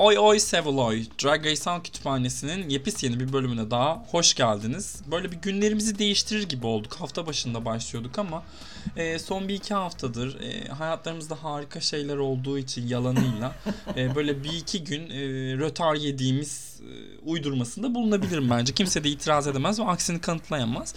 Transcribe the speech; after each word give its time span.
Oy 0.00 0.18
Oy 0.18 0.38
Seviloy 0.38 1.04
Drag 1.24 1.46
Race 1.46 1.56
Sound 1.56 1.82
Kütüphanesi'nin 1.82 2.68
yepis 2.68 3.04
yeni 3.04 3.20
bir 3.20 3.32
bölümüne 3.32 3.70
daha 3.70 4.02
hoş 4.10 4.34
geldiniz. 4.34 5.02
Böyle 5.10 5.32
bir 5.32 5.36
günlerimizi 5.36 5.98
değiştirir 5.98 6.48
gibi 6.48 6.66
olduk. 6.66 6.94
Hafta 6.94 7.26
başında 7.26 7.64
başlıyorduk 7.64 8.18
ama 8.18 8.42
e, 8.96 9.18
son 9.18 9.48
bir 9.48 9.54
iki 9.54 9.74
haftadır 9.74 10.40
e, 10.40 10.68
hayatlarımızda 10.68 11.44
harika 11.44 11.80
şeyler 11.80 12.16
olduğu 12.16 12.58
için 12.58 12.88
yalanıyla 12.88 13.54
e, 13.96 14.14
böyle 14.14 14.44
bir 14.44 14.52
iki 14.52 14.84
gün 14.84 15.10
e, 15.10 15.18
rötar 15.58 15.94
yediğimiz 15.94 16.69
uydurmasında 17.24 17.94
bulunabilirim 17.94 18.50
bence. 18.50 18.74
Kimse 18.74 19.04
de 19.04 19.08
itiraz 19.08 19.46
edemez 19.46 19.80
ve 19.80 19.84
aksini 19.84 20.20
kanıtlayamaz. 20.20 20.94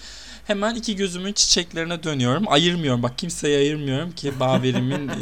Hemen 0.48 0.76
iki 0.76 0.96
gözümün 0.96 1.34
çiçeklerine 1.34 2.04
dönüyorum. 2.04 2.44
Ayırmıyorum. 2.48 3.04
Bak 3.04 3.18
kimseye 3.18 3.58
ayırmıyorum 3.58 4.12
ki 4.12 4.40
Baver'imin 4.40 5.10
e, 5.10 5.14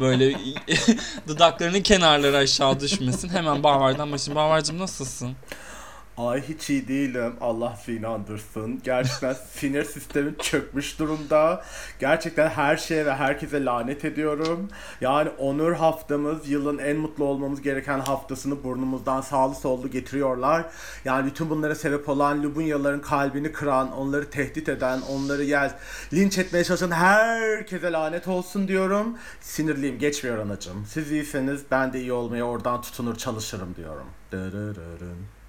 böyle 0.00 0.36
dudaklarının 1.28 1.80
kenarları 1.80 2.36
aşağı 2.36 2.80
düşmesin. 2.80 3.28
Hemen 3.28 3.62
Baver'den 3.62 4.12
başlayayım. 4.12 4.36
Baver'cim 4.36 4.78
nasılsın? 4.78 5.32
Ay 6.16 6.42
hiç 6.48 6.70
iyi 6.70 6.88
değilim. 6.88 7.32
Allah 7.40 7.76
seni 7.84 7.96
inandırsın. 7.96 8.80
Gerçekten 8.84 9.32
sinir 9.50 9.84
sistemim 9.84 10.36
çökmüş 10.38 10.98
durumda. 10.98 11.64
Gerçekten 11.98 12.48
her 12.48 12.76
şeye 12.76 13.06
ve 13.06 13.14
herkese 13.14 13.64
lanet 13.64 14.04
ediyorum. 14.04 14.68
Yani 15.00 15.28
onur 15.28 15.72
haftamız 15.72 16.48
yılın 16.48 16.78
en 16.78 16.96
mutlu 16.96 17.24
olmamız 17.24 17.62
gereken 17.62 18.00
haftasını 18.00 18.64
burnumuzdan 18.64 19.20
sağlı 19.20 19.54
sollu 19.54 19.90
getiriyorlar. 19.90 20.64
Yani 21.04 21.26
bütün 21.26 21.50
bunlara 21.50 21.74
sebep 21.74 22.08
olan 22.08 22.42
Lubunyaların 22.42 23.00
kalbini 23.00 23.52
kıran, 23.52 23.92
onları 23.92 24.30
tehdit 24.30 24.68
eden, 24.68 25.00
onları 25.00 25.44
yer 25.44 25.70
linç 26.12 26.38
etmeye 26.38 26.64
çalışan 26.64 26.90
herkese 26.90 27.92
lanet 27.92 28.28
olsun 28.28 28.68
diyorum. 28.68 29.18
Sinirliyim. 29.40 29.98
Geçmiyor 29.98 30.38
anacığım. 30.38 30.86
Siz 30.86 31.12
iyiseniz 31.12 31.60
ben 31.70 31.92
de 31.92 32.00
iyi 32.00 32.12
olmaya 32.12 32.44
oradan 32.44 32.82
tutunur 32.82 33.16
çalışırım 33.16 33.74
diyorum. 33.76 34.06
Dırırırın. 34.32 35.41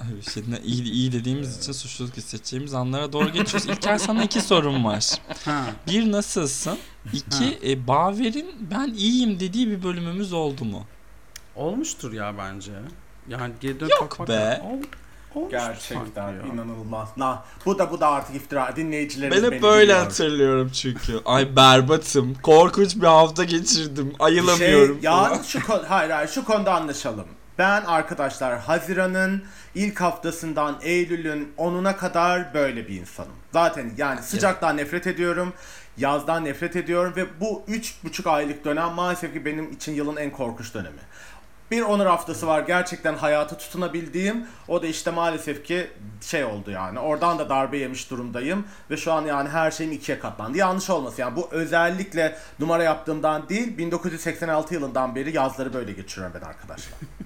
Ay, 0.00 0.22
Şey, 0.34 0.42
ne- 0.48 0.60
iyi, 0.64 0.82
iyi 0.92 1.12
dediğimiz 1.12 1.58
için 1.58 1.72
suçluluk 1.72 2.16
hissedeceğimiz 2.16 2.74
anlara 2.74 3.12
doğru 3.12 3.28
geçiyoruz. 3.28 3.68
İlker 3.68 3.98
sana 3.98 4.22
iki 4.24 4.40
sorum 4.40 4.84
var. 4.84 5.10
Ha. 5.44 5.64
Bir 5.86 6.12
nasılsın? 6.12 6.78
İki 7.12 7.58
e, 7.70 7.86
Baver'in 7.86 8.50
ben 8.70 8.88
iyiyim 8.94 9.40
dediği 9.40 9.68
bir 9.70 9.82
bölümümüz 9.82 10.32
oldu 10.32 10.64
mu? 10.64 10.84
Olmuştur 11.56 12.12
ya 12.12 12.34
bence. 12.38 12.72
Yani 13.28 13.52
geri 13.60 13.80
dönüp 13.80 13.90
Yok 13.90 14.02
bakmak 14.10 14.28
be. 14.28 14.62
Ol, 14.64 14.68
olmuştur 15.34 15.50
Gerçekten 15.50 16.10
sanki 16.14 16.46
ya. 16.48 16.54
inanılmaz. 16.54 17.08
La, 17.18 17.44
bu 17.66 17.78
da 17.78 17.90
bu 17.90 18.00
da 18.00 18.08
artık 18.08 18.36
iftira. 18.36 18.76
Dinleyicilerimiz 18.76 19.42
Ben 19.42 19.50
beni 19.50 19.56
hep 19.56 19.62
böyle 19.62 19.82
biliyor. 19.82 19.98
hatırlıyorum 19.98 20.70
çünkü. 20.74 21.20
Ay 21.24 21.56
berbatım. 21.56 22.34
Korkunç 22.42 22.96
bir 22.96 23.02
hafta 23.06 23.44
geçirdim. 23.44 24.12
Ayılamıyorum. 24.18 24.94
Şey, 24.94 25.02
ya 25.10 25.40
şu 25.46 25.66
konu, 25.66 25.82
hayır 25.88 26.10
hayır 26.10 26.28
şu 26.28 26.44
konuda 26.44 26.74
anlaşalım. 26.74 27.26
Ben 27.58 27.82
arkadaşlar 27.84 28.58
Haziran'ın 28.58 29.42
ilk 29.76 30.00
haftasından 30.00 30.78
Eylül'ün 30.82 31.52
10'una 31.58 31.96
kadar 31.96 32.54
böyle 32.54 32.88
bir 32.88 33.00
insanım. 33.00 33.32
Zaten 33.52 33.92
yani 33.96 34.22
sıcaktan 34.22 34.76
nefret 34.76 35.06
ediyorum. 35.06 35.52
Yazdan 35.96 36.44
nefret 36.44 36.76
ediyorum 36.76 37.12
ve 37.16 37.40
bu 37.40 37.62
üç 37.68 37.94
buçuk 38.04 38.26
aylık 38.26 38.64
dönem 38.64 38.92
maalesef 38.92 39.32
ki 39.32 39.44
benim 39.44 39.72
için 39.72 39.94
yılın 39.94 40.16
en 40.16 40.30
korkunç 40.30 40.74
dönemi. 40.74 40.98
Bir 41.70 41.82
onur 41.82 42.06
haftası 42.06 42.46
var 42.46 42.60
gerçekten 42.60 43.14
hayata 43.14 43.58
tutunabildiğim. 43.58 44.46
O 44.68 44.82
da 44.82 44.86
işte 44.86 45.10
maalesef 45.10 45.64
ki 45.64 45.90
şey 46.20 46.44
oldu 46.44 46.70
yani. 46.70 46.98
Oradan 46.98 47.38
da 47.38 47.48
darbe 47.48 47.78
yemiş 47.78 48.10
durumdayım. 48.10 48.64
Ve 48.90 48.96
şu 48.96 49.12
an 49.12 49.22
yani 49.24 49.48
her 49.48 49.70
şeyim 49.70 49.92
ikiye 49.92 50.18
katlandı. 50.18 50.58
Yanlış 50.58 50.90
olmasın 50.90 51.22
yani 51.22 51.36
bu 51.36 51.48
özellikle 51.50 52.38
numara 52.58 52.82
yaptığımdan 52.82 53.48
değil 53.48 53.78
1986 53.78 54.74
yılından 54.74 55.14
beri 55.14 55.36
yazları 55.36 55.74
böyle 55.74 55.92
geçiriyorum 55.92 56.40
ben 56.40 56.46
arkadaşlar. 56.46 56.98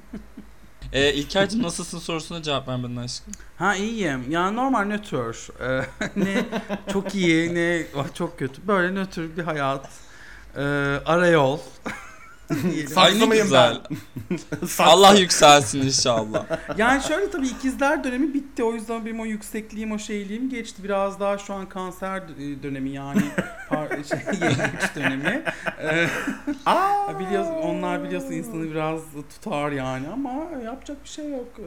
E, 0.93 1.13
İlker'cim 1.13 1.63
nasılsın 1.63 1.99
sorusuna 1.99 2.43
cevap 2.43 2.69
vermedin 2.69 2.97
aşkım. 2.97 3.33
Ha 3.59 3.77
iyiyim. 3.77 4.31
Yani 4.31 4.57
normal 4.57 4.85
nötr. 4.85 5.51
Ee, 5.63 5.87
ne 6.17 6.45
çok 6.93 7.15
iyi 7.15 7.55
ne 7.55 7.87
çok 8.15 8.39
kötü. 8.39 8.67
Böyle 8.69 8.95
nötr 8.95 9.37
bir 9.37 9.43
hayat. 9.43 9.89
Ee, 10.57 10.61
arayol. 11.07 11.59
Ay 12.77 12.87
Saksımıyım 12.87 13.43
güzel. 13.45 13.81
Saksı. 14.61 14.85
Allah 14.85 15.15
yükselsin 15.15 15.83
inşallah. 15.83 16.45
yani 16.77 17.03
şöyle 17.03 17.31
tabii 17.31 17.47
ikizler 17.49 18.05
dönemi 18.05 18.35
bitti. 18.35 18.65
O 18.65 18.73
yüzden 18.75 19.07
benim 19.07 19.21
o 19.21 19.25
yüksekliğim, 19.25 19.93
o 19.93 19.99
şeyliğim 19.99 20.51
geçti. 20.51 20.85
Biraz 20.85 21.21
daha 21.21 21.39
şu 21.39 21.55
an 21.55 21.69
kanser 21.69 22.23
dönemi 22.63 22.91
yani 22.91 23.23
par- 23.71 24.05
şey, 24.09 24.49
yengeç 24.49 24.95
dönemi. 24.97 25.43
Ee, 25.83 26.07
Aa! 26.67 27.21
biliyorsun, 27.21 27.53
onlar 27.53 28.05
biliyorsun 28.05 28.31
insanı 28.33 28.71
biraz 28.71 29.01
tutar 29.35 29.73
yani 29.73 30.09
ama 30.09 30.33
yapacak 30.65 31.05
bir 31.05 31.09
şey 31.09 31.31
yok. 31.31 31.49
Ee, 31.59 31.63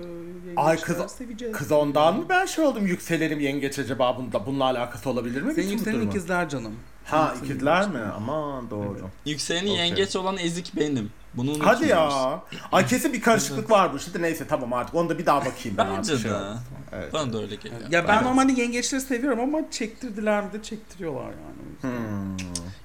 Ay 0.56 0.76
yengeçler 0.76 0.98
kız- 0.98 1.12
seveceğiz. 1.12 1.58
Kız 1.58 1.72
ondan 1.72 2.18
mı 2.18 2.26
ben 2.30 2.46
şey 2.46 2.66
oldum 2.66 2.88
yükselenim 2.88 3.40
yengeç 3.40 3.80
acaba 3.80 4.18
bunda, 4.18 4.46
bununla 4.46 4.64
alakası 4.64 5.10
olabilir 5.10 5.42
mi? 5.42 5.54
Senin 5.54 5.66
bütün 5.68 5.68
bu 5.68 5.72
yükselen 5.80 5.96
durumun? 5.96 6.12
ikizler 6.12 6.50
canım. 6.50 6.74
Ha 7.06 7.34
ikizler 7.44 7.90
mi? 7.90 8.00
Aman 8.16 8.70
doğru. 8.70 9.10
Yükseleni 9.26 9.72
Okey. 9.72 9.82
yengeç 9.86 10.16
olan 10.16 10.38
ezik 10.38 10.72
benim. 10.76 11.12
Bunu 11.34 11.66
Hadi 11.66 11.88
ya. 11.88 12.40
Ay 12.72 12.86
kesin 12.88 13.14
bir 13.14 13.22
karışıklık 13.22 13.72
var 13.72 13.94
bu 13.94 13.98
işte. 13.98 14.22
Neyse 14.22 14.48
tamam 14.48 14.74
artık 14.74 14.96
onu 14.96 15.10
da 15.10 15.18
bir 15.20 15.26
daha 15.26 15.40
bakayım 15.46 15.78
ben 15.78 15.88
Bence 15.98 16.12
artık. 16.14 16.22
şey 16.22 16.32
de. 16.32 16.36
oldu. 16.36 16.58
Evet. 16.92 17.14
Bana 17.14 17.34
da 17.34 17.38
öyle 17.42 17.56
geliyor. 17.56 17.82
Ya 17.92 18.08
ben 18.08 18.14
Evet. 18.14 18.24
normalde 18.26 18.62
yengeçleri 18.62 19.02
seviyorum 19.02 19.40
ama 19.40 19.72
çektirdiler 19.72 20.44
mi 20.44 20.54
de 20.54 20.64
çektiriyorlar 20.64 21.24
yani. 21.26 21.94
Hmm. 21.94 22.38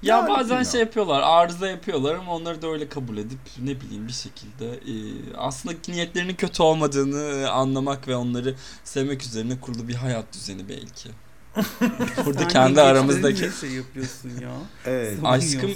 Ya 0.03 0.17
Yani 0.17 0.29
bazen 0.29 0.45
bilmiyorum. 0.45 0.67
şey 0.73 0.81
yapıyorlar, 0.81 1.23
arıza 1.25 1.69
yapıyorlar 1.69 2.15
ama 2.15 2.35
onları 2.35 2.63
da 2.63 2.67
öyle 2.67 2.89
kabul 2.89 3.17
edip 3.17 3.39
ne 3.59 3.81
bileyim 3.81 4.07
bir 4.09 4.13
şekilde 4.13 4.67
e, 4.75 4.93
aslında 5.37 5.75
niyetlerinin 5.89 6.35
kötü 6.35 6.63
olmadığını 6.63 7.23
e, 7.41 7.47
anlamak 7.47 8.09
ve 8.09 8.17
onları 8.17 8.55
sevmek 8.85 9.23
üzerine 9.23 9.61
kurulu 9.61 9.89
bir 9.89 9.95
hayat 9.95 10.25
düzeni 10.33 10.69
belki. 10.69 11.09
Burada 12.27 12.39
Sen 12.39 12.49
kendi 12.49 12.83
aramızdaki 12.83 13.41
niye 13.41 13.51
şey 13.61 13.71
yapıyorsun 13.71 14.31
ya? 14.41 14.51
Evet. 14.87 15.19
Aşkım. 15.25 15.71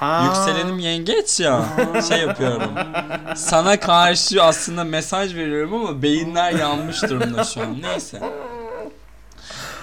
Ha. 0.00 0.24
yükselenim 0.24 0.78
yengeç 0.78 1.40
ya 1.40 1.64
şey 2.08 2.18
yapıyorum. 2.18 2.70
Sana 3.36 3.80
karşı 3.80 4.42
aslında 4.42 4.84
mesaj 4.84 5.34
veriyorum 5.34 5.74
ama 5.74 6.02
beyinler 6.02 6.52
yanmış 6.52 7.02
durumda 7.02 7.44
şu 7.44 7.60
an. 7.60 7.82
Neyse. 7.82 8.20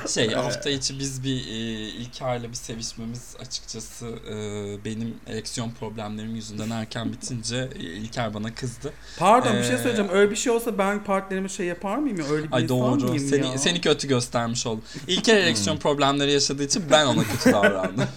Şey 0.13 0.33
hafta 0.33 0.69
içi 0.69 0.99
biz 0.99 1.23
bir 1.23 1.47
e, 1.47 1.51
İlker'le 1.89 2.43
bir 2.43 2.53
sevişmemiz 2.53 3.35
açıkçası 3.39 4.05
e, 4.07 4.35
benim 4.85 5.15
ereksiyon 5.27 5.71
problemlerim 5.71 6.35
yüzünden 6.35 6.69
erken 6.69 7.13
bitince 7.13 7.69
e, 7.75 7.79
İlker 7.79 8.33
bana 8.33 8.55
kızdı. 8.55 8.93
Pardon 9.17 9.57
bir 9.57 9.63
şey 9.63 9.75
Ee, 9.75 9.77
söyleyeceğim. 9.77 10.11
Öyle 10.13 10.31
bir 10.31 10.35
şey 10.35 10.51
olsa 10.51 10.77
ben 10.77 11.03
partnerime 11.03 11.49
şey 11.49 11.65
yapar 11.65 11.97
mıyım 11.97 12.19
ya? 12.19 12.25
Öyle 12.25 12.47
bir 12.47 12.53
Ay 12.55 12.63
insan 12.63 12.77
doğru. 12.79 13.07
mıyım 13.09 13.29
Seni 13.29 13.47
ya? 13.47 13.57
seni 13.57 13.81
kötü 13.81 14.07
göstermiş 14.07 14.67
oldum. 14.67 14.83
İlker 15.07 15.37
ereksiyon 15.37 15.77
problemleri 15.77 16.31
yaşadığı 16.31 16.63
için 16.63 16.83
ben 16.91 17.05
ona 17.05 17.23
kötü 17.23 17.51
davrandım. 17.53 18.07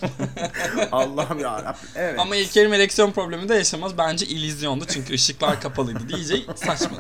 Allah'ım 0.92 1.38
ya 1.38 1.76
Evet. 1.94 2.20
Ama 2.20 2.36
İlker'in 2.36 2.72
ereksiyon 2.72 3.12
problemi 3.12 3.48
de 3.48 3.54
yaşamaz. 3.54 3.98
Bence 3.98 4.26
illüzyondu 4.26 4.84
çünkü 4.88 5.14
ışıklar 5.14 5.60
kapalıydı 5.60 6.08
diyece 6.08 6.36
saçma. 6.56 6.96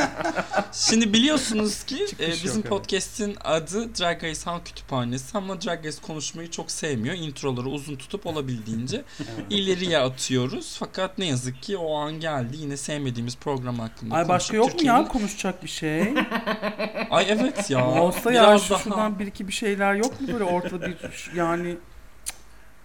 Şimdi 0.72 1.12
biliyorsunuz 1.12 1.84
ki 1.84 2.06
e, 2.20 2.30
bizim 2.44 2.62
podcast'in 2.62 3.36
adı 3.44 3.94
Drag 3.98 4.24
Race 4.24 4.40
Halk 4.44 4.73
Kütüphanesi 4.74 5.38
ama 5.38 5.60
Drag 5.62 5.86
Race 5.86 5.96
konuşmayı 6.06 6.50
çok 6.50 6.70
sevmiyor. 6.70 7.14
Introları 7.14 7.68
uzun 7.68 7.96
tutup 7.96 8.26
olabildiğince 8.26 9.04
ileriye 9.50 9.98
atıyoruz. 9.98 10.76
Fakat 10.78 11.18
ne 11.18 11.26
yazık 11.26 11.62
ki 11.62 11.76
o 11.76 11.94
an 11.98 12.20
geldi. 12.20 12.56
Yine 12.56 12.76
sevmediğimiz 12.76 13.36
program 13.36 13.78
hakkında 13.78 14.14
Ay 14.14 14.28
başka 14.28 14.56
yok 14.56 14.74
mu 14.74 14.86
ya 14.86 15.08
konuşacak 15.08 15.62
bir 15.62 15.68
şey? 15.68 16.00
Ay 17.10 17.26
evet 17.28 17.70
ya. 17.70 17.86
Olsa 17.90 18.32
ya 18.32 18.58
şu 18.58 18.70
daha- 18.74 18.78
şuradan 18.82 19.18
bir 19.18 19.26
iki 19.26 19.48
bir 19.48 19.52
şeyler 19.52 19.94
yok 19.94 20.20
mu 20.20 20.28
böyle 20.32 20.44
ortada 20.44 20.86
bir 20.86 21.30
yani 21.36 21.76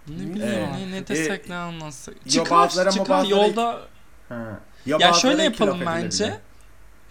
Ne 0.08 0.34
bileyim 0.34 0.42
Evet. 0.42 0.68
ne, 0.90 0.90
ne 0.96 1.08
desek 1.08 1.48
ne 1.48 1.54
anlatsak. 1.56 2.14
Yo, 2.14 2.30
Çıkar 2.44 2.70
ama 2.80 2.90
çıkar 2.90 3.24
yolda 3.24 3.80
Ha. 4.28 4.60
Ya 4.86 5.00
bazıları 5.00 5.20
şöyle 5.20 5.42
yapalım 5.42 5.80
bence. 5.86 6.24
edilebilir. 6.24 6.40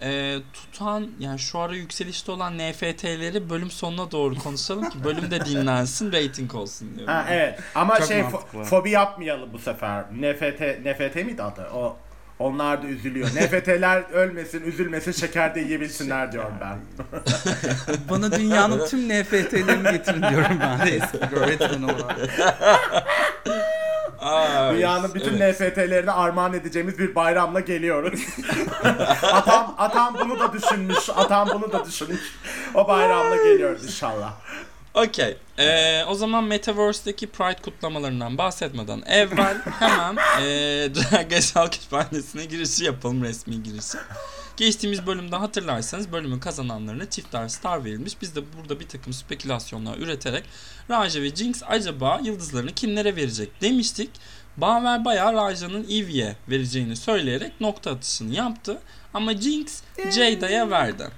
Ee, 0.02 0.36
tutan 0.52 1.10
yani 1.18 1.38
şu 1.38 1.58
ara 1.58 1.74
yükselişte 1.74 2.32
olan 2.32 2.58
NFT'leri 2.58 3.50
bölüm 3.50 3.70
sonuna 3.70 4.10
doğru 4.10 4.34
konuşalım 4.34 4.90
ki 4.90 5.04
bölüm 5.04 5.30
de 5.30 5.44
dinlensin 5.44 6.12
rating 6.12 6.54
olsun 6.54 6.88
diyorum. 6.96 7.14
Ha 7.14 7.26
evet 7.30 7.60
ama 7.74 7.96
Çok 7.98 8.06
şey 8.06 8.22
mantıklı. 8.22 8.58
fo- 8.58 8.64
fobi 8.64 8.90
yapmayalım 8.90 9.52
bu 9.52 9.58
sefer. 9.58 10.04
NFT 10.04 10.60
NFT 10.86 11.16
miydi 11.26 11.42
adı? 11.42 11.68
O 11.74 11.96
onlar 12.40 12.82
da 12.82 12.86
üzülüyor. 12.86 13.28
NFT'ler 13.34 14.02
ölmesin, 14.12 14.62
üzülmesin, 14.64 15.12
şeker 15.12 15.54
de 15.54 15.60
yiyebilsinler 15.60 16.32
diyorum 16.32 16.54
ben. 16.60 16.78
bana 18.10 18.32
dünyanın 18.32 18.86
tüm 18.86 19.08
NFT'lerini 19.08 19.90
getirin 19.90 20.22
diyorum 20.30 20.58
ben 20.60 20.86
de 20.86 20.90
eski 20.90 21.20
bir 21.32 21.36
öğretmen 21.36 21.82
olarak. 21.82 22.16
Dünyanın 24.74 25.14
bütün 25.14 25.40
evet. 25.40 25.60
NFT'lerini 25.60 26.10
armağan 26.10 26.54
edeceğimiz 26.54 26.98
bir 26.98 27.14
bayramla 27.14 27.60
geliyoruz. 27.60 28.20
atam, 29.32 29.74
atam 29.78 30.16
bunu 30.20 30.40
da 30.40 30.52
düşünmüş. 30.52 31.10
Atam 31.16 31.48
bunu 31.54 31.72
da 31.72 31.84
düşünmüş. 31.84 32.20
O 32.74 32.88
bayramla 32.88 33.36
geliyoruz 33.36 33.84
inşallah. 33.84 34.32
Okey. 34.94 35.36
Ee, 35.58 36.04
o 36.04 36.14
zaman 36.14 36.44
Metaverse'deki 36.44 37.26
Pride 37.26 37.62
kutlamalarından 37.62 38.38
bahsetmeden 38.38 39.02
evvel 39.06 39.58
hemen 39.78 40.16
ee, 40.16 40.44
Drag 40.94 41.32
Race 41.32 41.54
Halk 41.54 41.72
Kütüphanesi'ne 41.72 42.44
girişi 42.44 42.84
yapalım. 42.84 43.22
Resmi 43.22 43.62
girişi. 43.62 43.98
Geçtiğimiz 44.56 45.06
bölümde 45.06 45.36
hatırlarsanız 45.36 46.12
bölümün 46.12 46.40
kazananlarına 46.40 47.10
çifter 47.10 47.48
star 47.48 47.84
verilmiş. 47.84 48.22
Biz 48.22 48.36
de 48.36 48.40
burada 48.56 48.80
bir 48.80 48.88
takım 48.88 49.12
spekülasyonlar 49.12 49.98
üreterek 49.98 50.44
Raja 50.90 51.22
ve 51.22 51.34
Jinx 51.34 51.62
acaba 51.66 52.20
yıldızlarını 52.24 52.72
kimlere 52.72 53.16
verecek 53.16 53.60
demiştik. 53.60 54.10
Baver 54.56 55.04
bayağı 55.04 55.32
Raja'nın 55.32 55.86
Eevee'ye 55.88 56.36
vereceğini 56.48 56.96
söyleyerek 56.96 57.60
nokta 57.60 57.90
atışını 57.90 58.34
yaptı. 58.34 58.78
Ama 59.14 59.34
Jinx 59.34 59.82
Jada'ya 60.10 60.70
verdi. 60.70 61.08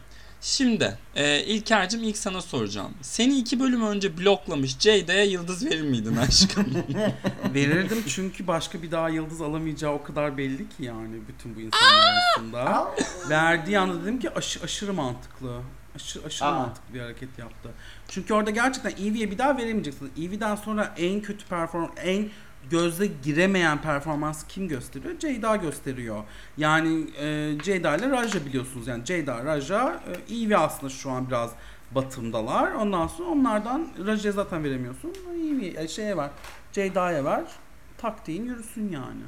Şimdi 0.42 0.98
e, 1.14 1.44
İlker'cim 1.44 2.02
ilk 2.02 2.16
sana 2.16 2.42
soracağım. 2.42 2.94
Seni 3.02 3.38
iki 3.38 3.60
bölüm 3.60 3.82
önce 3.82 4.18
bloklamış 4.18 4.78
Jada'ya 4.78 5.24
yıldız 5.24 5.64
verir 5.66 5.82
miydin 5.82 6.16
aşkım? 6.16 6.66
Verirdim 7.54 8.04
çünkü 8.08 8.46
başka 8.46 8.82
bir 8.82 8.90
daha 8.90 9.08
yıldız 9.08 9.40
alamayacağı 9.40 9.92
o 9.92 10.02
kadar 10.02 10.38
belli 10.38 10.68
ki 10.68 10.84
yani 10.84 11.16
bütün 11.28 11.56
bu 11.56 11.60
insanlar 11.60 12.12
arasında. 12.12 12.94
Verdiği 13.30 13.78
anda 13.78 14.02
dedim 14.02 14.20
ki 14.20 14.34
aşı, 14.34 14.60
aşırı 14.64 14.92
mantıklı. 14.92 15.60
Aşırı, 15.94 16.26
aşırı 16.26 16.48
Aa. 16.48 16.58
mantıklı 16.58 16.94
bir 16.94 17.00
hareket 17.00 17.38
yaptı. 17.38 17.70
Çünkü 18.08 18.34
orada 18.34 18.50
gerçekten 18.50 19.04
Eevee'ye 19.04 19.30
bir 19.30 19.38
daha 19.38 19.56
veremeyeceksin. 19.56 20.12
Eevee'den 20.18 20.56
sonra 20.56 20.94
en 20.98 21.20
kötü 21.20 21.46
performans, 21.46 21.90
en 21.96 22.28
gözle 22.70 23.06
giremeyen 23.06 23.82
performans 23.82 24.44
kim 24.48 24.68
gösteriyor? 24.68 25.18
Ceyda 25.18 25.56
gösteriyor. 25.56 26.24
Yani 26.56 27.06
e, 27.20 27.52
Ceyda 27.62 27.96
ile 27.96 28.10
Raja 28.10 28.46
biliyorsunuz. 28.46 28.86
Yani 28.86 29.04
Ceyda, 29.04 29.44
Raja, 29.44 30.02
e, 30.30 30.34
Eevee 30.34 30.56
aslında 30.56 30.90
şu 30.92 31.10
an 31.10 31.28
biraz 31.28 31.50
batımdalar. 31.90 32.72
Ondan 32.72 33.06
sonra 33.06 33.28
onlardan 33.28 33.88
Raja'ya 34.06 34.32
zaten 34.32 34.64
veremiyorsun. 34.64 35.12
Eevee, 35.34 35.82
e, 35.84 35.88
şeye 35.88 36.16
ver. 36.16 36.30
Ceyda'ya 36.72 37.24
ver. 37.24 37.44
Taktiğin 37.98 38.44
yürüsün 38.44 38.92
yani. 38.92 39.22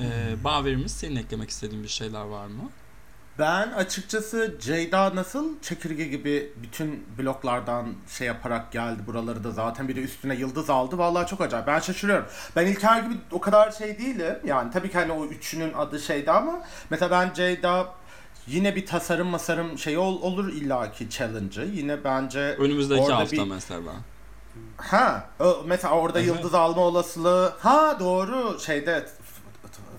e, 0.00 0.34
Baver'imiz 0.44 0.92
senin 0.92 1.16
eklemek 1.16 1.50
istediğin 1.50 1.82
bir 1.82 1.88
şeyler 1.88 2.24
var 2.24 2.46
mı? 2.46 2.70
Ben 3.42 3.72
açıkçası 3.72 4.54
Ceyda 4.60 5.16
nasıl 5.16 5.60
çekirge 5.62 6.04
gibi 6.04 6.52
bütün 6.62 7.06
bloklardan 7.18 7.86
şey 8.08 8.26
yaparak 8.26 8.72
geldi 8.72 9.02
buraları 9.06 9.44
da 9.44 9.50
zaten 9.50 9.88
bir 9.88 9.96
de 9.96 10.00
üstüne 10.00 10.34
yıldız 10.34 10.70
aldı. 10.70 10.98
Vallahi 10.98 11.26
çok 11.26 11.40
acayip. 11.40 11.66
Ben 11.66 11.78
şaşırıyorum. 11.78 12.26
Ben 12.56 12.66
İlker 12.66 13.02
gibi 13.02 13.14
o 13.32 13.40
kadar 13.40 13.70
şey 13.70 13.98
değilim. 13.98 14.38
Yani 14.44 14.70
tabii 14.70 14.90
ki 14.90 14.98
hani 14.98 15.12
o 15.12 15.24
üçünün 15.24 15.72
adı 15.72 16.00
şeydi 16.00 16.30
ama 16.30 16.62
mesela 16.90 17.10
ben 17.10 17.34
Ceyda 17.34 17.86
yine 18.46 18.76
bir 18.76 18.86
tasarım 18.86 19.28
masarım 19.28 19.78
şey 19.78 19.98
ol, 19.98 20.22
olur 20.22 20.48
illaki 20.52 21.10
challenge'ı. 21.10 21.64
Yine 21.64 22.04
bence 22.04 22.40
Önümüzdeki 22.40 23.00
Orada 23.00 23.16
hafta 23.18 23.36
bir- 23.36 23.42
mesela. 23.50 23.92
Ha, 24.76 25.28
mesela 25.66 25.94
orada 25.94 26.20
yıldız 26.20 26.54
alma 26.54 26.80
olasılığı. 26.80 27.52
Ha 27.60 27.96
doğru 28.00 28.60
şeyde 28.60 29.06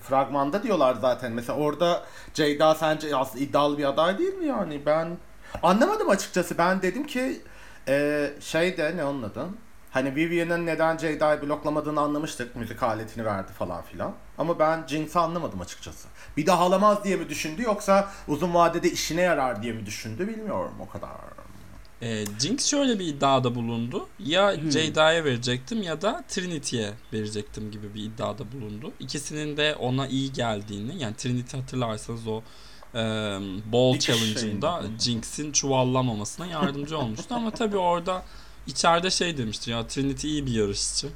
fragmanda 0.03 0.63
diyorlar 0.63 0.95
zaten. 1.01 1.31
Mesela 1.31 1.59
orada 1.59 2.03
Ceyda 2.33 2.75
sence 2.75 3.15
aslında 3.15 3.44
iddialı 3.44 3.77
bir 3.77 3.83
aday 3.83 4.17
değil 4.17 4.33
mi 4.33 4.45
yani? 4.47 4.81
Ben 4.85 5.17
anlamadım 5.63 6.09
açıkçası. 6.09 6.57
Ben 6.57 6.81
dedim 6.81 7.07
ki 7.07 7.41
e, 7.88 8.29
şeyde 8.39 8.97
ne 8.97 9.05
onun 9.05 9.23
adı? 9.23 9.45
Hani 9.91 10.15
Vivian'ın 10.15 10.65
neden 10.65 10.97
Ceyda'yı 10.97 11.41
bloklamadığını 11.41 12.00
anlamıştık. 12.01 12.55
Müzik 12.55 12.83
aletini 12.83 13.25
verdi 13.25 13.51
falan 13.51 13.81
filan. 13.81 14.13
Ama 14.38 14.59
ben 14.59 14.83
Jinx'i 14.88 15.19
anlamadım 15.19 15.61
açıkçası. 15.61 16.07
Bir 16.38 16.45
daha 16.45 16.63
alamaz 16.63 17.03
diye 17.03 17.15
mi 17.15 17.29
düşündü 17.29 17.61
yoksa 17.61 18.09
uzun 18.27 18.53
vadede 18.53 18.91
işine 18.91 19.21
yarar 19.21 19.63
diye 19.63 19.73
mi 19.73 19.85
düşündü 19.85 20.27
bilmiyorum 20.27 20.73
o 20.79 20.89
kadar. 20.89 21.09
E, 22.03 22.25
Jinx 22.39 22.65
şöyle 22.65 23.00
bir 23.00 23.05
iddiada 23.05 23.55
bulundu. 23.55 24.07
Ya 24.19 24.55
Hmm. 24.57 24.71
Jada'ya 24.71 25.23
verecektim 25.25 25.83
ya 25.83 26.01
da 26.01 26.23
Trinity'ye 26.27 26.91
verecektim 27.13 27.71
gibi 27.71 27.94
bir 27.94 28.03
iddiada 28.03 28.51
bulundu. 28.51 28.91
İkisinin 29.00 29.57
de 29.57 29.75
ona 29.75 30.07
iyi 30.07 30.33
geldiğini 30.33 31.01
yani 31.01 31.15
Trinity 31.15 31.57
hatırlarsanız 31.57 32.27
o 32.27 32.41
e, 32.95 33.00
Ball 33.71 34.00
Challenge'ında. 34.00 34.83
Jinx'in 35.00 35.51
çuvallamamasına 35.51 36.45
yardımcı 36.47 36.97
olmuştu 36.97 37.35
ama 37.35 37.51
tabii 37.51 37.77
orada 37.77 38.23
içeride 38.67 39.09
şey 39.09 39.38
demişti 39.38 39.71
ya 39.71 39.88
Trinity 39.88 40.27
iyi 40.27 40.45
bir 40.45 40.51
yarışçı. 40.51 41.07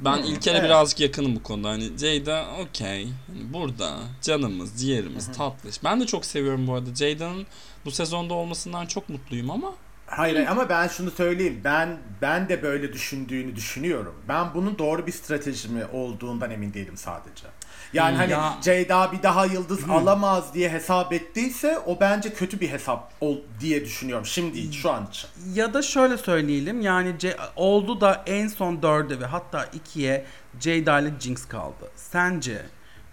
Ben 0.00 0.16
Hmm, 0.16 0.24
İlker'e 0.24 0.56
evet. 0.58 0.64
birazcık 0.66 1.00
yakınım 1.00 1.36
bu 1.36 1.42
konuda. 1.42 1.68
Hani 1.68 1.98
Jada 1.98 2.46
okey. 2.60 3.04
Hani 3.26 3.52
burada 3.52 3.98
canımız, 4.22 4.80
ciğerimiz, 4.80 5.32
tatlış. 5.32 5.84
Ben 5.84 6.00
de 6.00 6.06
çok 6.06 6.24
seviyorum 6.24 6.66
bu 6.66 6.74
arada. 6.74 6.94
Jada'nın 6.94 7.46
bu 7.84 7.90
sezonda 7.90 8.34
olmasından 8.34 8.86
çok 8.86 9.08
mutluyum 9.08 9.50
ama 9.50 9.74
Hayır 10.06 10.46
ama 10.46 10.68
ben 10.68 10.88
şunu 10.88 11.10
söyleyeyim. 11.10 11.60
Ben 11.64 11.98
ben 12.22 12.48
de 12.48 12.62
böyle 12.62 12.92
düşündüğünü 12.92 13.56
düşünüyorum. 13.56 14.14
Ben 14.28 14.54
bunun 14.54 14.78
doğru 14.78 15.06
bir 15.06 15.12
strateji 15.12 15.68
mi 15.68 15.84
olduğundan 15.92 16.50
emin 16.50 16.74
değilim 16.74 16.96
sadece. 16.96 17.46
Yani 17.92 18.10
Hmm, 18.12 18.18
hani 18.18 18.30
ya- 18.32 18.58
Ceyda 18.62 19.12
bir 19.12 19.22
daha 19.22 19.46
yıldız 19.46 19.90
alamaz 19.90 20.54
diye 20.54 20.68
hesap 20.70 21.12
ettiyse 21.12 21.78
o 21.86 22.00
bence 22.00 22.32
kötü 22.34 22.60
bir 22.60 22.70
hesap 22.70 23.12
ol 23.20 23.36
diye 23.60 23.84
düşünüyorum. 23.84 24.26
Şimdi 24.26 24.72
şu 24.72 24.90
an 24.90 25.06
için. 25.06 25.28
Ya 25.54 25.74
da 25.74 25.82
şöyle 25.82 26.16
söyleyelim 26.18 26.80
yani 26.80 27.08
Ce- 27.18 27.36
oldu 27.56 28.00
da 28.00 28.22
en 28.26 28.48
son 28.48 28.82
dörde 28.82 29.20
ve 29.20 29.24
hatta 29.26 29.64
ikiye 29.64 30.24
Jada 30.60 31.00
ile 31.00 31.10
Jinx 31.20 31.48
kaldı. 31.48 31.90
Sence 31.96 32.62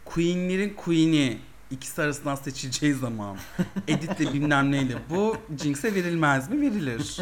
Queen'lerin 0.06 0.74
Queen'i 0.74 1.38
ikisi 1.72 2.02
arasından 2.02 2.36
seçileceği 2.36 2.94
zaman 2.94 3.38
Edith'le 3.88 4.34
bilmem 4.34 4.72
neyle 4.72 4.94
bu 5.10 5.38
Jinx'e 5.64 5.96
verilmez 5.96 6.50
mi? 6.50 6.62
Verilir. 6.62 7.18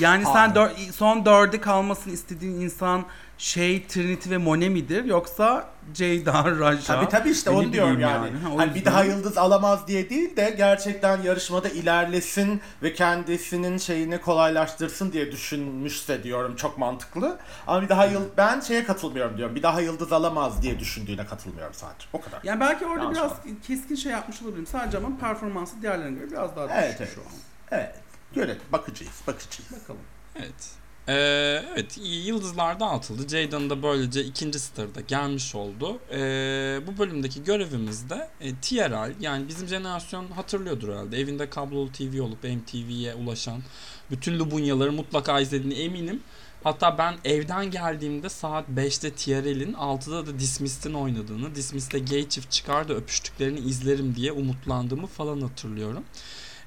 Yani 0.00 0.24
sen 0.24 0.50
dör- 0.54 0.92
son 0.92 1.24
dörde 1.24 1.60
kalmasını 1.60 2.12
istediğin 2.12 2.60
insan 2.60 3.04
şey 3.38 3.86
Trinity 3.86 4.30
ve 4.30 4.38
Monet 4.38 4.70
midir 4.70 5.04
yoksa 5.04 5.68
Jada, 5.94 6.44
Raja? 6.60 6.94
Tabii 6.94 7.08
tabii 7.08 7.30
işte 7.30 7.50
onu 7.50 7.72
diyorum 7.72 8.00
yani. 8.00 8.30
Ha, 8.38 8.50
o 8.54 8.58
Hani 8.58 8.74
bir 8.74 8.84
daha 8.84 9.04
yıldız 9.04 9.38
alamaz 9.38 9.88
diye 9.88 10.10
değil 10.10 10.36
de 10.36 10.54
gerçekten 10.56 11.22
yarışmada 11.22 11.68
ilerlesin 11.68 12.60
ve 12.82 12.94
kendisinin 12.94 13.78
şeyini 13.78 14.20
kolaylaştırsın 14.20 15.12
diye 15.12 15.32
düşünmüşse 15.32 16.22
diyorum 16.22 16.56
çok 16.56 16.78
mantıklı. 16.78 17.38
Ama 17.66 17.82
bir 17.82 17.88
daha 17.88 18.06
yıl 18.06 18.22
ben 18.36 18.60
şeye 18.60 18.84
katılmıyorum 18.84 19.38
diyorum. 19.38 19.54
Bir 19.54 19.62
daha 19.62 19.80
yıldız 19.80 20.12
alamaz 20.12 20.62
diye 20.62 20.78
düşündüğüne 20.80 21.26
katılmıyorum 21.26 21.74
sadece. 21.74 22.06
O 22.12 22.20
kadar. 22.20 22.40
Yani 22.44 22.60
belki 22.60 22.86
orada 22.86 23.02
Yanlış 23.02 23.18
biraz 23.18 23.30
var. 23.30 23.38
keskin 23.66 23.94
şey 23.94 24.12
yapmış 24.12 24.42
olabilirim. 24.42 24.66
Sadece 24.66 24.98
ama 24.98 25.18
performansı 25.20 25.82
diğerlerine 25.82 26.18
göre 26.18 26.30
biraz 26.30 26.56
daha 26.56 26.68
düşük 26.68 26.78
Evet, 26.82 26.96
evet. 26.98 27.10
şu 27.14 27.20
an. 27.20 27.26
Evet. 27.70 27.94
Görelim. 28.34 28.62
Bakacağız. 28.72 29.20
Bakacağız. 29.26 29.72
Bakalım. 29.82 30.00
Evet. 30.36 30.70
Ee, 31.08 31.62
evet 31.74 31.98
yıldızlar 32.24 32.80
dağıtıldı. 32.80 33.28
Jada'nın 33.28 33.70
da 33.70 33.82
böylece 33.82 34.24
ikinci 34.24 34.58
starı 34.58 34.94
da 34.94 35.00
gelmiş 35.00 35.54
oldu. 35.54 35.98
Ee, 36.12 36.80
bu 36.86 36.98
bölümdeki 36.98 37.44
görevimiz 37.44 38.10
de 38.10 38.28
e, 38.40 38.54
TRL 38.54 39.14
yani 39.20 39.48
bizim 39.48 39.68
jenerasyon 39.68 40.26
hatırlıyordur 40.28 40.88
herhalde. 40.88 41.18
Evinde 41.18 41.50
kablolu 41.50 41.92
TV 41.92 42.22
olup 42.22 42.44
MTV'ye 42.44 43.14
ulaşan 43.14 43.62
bütün 44.10 44.38
Lubunyaları 44.38 44.92
mutlaka 44.92 45.40
izlediğine 45.40 45.74
eminim. 45.74 46.20
Hatta 46.64 46.98
ben 46.98 47.14
evden 47.24 47.70
geldiğimde 47.70 48.28
saat 48.28 48.68
5'te 48.68 49.10
TRL'in 49.10 49.72
6'da 49.72 50.26
da 50.26 50.38
Dismissed'in 50.38 50.94
oynadığını, 50.94 51.54
Dismissed'de 51.54 51.98
gay 51.98 52.28
çift 52.28 52.50
çıkar 52.50 52.88
da 52.88 52.94
öpüştüklerini 52.94 53.58
izlerim 53.60 54.16
diye 54.16 54.32
umutlandığımı 54.32 55.06
falan 55.06 55.40
hatırlıyorum. 55.40 56.04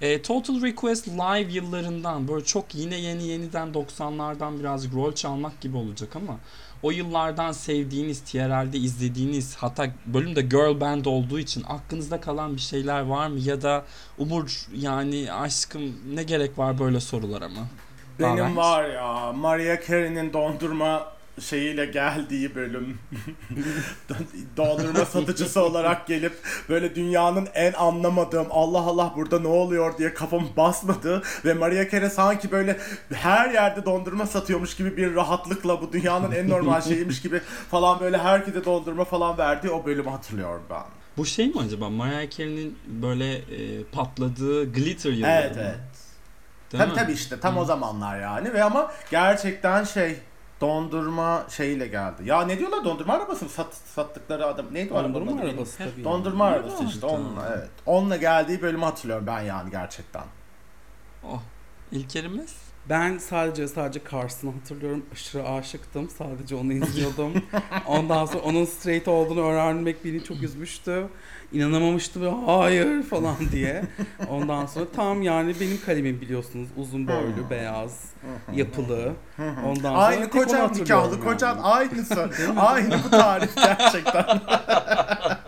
E, 0.01 0.21
Total 0.21 0.61
Request 0.61 1.07
Live 1.07 1.51
yıllarından 1.51 2.27
böyle 2.27 2.45
çok 2.45 2.75
yine 2.75 2.95
yeni 2.95 3.23
yeniden 3.23 3.67
90'lardan 3.73 4.59
birazcık 4.59 4.95
rol 4.95 5.13
çalmak 5.13 5.61
gibi 5.61 5.77
olacak 5.77 6.15
ama 6.15 6.37
o 6.83 6.91
yıllardan 6.91 7.51
sevdiğiniz, 7.51 8.21
TRL'de 8.21 8.77
izlediğiniz 8.77 9.55
hatta 9.55 9.87
bölümde 10.05 10.41
girl 10.41 10.79
band 10.81 11.05
olduğu 11.05 11.39
için 11.39 11.63
aklınızda 11.67 12.21
kalan 12.21 12.55
bir 12.55 12.61
şeyler 12.61 13.01
var 13.01 13.27
mı? 13.27 13.39
Ya 13.39 13.61
da 13.61 13.85
Umur 14.17 14.67
yani 14.75 15.33
aşkım 15.33 16.15
ne 16.15 16.23
gerek 16.23 16.57
var 16.57 16.79
böyle 16.79 16.99
sorulara 16.99 17.49
mı? 17.49 17.67
Benim 18.19 18.57
var 18.57 18.89
ya 18.89 19.33
Maria 19.33 19.77
Carey'nin 19.87 20.33
dondurma 20.33 21.18
şeyiyle 21.39 21.85
geldiği 21.85 22.55
bölüm 22.55 22.97
dondurma 24.57 25.05
satıcısı 25.05 25.61
olarak 25.63 26.07
gelip 26.07 26.33
böyle 26.69 26.95
dünyanın 26.95 27.47
en 27.53 27.73
anlamadığım 27.73 28.47
Allah 28.51 28.79
Allah 28.79 29.13
burada 29.15 29.39
ne 29.39 29.47
oluyor 29.47 29.97
diye 29.97 30.13
kafam 30.13 30.43
basmadı 30.57 31.21
ve 31.45 31.53
Maria 31.53 31.89
Carey 31.89 32.09
sanki 32.09 32.51
böyle 32.51 32.77
her 33.13 33.49
yerde 33.51 33.85
dondurma 33.85 34.25
satıyormuş 34.25 34.75
gibi 34.75 34.97
bir 34.97 35.15
rahatlıkla 35.15 35.81
bu 35.81 35.93
dünyanın 35.93 36.31
en 36.31 36.49
normal 36.49 36.81
şeyiymiş 36.81 37.21
gibi 37.21 37.41
falan 37.71 37.99
böyle 37.99 38.17
herkese 38.17 38.65
dondurma 38.65 39.03
falan 39.05 39.37
verdiği 39.37 39.69
o 39.69 39.85
bölümü 39.85 40.09
hatırlıyorum 40.09 40.63
ben. 40.69 40.83
Bu 41.17 41.25
şey 41.25 41.47
mi 41.47 41.53
acaba 41.65 41.89
Mariah 41.89 42.29
Carey'nin 42.29 42.77
böyle 42.87 43.33
e, 43.35 43.83
patladığı 43.91 44.73
glitter 44.73 45.11
yılları 45.11 45.31
Evet 45.31 45.55
mı? 45.55 45.61
evet. 45.65 45.79
Değil 46.71 46.83
tabii 46.83 46.91
mi? 46.91 46.97
tabii 46.97 47.11
işte 47.11 47.39
tam 47.39 47.57
o 47.57 47.65
zamanlar 47.65 48.19
yani 48.21 48.53
ve 48.53 48.63
ama 48.63 48.91
gerçekten 49.11 49.83
şey 49.83 50.15
dondurma 50.61 51.45
şeyiyle 51.49 51.87
geldi. 51.87 52.21
Ya 52.25 52.41
ne 52.41 52.59
diyorlar 52.59 52.83
dondurma 52.85 53.13
arabası 53.13 53.45
mı 53.45 53.51
Sat, 53.51 53.73
sattıkları 53.73 54.45
adam 54.45 54.65
neydi 54.71 54.93
o 54.93 54.97
arabanın 54.97 55.15
Dondurma 55.15 55.41
adı? 55.41 55.49
arabası 55.49 55.77
tabii. 55.77 56.03
Dondurma 56.03 56.45
arabası 56.45 56.83
işte 56.83 57.05
onunla 57.05 57.53
evet. 57.57 57.69
Onunla 57.85 58.17
geldiği 58.17 58.61
bölümü 58.61 58.83
hatırlıyorum 58.85 59.27
ben 59.27 59.41
yani 59.41 59.71
gerçekten. 59.71 60.23
Oh. 61.23 61.41
İlkerimiz? 61.91 62.55
Ben 62.89 63.17
sadece 63.17 63.67
sadece 63.67 64.01
Carson'ı 64.11 64.51
hatırlıyorum. 64.51 65.05
Aşırı 65.13 65.49
aşıktım. 65.49 66.09
Sadece 66.09 66.55
onu 66.55 66.73
izliyordum. 66.73 67.33
Ondan 67.87 68.25
sonra 68.25 68.43
onun 68.43 68.65
straight 68.65 69.07
olduğunu 69.07 69.41
öğrenmek 69.41 70.05
beni 70.05 70.23
çok 70.23 70.43
üzmüştü. 70.43 71.07
İnanamamıştım 71.51 72.21
ve 72.21 72.29
hayır 72.45 73.03
falan 73.03 73.35
diye. 73.51 73.83
Ondan 74.29 74.65
sonra 74.65 74.85
tam 74.95 75.21
yani 75.21 75.55
benim 75.59 75.81
kalemim 75.85 76.21
biliyorsunuz. 76.21 76.67
Uzun 76.77 77.07
boylu, 77.07 77.49
beyaz, 77.49 78.03
yapılı. 78.53 79.13
Ondan 79.65 79.75
sonra 79.75 79.97
Aynı 79.97 80.29
kocan 80.29 80.73
nikahlı 80.73 81.11
yani. 81.15 81.23
kocan 81.23 81.57
aynısı. 81.63 82.29
Aynı 82.57 83.03
bu 83.05 83.09
tarif 83.09 83.55
gerçekten. 83.55 84.25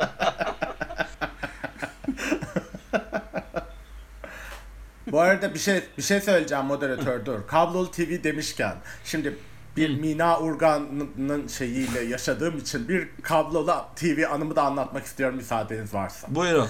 Bu 5.12 5.22
arada 5.22 5.54
bir 5.54 5.60
şey 5.60 5.82
bir 5.98 6.04
şey 6.04 6.22
söyleyeceğim 6.22 6.66
moderatör 6.66 7.26
dur. 7.26 7.48
Kablolu 7.48 7.92
TV 7.92 8.24
demişken 8.24 8.76
şimdi 9.06 9.36
bir 9.78 10.00
Mina 10.00 10.40
Urgan'ın 10.40 11.48
şeyiyle 11.48 12.02
yaşadığım 12.02 12.58
için 12.58 12.88
bir 12.88 13.08
kablolu 13.22 13.74
TV 13.96 14.24
anımı 14.32 14.56
da 14.56 14.62
anlatmak 14.64 15.06
istiyorum 15.06 15.36
müsaadeniz 15.36 15.94
varsa. 15.94 16.28
Buyurun. 16.36 16.68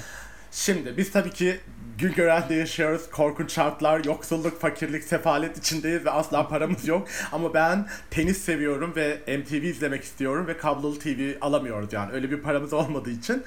Şimdi 0.51 0.97
biz 0.97 1.11
tabii 1.11 1.29
ki 1.29 1.59
Gülgören'de 1.97 2.55
yaşıyoruz. 2.55 3.09
Korkunç 3.11 3.51
şartlar, 3.51 4.05
yoksulluk, 4.05 4.61
fakirlik, 4.61 5.03
sefalet 5.03 5.57
içindeyiz 5.57 6.05
ve 6.05 6.11
asla 6.11 6.47
paramız 6.47 6.87
yok. 6.87 7.07
Ama 7.31 7.53
ben 7.53 7.87
tenis 8.11 8.37
seviyorum 8.37 8.93
ve 8.95 9.17
MTV 9.27 9.63
izlemek 9.63 10.03
istiyorum 10.03 10.47
ve 10.47 10.57
kablolu 10.57 10.99
TV 10.99 11.33
alamıyoruz 11.41 11.93
yani. 11.93 12.11
Öyle 12.11 12.31
bir 12.31 12.41
paramız 12.41 12.73
olmadığı 12.73 13.11
için. 13.11 13.43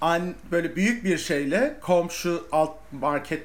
An 0.00 0.34
böyle 0.50 0.76
büyük 0.76 1.04
bir 1.04 1.18
şeyle 1.18 1.78
komşu 1.80 2.48
alt 2.52 2.76
market 2.92 3.42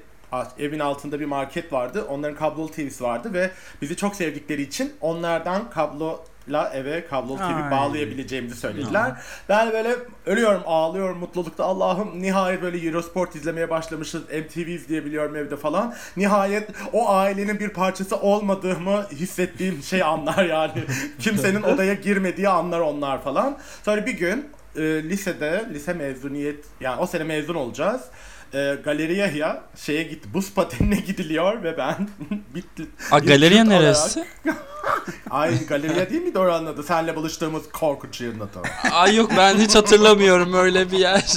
evin 0.59 0.79
altında 0.79 1.19
bir 1.19 1.25
market 1.25 1.73
vardı. 1.73 2.05
Onların 2.09 2.37
kablolu 2.37 2.71
TV'si 2.71 3.03
vardı 3.03 3.33
ve 3.33 3.51
bizi 3.81 3.95
çok 3.95 4.15
sevdikleri 4.15 4.61
için 4.61 4.93
onlardan 5.01 5.69
kablola 5.69 6.69
eve 6.73 7.07
kablolu 7.07 7.37
TV 7.37 7.41
Ay. 7.41 7.71
bağlayabileceğimizi 7.71 8.55
söylediler. 8.55 9.11
Ben 9.49 9.71
böyle 9.71 9.95
ölüyorum, 10.25 10.61
ağlıyorum 10.65 11.17
mutlulukta. 11.17 11.63
Allah'ım 11.63 12.21
nihayet 12.21 12.61
böyle 12.61 12.87
Eurosport 12.87 13.35
izlemeye 13.35 13.69
başlamışız. 13.69 14.21
MTV 14.23 14.67
izleyebiliyorum 14.67 15.35
evde 15.35 15.57
falan. 15.57 15.93
Nihayet 16.17 16.69
o 16.93 17.09
ailenin 17.09 17.59
bir 17.59 17.69
parçası 17.69 18.17
olmadığımı 18.17 19.07
hissettiğim 19.11 19.83
şey 19.83 20.03
anlar 20.03 20.45
yani. 20.45 20.83
Kimsenin 21.19 21.63
odaya 21.63 21.93
girmediği 21.93 22.49
anlar 22.49 22.79
onlar 22.79 23.23
falan. 23.23 23.57
Sonra 23.83 24.05
bir 24.05 24.13
gün 24.13 24.49
e, 24.75 24.81
lisede, 25.03 25.65
lise 25.73 25.93
mezuniyet 25.93 26.65
yani 26.81 27.01
o 27.01 27.07
sene 27.07 27.23
mezun 27.23 27.55
olacağız. 27.55 28.01
E, 28.55 28.75
Galeriya 28.83 29.63
şeye 29.75 30.03
gitti. 30.03 30.33
Buz 30.33 30.53
patenine 30.53 30.95
gidiliyor 30.95 31.63
ve 31.63 31.77
ben 31.77 32.09
bitti. 32.55 32.85
A, 33.11 33.19
galeriya 33.19 33.63
neresi? 33.63 34.25
Ay 35.29 35.65
galeriya 35.65 36.09
değil 36.09 36.21
miydi 36.21 36.39
oranın 36.39 36.65
adı? 36.65 36.83
Senle 36.83 37.15
buluştuğumuz 37.15 37.69
korkunç 37.71 38.21
yerin 38.21 38.39
adı. 38.39 38.59
Ay 38.91 39.15
yok 39.15 39.31
ben 39.37 39.55
hiç 39.57 39.75
hatırlamıyorum 39.75 40.53
öyle 40.53 40.91
bir 40.91 40.97
yer. 40.99 41.23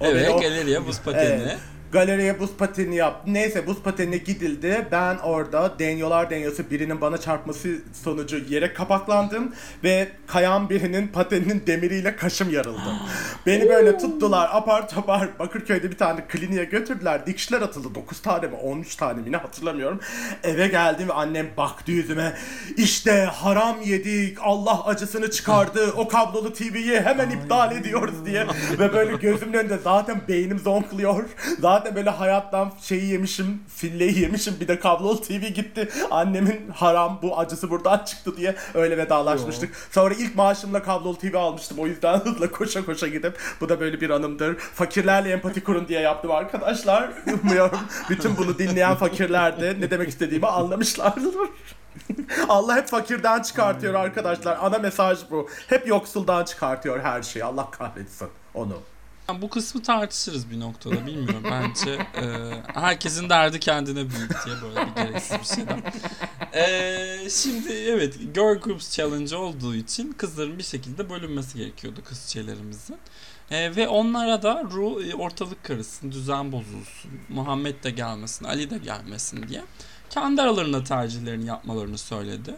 O 0.00 0.06
evet 0.06 0.30
o- 0.34 0.40
galeriye 0.40 0.86
buz 0.86 1.00
pateni. 1.00 1.42
Evet. 1.42 1.58
Galeriye 1.92 2.40
buz 2.40 2.50
pateni 2.58 2.96
yaptı. 2.96 3.34
Neyse 3.34 3.66
buz 3.66 3.82
patenine 3.82 4.16
gidildi. 4.16 4.86
Ben 4.92 5.16
orada 5.16 5.78
denyolar 5.78 6.30
denyosu 6.30 6.70
birinin 6.70 7.00
bana 7.00 7.18
çarpması 7.18 7.68
sonucu 8.04 8.38
yere 8.48 8.72
kapaklandım 8.72 9.52
ve 9.84 10.08
kayan 10.26 10.70
birinin 10.70 11.08
pateninin 11.08 11.62
demiriyle 11.66 12.16
kaşım 12.16 12.50
yarıldı. 12.50 12.80
Beni 13.46 13.68
böyle 13.68 13.98
tuttular 13.98 14.48
apar 14.52 14.88
topar 14.88 15.28
Bakırköy'de 15.38 15.90
bir 15.90 15.96
tane 15.96 16.20
kliniğe 16.28 16.64
götürdüler. 16.64 17.26
Dikişler 17.26 17.62
atıldı. 17.62 17.94
9 17.94 18.20
tane 18.20 18.46
mi 18.46 18.54
13 18.56 18.96
tane 18.96 19.20
mi 19.22 19.32
ne 19.32 19.36
hatırlamıyorum. 19.36 20.00
Eve 20.42 20.68
geldim 20.68 21.08
ve 21.08 21.12
annem 21.12 21.46
baktı 21.56 21.92
yüzüme. 21.92 22.32
İşte 22.76 23.24
haram 23.24 23.82
yedik. 23.84 24.38
Allah 24.40 24.84
acısını 24.84 25.30
çıkardı. 25.30 25.92
O 25.96 26.08
kablolu 26.08 26.52
TV'yi 26.52 27.00
hemen 27.00 27.30
iptal 27.30 27.76
ediyoruz 27.76 28.26
diye. 28.26 28.46
ve 28.78 28.92
böyle 28.92 29.16
gözümün 29.16 29.52
önünde 29.52 29.78
zaten 29.84 30.20
beynim 30.28 30.58
zonkluyor. 30.58 31.24
Zaten 31.60 31.75
böyle 31.94 32.10
hayattan 32.10 32.72
şeyi 32.80 33.06
yemişim, 33.06 33.62
filleyi 33.68 34.20
yemişim. 34.20 34.56
Bir 34.60 34.68
de 34.68 34.80
kablolu 34.80 35.20
TV 35.20 35.32
gitti. 35.32 35.88
Annemin 36.10 36.70
haram 36.70 37.18
bu 37.22 37.38
acısı 37.38 37.70
buradan 37.70 37.98
çıktı 37.98 38.36
diye 38.36 38.56
öyle 38.74 38.98
vedalaşmıştık. 38.98 39.76
Sonra 39.90 40.14
ilk 40.14 40.36
maaşımla 40.36 40.82
kablolu 40.82 41.18
TV 41.18 41.36
almıştım. 41.36 41.78
O 41.78 41.86
yüzden 41.86 42.18
hızla 42.24 42.50
koşa 42.50 42.84
koşa 42.84 43.08
gidip 43.08 43.38
bu 43.60 43.68
da 43.68 43.80
böyle 43.80 44.00
bir 44.00 44.10
anımdır. 44.10 44.56
Fakirlerle 44.58 45.30
empati 45.30 45.64
kurun 45.64 45.88
diye 45.88 46.00
yaptım 46.00 46.30
arkadaşlar. 46.30 47.10
Umuyorum 47.42 47.80
bütün 48.10 48.36
bunu 48.36 48.58
dinleyen 48.58 48.94
fakirler 48.94 49.60
de 49.60 49.76
ne 49.80 49.90
demek 49.90 50.08
istediğimi 50.08 50.46
anlamışlardır. 50.46 51.34
Allah 52.48 52.76
hep 52.76 52.88
fakirden 52.88 53.42
çıkartıyor 53.42 53.94
arkadaşlar. 53.94 54.58
Ana 54.60 54.78
mesaj 54.78 55.18
bu. 55.30 55.48
Hep 55.68 55.88
yoksuldan 55.88 56.44
çıkartıyor 56.44 57.00
her 57.00 57.22
şeyi. 57.22 57.44
Allah 57.44 57.70
kahretsin 57.70 58.28
onu. 58.54 58.76
Yani 59.28 59.42
bu 59.42 59.50
kısmı 59.50 59.82
tartışırız 59.82 60.50
bir 60.50 60.60
noktada 60.60 61.06
bilmiyorum. 61.06 61.42
Bence 61.44 61.90
e, 61.90 62.26
herkesin 62.80 63.28
derdi 63.28 63.60
kendine 63.60 64.10
büyük 64.10 64.46
diye 64.46 64.56
böyle 64.62 64.86
bir 64.90 65.02
gereksiz 65.02 65.38
bir 65.40 65.56
şeyden. 65.56 65.82
E, 66.54 67.30
şimdi 67.30 67.72
evet 67.72 68.18
Girl 68.34 68.58
Groups 68.58 68.90
Challenge 68.90 69.36
olduğu 69.36 69.74
için 69.74 70.12
kızların 70.12 70.58
bir 70.58 70.62
şekilde 70.62 71.10
bölünmesi 71.10 71.58
gerekiyordu 71.58 72.00
kız 72.04 72.28
şeylerimizin. 72.28 72.96
E, 73.50 73.76
ve 73.76 73.88
onlara 73.88 74.42
da 74.42 74.64
Ru 74.72 75.02
e, 75.02 75.14
ortalık 75.14 75.64
karışsın, 75.64 76.12
düzen 76.12 76.52
bozulsun, 76.52 77.10
Muhammed 77.28 77.84
de 77.84 77.90
gelmesin, 77.90 78.44
Ali 78.44 78.70
de 78.70 78.78
gelmesin 78.78 79.48
diye 79.48 79.62
kendi 80.10 80.42
aralarında 80.42 80.84
tercihlerini 80.84 81.46
yapmalarını 81.46 81.98
söyledi. 81.98 82.54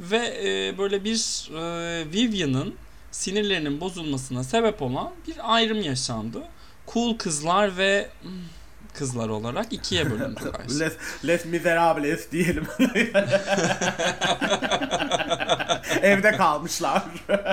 Ve 0.00 0.40
e, 0.44 0.78
böyle 0.78 1.04
bir 1.04 1.48
e, 1.54 2.12
Vivian'ın 2.12 2.74
sinirlerinin 3.14 3.80
bozulmasına 3.80 4.44
sebep 4.44 4.82
olan 4.82 5.10
bir 5.28 5.54
ayrım 5.54 5.82
yaşandı. 5.82 6.42
Cool 6.92 7.18
kızlar 7.18 7.76
ve 7.76 8.08
hmm, 8.22 8.30
kızlar 8.94 9.28
olarak 9.28 9.72
ikiye 9.72 10.10
bölündüler. 10.10 10.52
Les, 10.80 10.92
les 11.24 11.44
miserables 11.44 12.32
diyelim. 12.32 12.66
Evde 16.02 16.32
kalmışlar. 16.32 17.02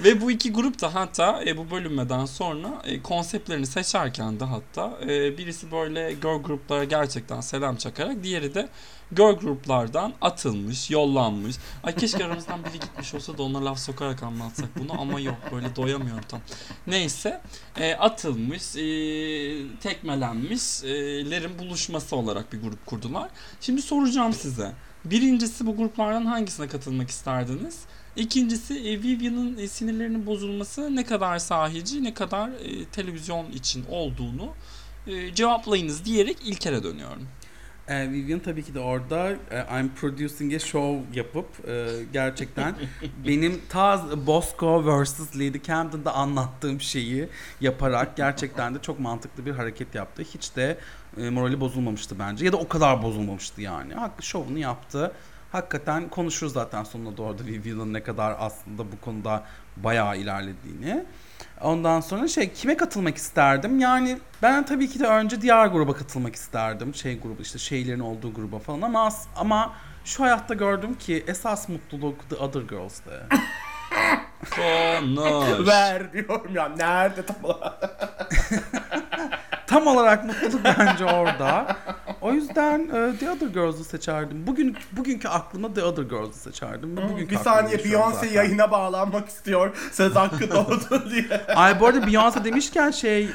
Ve 0.00 0.20
bu 0.20 0.30
iki 0.30 0.52
grup 0.52 0.80
da 0.80 0.94
hatta 0.94 1.44
e, 1.46 1.56
bu 1.56 1.70
bölünmeden 1.70 2.24
sonra 2.24 2.82
e, 2.84 3.02
konseptlerini 3.02 3.66
seçerken 3.66 4.40
de 4.40 4.44
hatta 4.44 4.98
e, 5.02 5.38
birisi 5.38 5.72
böyle 5.72 6.12
girl 6.12 6.42
gruplara 6.42 6.84
gerçekten 6.84 7.40
selam 7.40 7.76
çakarak 7.76 8.22
diğeri 8.22 8.54
de 8.54 8.68
girl 9.16 9.32
gruplardan 9.32 10.12
atılmış, 10.20 10.90
yollanmış. 10.90 11.56
Ay 11.82 11.96
keşke 11.96 12.24
aramızdan 12.24 12.64
biri 12.64 12.72
gitmiş 12.72 13.14
olsa 13.14 13.38
da 13.38 13.42
ona 13.42 13.64
laf 13.64 13.78
sokarak 13.78 14.22
anlatsak 14.22 14.68
bunu 14.78 15.00
ama 15.00 15.20
yok 15.20 15.38
böyle 15.52 15.76
doyamıyorum 15.76 16.24
tam. 16.28 16.40
Neyse 16.86 17.40
e, 17.76 17.94
atılmış, 17.94 18.76
e, 18.76 19.78
tekmelenmişlerin 19.80 21.58
buluşması 21.58 22.16
olarak 22.16 22.52
bir 22.52 22.62
grup 22.62 22.86
kurdular. 22.86 23.28
Şimdi 23.60 23.82
soracağım 23.82 24.32
size. 24.32 24.72
Birincisi 25.04 25.66
bu 25.66 25.76
gruplardan 25.76 26.26
hangisine 26.26 26.68
katılmak 26.68 27.10
isterdiniz? 27.10 27.78
İkincisi 28.16 28.74
e, 28.74 29.02
Vivian'ın 29.02 29.58
e, 29.58 29.68
sinirlerinin 29.68 30.26
bozulması 30.26 30.96
ne 30.96 31.04
kadar 31.04 31.38
sahici 31.38 32.04
ne 32.04 32.14
kadar 32.14 32.48
e, 32.48 32.84
televizyon 32.84 33.50
için 33.52 33.84
olduğunu 33.90 34.48
e, 35.06 35.34
cevaplayınız 35.34 36.04
diyerek 36.04 36.36
İlker'e 36.44 36.82
dönüyorum. 36.82 37.22
Ee, 37.88 38.10
Vivian 38.10 38.38
tabii 38.38 38.62
ki 38.62 38.74
de 38.74 38.80
orada 38.80 39.30
e, 39.50 39.80
I'm 39.80 39.88
producing 40.00 40.54
a 40.54 40.58
show 40.58 41.18
yapıp 41.18 41.68
e, 41.68 41.88
gerçekten 42.12 42.74
benim 43.26 43.60
ta 43.68 44.04
Bosco 44.26 44.82
vs. 44.84 45.36
Lady 45.36 45.62
Camden'da 45.62 46.14
anlattığım 46.14 46.80
şeyi 46.80 47.28
yaparak 47.60 48.16
gerçekten 48.16 48.74
de 48.74 48.78
çok 48.82 49.00
mantıklı 49.00 49.46
bir 49.46 49.52
hareket 49.52 49.94
yaptı. 49.94 50.22
Hiç 50.22 50.56
de 50.56 50.78
e, 51.18 51.30
morali 51.30 51.60
bozulmamıştı 51.60 52.18
bence 52.18 52.44
ya 52.44 52.52
da 52.52 52.56
o 52.56 52.68
kadar 52.68 53.02
bozulmamıştı 53.02 53.60
yani. 53.62 53.94
Haklı 53.94 54.22
şovunu 54.22 54.58
yaptı. 54.58 55.12
Hakikaten 55.60 56.08
konuşuruz 56.08 56.52
zaten 56.52 56.84
sonuna 56.84 57.16
doğru 57.16 57.38
da 57.38 57.44
Vivian'ın 57.44 57.92
ne 57.92 58.02
kadar 58.02 58.36
aslında 58.38 58.92
bu 58.92 59.00
konuda 59.04 59.42
bayağı 59.76 60.16
ilerlediğini. 60.18 61.04
Ondan 61.60 62.00
sonra 62.00 62.28
şey 62.28 62.52
kime 62.52 62.76
katılmak 62.76 63.16
isterdim? 63.16 63.78
Yani 63.80 64.18
ben 64.42 64.66
tabii 64.66 64.88
ki 64.88 65.00
de 65.00 65.06
önce 65.06 65.40
diğer 65.40 65.66
gruba 65.66 65.92
katılmak 65.96 66.34
isterdim. 66.34 66.94
Şey 66.94 67.20
grubu 67.20 67.42
işte 67.42 67.58
şeylerin 67.58 68.00
olduğu 68.00 68.34
gruba 68.34 68.58
falan 68.58 68.82
ama 68.82 69.06
as- 69.06 69.26
ama 69.36 69.72
şu 70.04 70.24
hayatta 70.24 70.54
gördüm 70.54 70.94
ki 70.98 71.24
esas 71.26 71.68
mutluluk 71.68 72.30
The 72.30 72.36
Other 72.36 72.60
Girls'dı. 72.62 73.26
Konuş. 74.56 75.66
Ver 75.68 76.12
diyorum 76.12 76.54
ya. 76.54 76.68
Nerede 76.68 77.26
tam 77.26 77.36
olarak? 77.42 77.98
Tam 79.66 79.86
olarak 79.86 80.24
mutluluk 80.24 80.60
bence 80.64 81.04
orada. 81.04 81.76
O 82.20 82.32
yüzden 82.32 82.80
e, 82.80 83.18
The 83.18 83.30
Other 83.30 83.46
Girls'u 83.46 83.84
seçerdim. 83.84 84.46
Bugün 84.46 84.76
bugünkü 84.92 85.28
aklıma 85.28 85.74
The 85.74 85.84
Other 85.84 86.02
Girls'u 86.02 86.38
seçerdim. 86.38 86.96
Bugünkü 86.96 87.30
bir 87.30 87.36
saniye 87.36 87.76
Beyoncé 87.76 88.32
yayına 88.32 88.70
bağlanmak 88.70 89.28
istiyor. 89.28 89.76
Söz 89.92 90.14
hakkı 90.14 90.50
doğdu 90.50 91.10
diye. 91.10 91.46
Ay 91.46 91.80
bu 91.80 91.86
arada 91.86 92.06
Beyoncé 92.06 92.44
demişken 92.44 92.90
şey 92.90 93.22
e, 93.22 93.26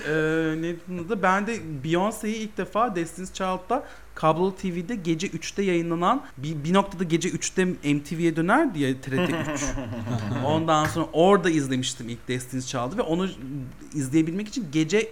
ne 0.62 0.76
adı? 1.12 1.24
Ben 1.24 1.48
de 1.48 1.58
Beyoncé'yi 1.84 2.36
ilk 2.36 2.58
defa 2.58 2.96
Destiny's 2.96 3.34
Child'da 3.34 3.84
Kablolu 4.16 4.56
TV'de 4.56 4.96
gece 4.96 5.28
3'te 5.28 5.64
yayınlanan 5.64 6.24
bir, 6.38 6.64
bir 6.64 6.74
noktada 6.74 7.04
gece 7.04 7.30
3'te 7.30 7.94
MTV'ye 7.94 8.36
döner 8.36 8.74
diye 8.74 9.02
TRT 9.02 9.30
3. 9.54 9.64
Ondan 10.46 10.86
sonra 10.86 11.06
orada 11.14 11.50
izlemiştim 11.50 12.10
ilk 12.10 12.28
Destiny's 12.28 12.68
Child'ı 12.68 12.98
ve 12.98 13.02
onu 13.02 13.30
izleyebilmek 13.94 14.48
için 14.48 14.68
gece 14.72 15.10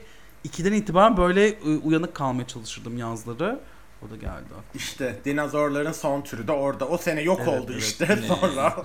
2'den 0.47 0.73
itibaren 0.73 1.17
böyle 1.17 1.47
e, 1.47 1.77
uyanık 1.83 2.15
kalmaya 2.15 2.47
çalışırdım 2.47 2.97
yazları. 2.97 3.59
O 4.07 4.09
da 4.11 4.15
geldi. 4.15 4.45
İşte 4.75 5.19
dinozorların 5.25 5.91
son 5.91 6.21
türü 6.21 6.47
de 6.47 6.51
orada. 6.51 6.87
O 6.87 6.97
sene 6.97 7.21
yok 7.21 7.39
Evet, 7.43 7.49
oldu 7.61 7.71
evet. 7.73 7.83
işte 7.83 8.07
Ne? 8.21 8.27
sonra. 8.27 8.75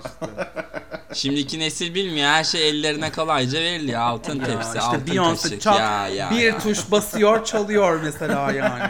Şimdiki 1.13 1.59
nesil 1.59 1.95
bilmiyor 1.95 2.27
her 2.27 2.43
şey 2.43 2.69
ellerine 2.69 3.11
kolayca 3.11 3.59
veriliyor. 3.59 4.01
Altın 4.01 4.39
Ya 4.39 4.45
tepsi, 4.45 4.67
işte 4.67 4.79
altın 4.79 4.99
Beyoncé 5.13 5.41
kaşık. 5.43 5.61
çat, 5.61 5.79
ya, 5.79 6.07
ya, 6.07 6.31
bir 6.31 6.35
ya. 6.39 6.59
tuş 6.59 6.91
basıyor 6.91 7.45
çalıyor 7.45 7.99
mesela 8.03 8.51
yani. 8.51 8.83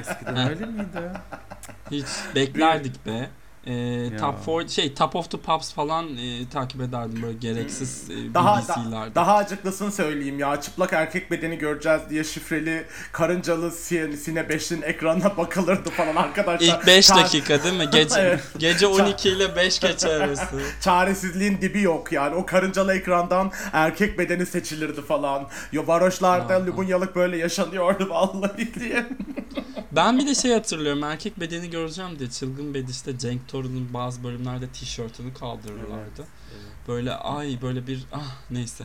Eskiden 0.00 0.48
öyle 0.50 0.66
miydi? 0.66 1.12
Hiç 1.90 2.06
beklerdik 2.34 3.06
be. 3.06 3.30
Ee, 3.68 3.72
Ya. 3.74 4.16
top 4.16 4.44
four, 4.44 4.68
şey 4.68 4.94
Top 4.94 5.16
of 5.16 5.30
the 5.30 5.38
Pops 5.38 5.72
falan 5.72 6.16
e, 6.16 6.48
takip 6.52 6.80
ederdim 6.80 7.22
böyle 7.22 7.38
gereksiz 7.38 8.10
e, 8.10 8.34
Daha 8.34 8.56
da, 8.68 8.76
BBC'lerde. 8.76 9.14
daha 9.14 9.34
acıklısını 9.36 9.92
söyleyeyim 9.92 10.38
ya. 10.38 10.60
Çıplak 10.60 10.92
erkek 10.92 11.30
bedeni 11.30 11.58
göreceğiz 11.58 12.00
diye 12.10 12.24
şifreli 12.24 12.84
karıncalı 13.12 13.70
sine, 13.70 14.16
sine 14.16 14.40
5'in 14.40 14.82
ekranına 14.82 15.36
bakılırdı 15.36 15.90
falan 15.90 16.16
arkadaşlar. 16.16 16.78
İlk 16.80 16.86
5 16.86 17.08
Çar- 17.10 17.16
dakika 17.24 17.64
değil 17.64 17.74
mi? 17.74 17.88
Gece 17.92 18.14
Evet. 18.20 18.40
gece 18.58 18.86
12 18.86 19.28
ile 19.28 19.56
5 19.56 19.80
geçe 19.80 20.08
arası. 20.08 20.60
Çaresizliğin 20.80 21.58
dibi 21.60 21.82
yok 21.82 22.12
yani. 22.12 22.34
O 22.34 22.46
karıncalı 22.46 22.94
ekrandan 22.94 23.52
erkek 23.72 24.18
bedeni 24.18 24.46
seçilirdi 24.46 25.02
falan. 25.02 25.46
Yo 25.72 25.86
varoşlarda. 25.86 26.66
Lubunyalık 26.66 27.16
böyle 27.16 27.36
yaşanıyordu 27.36 28.08
vallahi 28.10 28.74
diye. 28.74 29.06
Ben 29.92 30.18
bir 30.18 30.26
de 30.26 30.34
şey 30.34 30.52
hatırlıyorum. 30.52 31.02
Erkek 31.04 31.40
bedeni 31.40 31.70
göreceğim 31.70 32.18
diye 32.18 32.30
çılgın 32.30 32.74
bedişte 32.74 33.18
Cenk 33.18 33.48
Torun'un 33.62 33.94
bazı 33.94 34.24
bölümlerde 34.24 34.68
tişörtünü 34.68 35.34
kaldırırlardı. 35.34 36.24
Böyle 36.88 37.14
ay 37.14 37.58
böyle 37.62 37.86
bir 37.86 38.04
ah 38.12 38.36
neyse. 38.50 38.84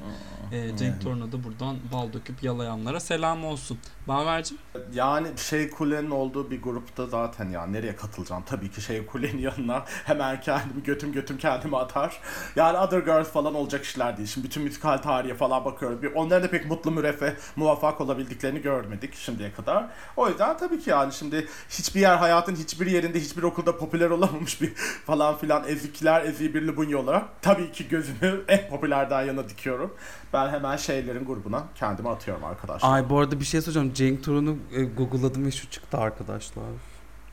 Ee, 0.51 0.77
Cenk 0.77 1.01
Torun'a 1.01 1.31
da 1.31 1.43
buradan 1.43 1.77
bal 1.93 2.13
döküp 2.13 2.43
yalayanlara 2.43 2.99
selam 2.99 3.45
olsun. 3.45 3.79
Baver'cim 4.07 4.57
Yani 4.93 5.27
şey 5.38 5.69
kulenin 5.69 6.12
olduğu 6.12 6.51
bir 6.51 6.62
grupta 6.62 7.05
zaten 7.05 7.50
ya 7.50 7.65
nereye 7.65 7.95
katılacağım? 7.95 8.43
Tabii 8.45 8.72
ki 8.72 8.81
şey 8.81 9.05
kulenin 9.05 9.38
yanına 9.38 9.86
hemen 10.05 10.41
kendimi 10.41 10.83
götüm 10.83 11.12
götüm 11.12 11.38
kendimi 11.38 11.77
atar. 11.77 12.22
Yani 12.55 12.77
Other 12.77 13.00
Girls 13.00 13.27
falan 13.27 13.55
olacak 13.55 13.83
işler 13.83 14.17
değil. 14.17 14.27
Şimdi 14.27 14.48
bütün 14.48 14.63
müzikal 14.63 14.98
tarihe 14.98 15.33
falan 15.33 15.65
bakıyorum. 15.65 16.01
Bir, 16.01 16.13
onların 16.13 16.43
da 16.43 16.51
pek 16.51 16.65
mutlu 16.65 16.91
mürefe 16.91 17.36
muvaffak 17.55 18.01
olabildiklerini 18.01 18.62
görmedik 18.62 19.15
şimdiye 19.15 19.53
kadar. 19.53 19.86
O 20.17 20.29
yüzden 20.29 20.57
tabii 20.57 20.79
ki 20.79 20.89
yani 20.89 21.13
şimdi 21.13 21.48
hiçbir 21.69 22.01
yer 22.01 22.17
hayatın 22.17 22.55
hiçbir 22.55 22.88
yerinde 22.88 23.19
hiçbir 23.19 23.43
okulda 23.43 23.77
popüler 23.77 24.10
olamamış 24.10 24.62
bir 24.62 24.74
falan 25.05 25.38
filan 25.38 25.63
ezikler 25.67 26.25
eziği 26.25 26.53
bir 26.53 26.62
Lubunya 26.62 26.98
olarak 26.98 27.41
tabii 27.41 27.72
ki 27.72 27.88
gözümü 27.88 28.43
en 28.48 28.69
popülerden 28.69 29.24
yana 29.24 29.50
dikiyorum. 29.50 29.93
Ben 30.33 30.50
hemen 30.50 30.77
şeylerin 30.77 31.25
grubuna 31.25 31.63
kendimi 31.75 32.10
atıyorum 32.10 32.43
arkadaşlar. 32.43 32.93
Ay 32.93 33.10
bu 33.10 33.19
arada 33.19 33.39
bir 33.39 33.45
şey 33.45 33.62
soracağım. 33.62 33.92
Cenk 33.93 34.23
Turun'u 34.23 34.57
e, 34.75 34.83
google'ladım 34.83 35.45
ve 35.45 35.51
şu 35.51 35.69
çıktı 35.69 35.97
arkadaşlar. 35.97 36.63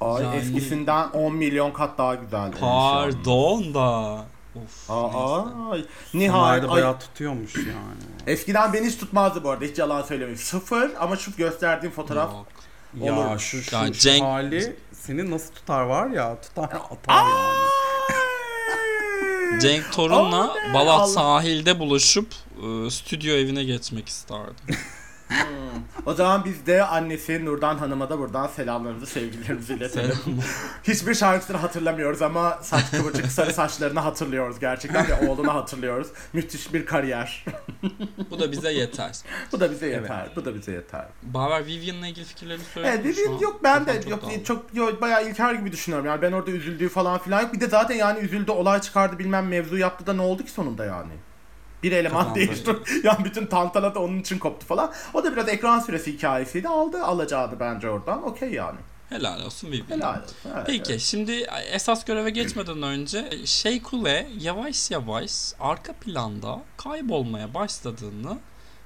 Ay 0.00 0.22
Yani- 0.22 0.36
eskisinden 0.36 1.08
10 1.10 1.34
milyon 1.34 1.70
kat 1.72 1.98
daha 1.98 2.14
güzel. 2.14 2.52
pardon 2.60 3.74
da. 3.74 4.24
Of. 4.64 4.90
Aa, 4.90 5.02
neyse. 5.02 5.18
ay. 5.70 5.70
Nihayet 5.70 6.14
Nihayet. 6.14 6.64
ay- 6.64 6.70
bayağı 6.70 6.98
tutuyormuş 6.98 7.56
yani. 7.56 7.66
Eskiden 8.26 8.72
beni 8.72 8.86
hiç 8.86 8.96
tutmazdı 8.98 9.44
bu 9.44 9.50
arada 9.50 9.64
hiç 9.64 9.78
yalan 9.78 10.02
söylemiyorum. 10.02 10.44
Sıfır 10.44 10.90
ama 11.00 11.16
şu 11.16 11.36
gösterdiğim 11.36 11.92
fotoğraf. 11.92 12.32
Yok. 12.32 12.46
Ya 13.02 13.30
Olur. 13.30 13.38
şu, 13.38 13.62
şu, 13.62 13.76
Ya 13.76 13.86
şu 13.86 13.92
Cenk- 14.08 14.24
hali 14.24 14.76
seni 14.92 15.30
nasıl 15.30 15.54
tutar 15.54 15.82
var 15.82 16.10
ya 16.10 16.40
tutar 16.40 16.64
atar 16.64 17.24
yani. 17.24 17.70
Cenk 19.60 19.92
Torun'la 19.92 20.44
Aa, 20.52 20.74
Balat 20.74 21.00
Allah. 21.00 21.06
sahilde 21.06 21.78
buluşup 21.78 22.28
e, 22.86 22.90
stüdyo 22.90 23.34
evine 23.34 23.64
geçmek 23.64 24.08
isterdim. 24.08 24.54
O 26.06 26.14
zaman 26.14 26.44
biz 26.44 26.66
de 26.66 26.84
annesi 26.84 27.44
Nurdan 27.44 27.78
Hanım'a 27.78 28.10
da 28.10 28.18
buradan 28.18 28.46
selamlarımızı, 28.46 29.06
sevgilerimizi 29.06 29.74
iletelim. 29.74 30.16
Hiçbir 30.82 31.14
şarkısını 31.14 31.56
hatırlamıyoruz 31.56 32.22
ama 32.22 32.58
saç 32.62 32.90
kıvırcık 32.90 33.26
sarı 33.32 33.52
saçlarını 33.52 34.00
hatırlıyoruz 34.00 34.60
gerçekten 34.60 35.08
ve 35.08 35.28
oğlunu 35.28 35.54
hatırlıyoruz. 35.54 36.08
Müthiş 36.32 36.74
bir 36.74 36.86
kariyer. 36.86 37.44
Bu 38.30 38.38
da 38.40 38.52
bize 38.52 38.72
yeter. 38.72 39.16
Bu 39.52 39.60
da 39.60 39.70
bize 39.70 39.86
yeter. 39.86 40.28
Bu 40.36 40.44
da 40.44 40.54
bize 40.54 40.72
yeter. 40.72 41.04
Baver 41.22 41.66
Vivian'la 41.66 42.06
ilgili 42.06 42.24
fikirlerini 42.24 42.64
söyledin 42.74 42.92
Evet 42.92 43.04
mi 43.04 43.12
şu 43.14 43.20
dediğim 43.20 43.36
an? 43.36 43.38
yok 43.38 43.60
ben 43.64 43.86
de 43.86 44.00
Kafam 44.00 44.30
yok 44.30 44.46
çok 44.46 44.74
yok, 44.74 45.02
bayağı 45.02 45.28
İlker 45.28 45.54
gibi 45.54 45.72
düşünüyorum 45.72 46.06
yani 46.06 46.22
ben 46.22 46.32
orada 46.32 46.50
üzüldüğü 46.50 46.88
falan 46.88 47.18
filan 47.18 47.40
yok 47.42 47.52
bir 47.52 47.60
de 47.60 47.68
zaten 47.68 47.94
yani 47.94 48.20
üzüldü 48.20 48.50
olay 48.50 48.80
çıkardı 48.80 49.18
bilmem 49.18 49.48
mevzu 49.48 49.76
yaptı 49.76 50.06
da 50.06 50.12
ne 50.12 50.22
oldu 50.22 50.44
ki 50.44 50.50
sonunda 50.50 50.84
yani 50.84 51.12
bir 51.82 51.92
eleman 51.92 52.22
Tamam, 52.22 52.34
değişti 52.34 52.70
yani 53.04 53.24
bütün 53.24 53.46
tantana 53.46 53.94
da 53.94 54.00
onun 54.00 54.18
için 54.18 54.38
koptu 54.38 54.66
falan 54.66 54.92
o 55.14 55.24
da 55.24 55.32
biraz 55.32 55.48
ekran 55.48 55.80
süresi 55.80 56.12
hikayesiydi 56.12 56.68
aldı 56.68 57.04
alacağını 57.04 57.60
bence 57.60 57.90
oradan 57.90 58.28
okey 58.28 58.52
yani 58.52 58.78
Helal 59.08 59.42
olsun 59.42 59.68
Vivian. 59.72 59.96
helal 59.96 60.22
olsun 60.22 60.34
evet, 60.54 60.66
Peki 60.66 60.92
evet. 60.92 61.00
şimdi 61.00 61.46
esas 61.72 62.04
göreve 62.04 62.30
geçmeden 62.30 62.82
önce 62.82 63.46
şey 63.46 63.82
Kule 63.82 64.28
yavaş 64.40 64.90
yavaş 64.90 65.32
arka 65.60 65.92
planda 65.92 66.62
kaybolmaya 66.76 67.54
başladığını 67.54 68.38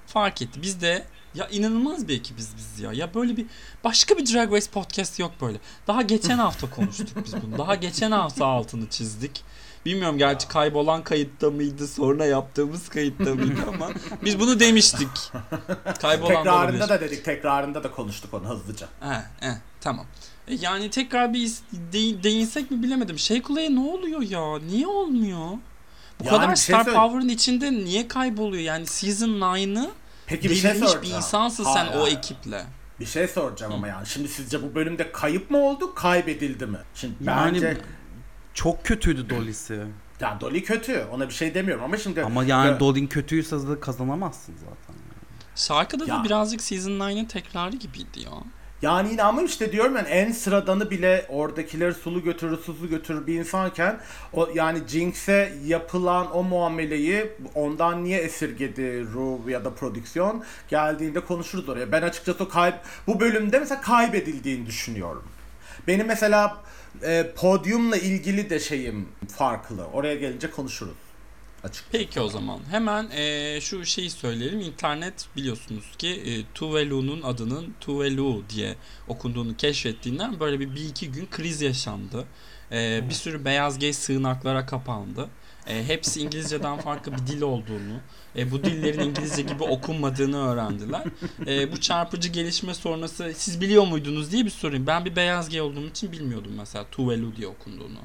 fark 0.07 0.42
etti. 0.42 0.62
Biz 0.62 0.80
de 0.80 1.07
ya 1.35 1.48
inanılmaz 1.48 2.09
bir 2.09 2.16
ekibiz 2.16 2.50
biz 2.57 2.80
ya. 2.80 2.92
Ya 2.92 3.14
böyle 3.14 3.37
bir 3.37 3.46
başka 3.85 4.18
bir 4.18 4.26
Drag 4.35 4.52
Race 4.52 4.70
podcast 4.70 5.18
yok 5.20 5.33
böyle. 5.40 5.59
Daha 5.87 6.02
geçen 6.02 6.38
hafta 6.38 6.70
konuştuk 6.70 7.24
biz 7.24 7.35
bunu. 7.42 7.59
Daha 7.59 7.74
geçen 7.74 8.11
hafta 8.11 8.46
altını 8.46 8.88
çizdik. 8.88 9.44
Bilmiyorum 9.86 10.18
gerçi 10.18 10.48
kaybolan 10.48 11.02
kayıtta 11.04 11.50
mıydı 11.50 11.88
sonra 11.88 12.24
yaptığımız 12.26 12.88
kayıtta 12.88 13.34
mıydı 13.34 13.60
ama 13.68 13.90
biz 14.24 14.40
bunu 14.40 14.60
demiştik. 14.60 15.08
Kaybolan 16.00 16.34
tekrarında 16.34 16.88
da 16.88 17.00
dedik 17.00 17.24
tekrarında 17.24 17.84
da 17.84 17.90
konuştuk 17.90 18.34
onu 18.34 18.48
hızlıca 18.48 18.86
He, 19.00 19.46
he, 19.46 19.52
tamam. 19.80 20.06
E, 20.48 20.54
Yani 20.54 20.90
tekrar 20.90 21.32
bir 21.32 21.48
de- 21.72 22.22
değinsek 22.22 22.70
mi 22.70 22.82
bilemedim. 22.82 23.18
Şey 23.18 23.42
Kule'ye 23.42 23.74
ne 23.74 23.80
oluyor 23.80 24.22
ya? 24.22 24.58
Niye 24.58 24.86
olmuyor? 24.86 25.48
Bu 26.20 26.24
Yani 26.24 26.36
kadar 26.36 26.56
şey 26.56 26.74
Star 26.74 26.84
söyle- 26.84 26.98
Power'ın 26.98 27.28
içinde 27.28 27.72
niye 27.72 28.08
kayboluyor? 28.08 28.62
Yani 28.62 28.86
Season 28.86 29.28
9'ı 29.28 29.90
peki 30.26 30.50
bir 30.50 30.54
şey 30.54 30.74
soracağım 30.74 31.02
bir 31.02 31.10
insansın 31.10 31.64
sen 31.64 31.86
Hayır, 31.86 32.00
o 32.00 32.06
ekiple. 32.06 32.64
bir 33.00 33.06
şey 33.06 33.28
soracağım 33.28 33.72
ama 33.72 33.88
yani 33.88 34.06
şimdi 34.06 34.28
sizce 34.28 34.62
bu 34.62 34.74
bölümde 34.74 35.12
kayıp 35.12 35.50
mı 35.50 35.58
oldu 35.58 35.94
kaybedildi 35.94 36.66
mi 36.66 36.78
şimdi 36.94 37.14
Yani 37.24 37.54
bence 37.54 37.76
çok 38.54 38.84
kötüydü 38.84 39.30
Dolly'si. 39.30 39.80
yani 40.20 40.40
Dolly 40.40 40.62
kötü 40.62 41.04
ona 41.12 41.28
bir 41.28 41.34
şey 41.34 41.54
demiyorum 41.54 41.84
ama 41.84 41.96
şimdi 41.96 42.22
Ama 42.22 42.44
yani 42.44 42.66
Ya- 42.70 42.80
Dolly'in 42.80 43.06
kötüyse 43.06 43.56
de 43.68 43.80
kazanamazsın 43.80 44.54
zaten. 44.60 45.00
Şarkıda 45.56 46.04
Ya. 46.04 46.18
da 46.20 46.24
birazcık 46.24 46.60
Season 46.60 46.92
9'ın 46.92 47.24
tekrarı 47.24 47.76
gibiydi 47.76 48.20
ya. 48.24 48.30
Yani 48.82 49.10
yine 49.10 49.22
ama 49.22 49.42
işte 49.42 49.72
diyorum 49.72 49.96
yani 49.96 50.08
en 50.08 50.32
sıradanı 50.32 50.90
bile 50.90 51.26
oradakileri 51.28 51.94
sulu 51.94 52.22
götürür, 52.22 52.56
susuz 52.56 52.90
götürür 52.90 53.26
bir 53.26 53.34
insanken 53.38 54.00
o 54.32 54.48
yani 54.54 54.78
Jinx'e 54.88 55.52
yapılan 55.66 56.36
o 56.36 56.42
muameleyi 56.42 57.32
ondan 57.54 58.04
niye 58.04 58.18
esirgedi 58.20 59.06
Ru 59.14 59.50
ya 59.50 59.64
da 59.64 59.74
prodüksiyon 59.74 60.44
geldiğinde 60.68 61.20
konuşuruz 61.20 61.68
oraya. 61.68 61.92
Ben 61.92 62.02
açıkçası 62.02 62.48
kayb 62.48 62.74
bu 63.06 63.20
bölümde 63.20 63.58
mesela 63.58 63.80
kaybedildiğini 63.80 64.66
düşünüyorum. 64.66 65.24
Benim 65.86 66.06
mesela 66.06 66.56
e, 67.02 67.33
podyumla 67.37 67.96
ilgili 67.96 68.50
de 68.50 68.61
şeyim 68.61 69.09
farklı. 69.28 69.85
Oraya 69.85 70.14
gelince 70.14 70.50
konuşuruz. 70.50 70.96
Açık. 71.64 71.85
Peki 71.92 72.20
o 72.20 72.28
zaman 72.28 72.61
hemen 72.70 73.11
e, 73.11 73.61
şu 73.61 73.85
şeyi 73.85 74.11
söyleyelim. 74.11 74.61
İnternet 74.61 75.26
biliyorsunuz 75.37 75.85
ki 75.98 76.09
e, 76.09 76.54
Tuvalu'nun 76.54 77.22
adının 77.22 77.74
Tuvalu 77.80 78.42
diye 78.50 78.76
okunduğunu 79.09 79.57
keşfettiğinden 79.57 80.40
böyle 80.40 80.61
bir, 80.61 80.74
bir 80.74 80.88
iki 80.88 81.12
gün 81.12 81.26
kriz 81.30 81.62
yaşandı. 81.62 82.24
E, 82.72 83.09
bir 83.09 83.14
sürü 83.14 83.44
beyaz 83.44 83.78
gay 83.78 83.92
sığınaklara 83.92 84.66
kapandı. 84.66 85.28
E, 85.66 85.85
hepsi 85.85 86.20
İngilizceden 86.20 86.79
farklı 86.79 87.12
bir 87.12 87.18
dil 87.18 87.42
olduğunu, 87.42 88.00
e, 88.37 88.50
bu 88.50 88.64
dillerin 88.64 89.00
İngilizce 89.00 89.42
gibi 89.42 89.62
okunmadığını 89.62 90.48
öğrendiler. 90.48 91.05
E, 91.46 91.72
bu 91.72 91.81
çarpıcı 91.81 92.29
gelişme 92.29 92.74
sonrası 92.74 93.33
siz 93.37 93.61
biliyor 93.61 93.87
muydunuz 93.87 94.33
diye 94.33 94.44
bir 94.44 94.50
sorayım. 94.50 94.87
Ben 94.87 95.05
bir 95.05 95.16
beyaz 95.16 95.50
gay 95.50 95.61
olduğum 95.61 95.87
için 95.87 96.12
bilmiyordum 96.12 96.53
mesela 96.57 96.85
Tuvalu 96.90 97.37
diye 97.37 97.46
okunduğunu. 97.48 97.98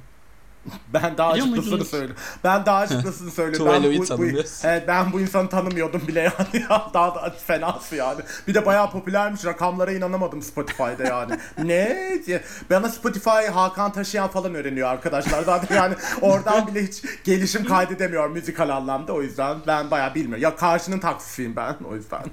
Ben 0.94 1.18
daha 1.18 1.36
muydunuz? 1.36 1.90
söylüyorum. 1.90 2.16
Ben 2.44 2.66
daha 2.66 2.78
açıklısını 2.78 3.32
söylüyorum. 3.32 3.68
ben, 3.84 3.84
bu, 3.84 4.18
bu, 4.18 4.26
evet, 4.64 4.84
ben 4.88 5.14
bu 5.14 5.22
insanı 5.22 5.50
tanımıyordum 5.50 6.08
bile 6.08 6.20
yani. 6.20 6.66
daha 6.94 7.16
da 7.16 7.36
fenası 7.48 7.96
yani. 7.96 8.22
Bir 8.48 8.54
de 8.54 8.66
bayağı 8.66 8.92
popülermiş. 8.92 9.46
Rakamlara 9.46 9.92
inanamadım 9.92 10.42
Spotify'da 10.42 11.04
yani. 11.04 11.34
ne? 11.64 12.20
Bana 12.70 12.90
Spotify 12.90 13.30
Hakan 13.54 13.92
Taşıyan 13.92 14.28
falan 14.28 14.56
öğreniyor 14.56 14.88
arkadaşlar. 14.88 15.44
Zaten 15.44 15.76
yani 15.76 15.96
oradan 16.22 16.68
bile 16.68 16.88
hiç 16.88 17.04
gelişim 17.24 17.66
kaydedemiyor 17.66 18.30
müzikal 18.30 18.70
anlamda. 18.70 19.14
O 19.14 19.22
yüzden 19.22 19.58
ben 19.68 19.92
bayağı 19.92 20.16
bilmiyorum. 20.16 20.44
Ya 20.44 20.56
karşının 20.56 21.00
taksisiyim 21.00 21.56
ben 21.56 21.76
o 21.92 21.96
yüzden. 21.96 22.24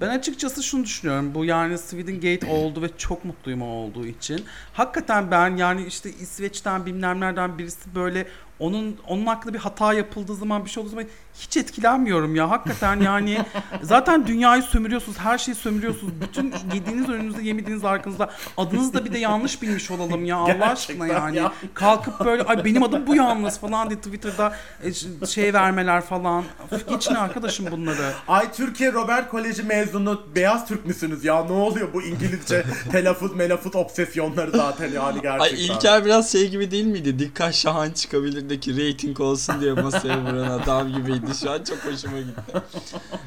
Ben 0.00 0.08
açıkçası 0.08 0.62
şunu 0.62 0.84
düşünüyorum. 0.84 1.34
Bu 1.34 1.44
yani 1.44 1.78
Sweden 1.78 2.14
Gate 2.14 2.46
oldu 2.46 2.82
ve 2.82 2.88
çok 2.98 3.24
mutluyum 3.24 3.62
o 3.62 3.66
olduğu 3.66 4.06
için. 4.06 4.44
Hakikaten 4.72 5.30
ben 5.30 5.56
yani 5.56 5.84
işte 5.84 6.10
İsveç'ten 6.10 6.86
bilmem 6.86 7.20
nereden 7.20 7.58
birisi 7.62 7.94
böyle 7.94 8.26
onun 8.58 8.96
onun 9.08 9.26
hakkında 9.26 9.54
bir 9.54 9.58
hata 9.58 9.92
yapıldığı 9.92 10.34
zaman 10.34 10.64
bir 10.64 10.70
şey 10.70 10.80
olduğu 10.80 10.90
zaman 10.90 11.06
hiç 11.40 11.56
etkilenmiyorum 11.56 12.36
ya. 12.36 12.50
Hakikaten 12.50 13.00
yani 13.00 13.38
zaten 13.82 14.26
dünyayı 14.26 14.62
sömürüyorsunuz. 14.62 15.18
Her 15.18 15.38
şeyi 15.38 15.54
sömürüyorsunuz. 15.54 16.12
Bütün 16.20 16.54
yediğiniz 16.74 17.08
önünüzde 17.08 17.42
yemediğiniz 17.42 17.84
arkanızda. 17.84 18.30
Adınızı 18.56 18.94
da 18.94 19.04
bir 19.04 19.12
de 19.12 19.18
yanlış 19.18 19.62
bilmiş 19.62 19.90
olalım 19.90 20.24
ya 20.24 20.36
Allah 20.36 20.70
aşkına 20.70 21.06
yani. 21.06 21.36
ya. 21.36 21.52
Kalkıp 21.74 22.24
böyle 22.24 22.42
ay 22.42 22.64
benim 22.64 22.82
adım 22.82 23.06
bu 23.06 23.14
yalnız 23.14 23.60
falan 23.60 23.90
diye 23.90 23.98
Twitter'da 24.00 24.56
e, 24.84 25.26
şey 25.26 25.54
vermeler 25.54 26.00
falan. 26.00 26.44
Geçin 26.88 27.14
arkadaşım 27.14 27.66
bunları. 27.70 28.12
Ay 28.28 28.52
Türkiye 28.52 28.92
Robert 28.92 29.28
Koleji 29.30 29.62
mezunu 29.62 30.22
beyaz 30.34 30.68
Türk 30.68 30.86
müsünüz 30.86 31.24
ya? 31.24 31.44
Ne 31.44 31.52
oluyor 31.52 31.92
bu 31.92 32.02
İngilizce 32.02 32.64
telaffuz 32.92 33.34
melafuz 33.36 33.76
obsesyonları 33.76 34.50
zaten 34.50 34.92
yani 34.92 35.20
gerçekten. 35.22 35.56
Ay 35.56 35.66
İlker 35.66 36.04
biraz 36.04 36.32
şey 36.32 36.50
gibi 36.50 36.70
değil 36.70 36.86
miydi? 36.86 37.18
Dikkat 37.18 37.54
Şahan 37.54 37.90
çıkabilirdeki 37.90 38.76
reyting 38.76 39.20
olsun 39.20 39.60
diye 39.60 39.72
masaya 39.72 40.20
vuran 40.20 40.58
adam 40.58 40.92
gibiydi. 40.92 41.21
Şu 41.40 41.50
an 41.50 41.64
çok 41.64 41.78
hoşuma 41.84 42.18
gitti. 42.18 42.42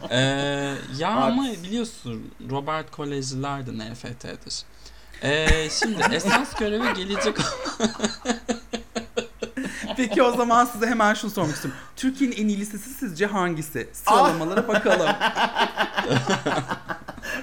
Ee, 0.10 0.17
ya 0.97 1.10
Abi- 1.15 1.31
ama 1.31 1.43
biliyorsun 1.63 2.31
Robert 2.51 2.91
Kolejciler 2.91 3.65
de 3.67 3.71
NFT'dir. 3.91 4.63
Ee, 5.23 5.69
şimdi 5.69 6.01
esas 6.15 6.55
görevi 6.55 6.93
gelecek 6.93 7.36
Peki 9.97 10.23
o 10.23 10.32
zaman 10.32 10.65
size 10.65 10.88
hemen 10.88 11.13
şunu 11.13 11.32
sormak 11.32 11.56
istiyorum. 11.56 11.82
Türkiye'nin 11.95 12.36
en 12.36 12.47
iyi 12.47 12.60
lisesi 12.60 12.89
sizce 12.89 13.25
hangisi? 13.25 13.89
Sıralamalara 13.93 14.67
bakalım. 14.67 15.08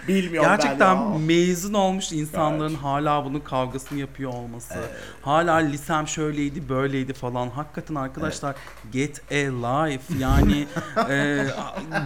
Bilmiyorum 0.09 0.51
Gerçekten 0.51 0.97
ben 0.97 1.13
ya. 1.13 1.19
mezun 1.19 1.75
olmuş 1.75 2.13
insanların 2.13 2.75
hala 2.75 3.25
bunun 3.25 3.41
kavgasını 3.41 3.99
yapıyor 3.99 4.33
olması. 4.33 4.75
Hala 5.23 5.55
lisem 5.55 6.09
şöyleydi 6.09 6.69
böyleydi 6.69 7.13
falan. 7.13 7.51
Hakikaten 7.51 7.95
arkadaşlar 7.95 8.57
get 8.93 9.21
a 9.31 9.67
life. 9.67 10.15
Yani 10.19 10.67
e, 11.11 11.45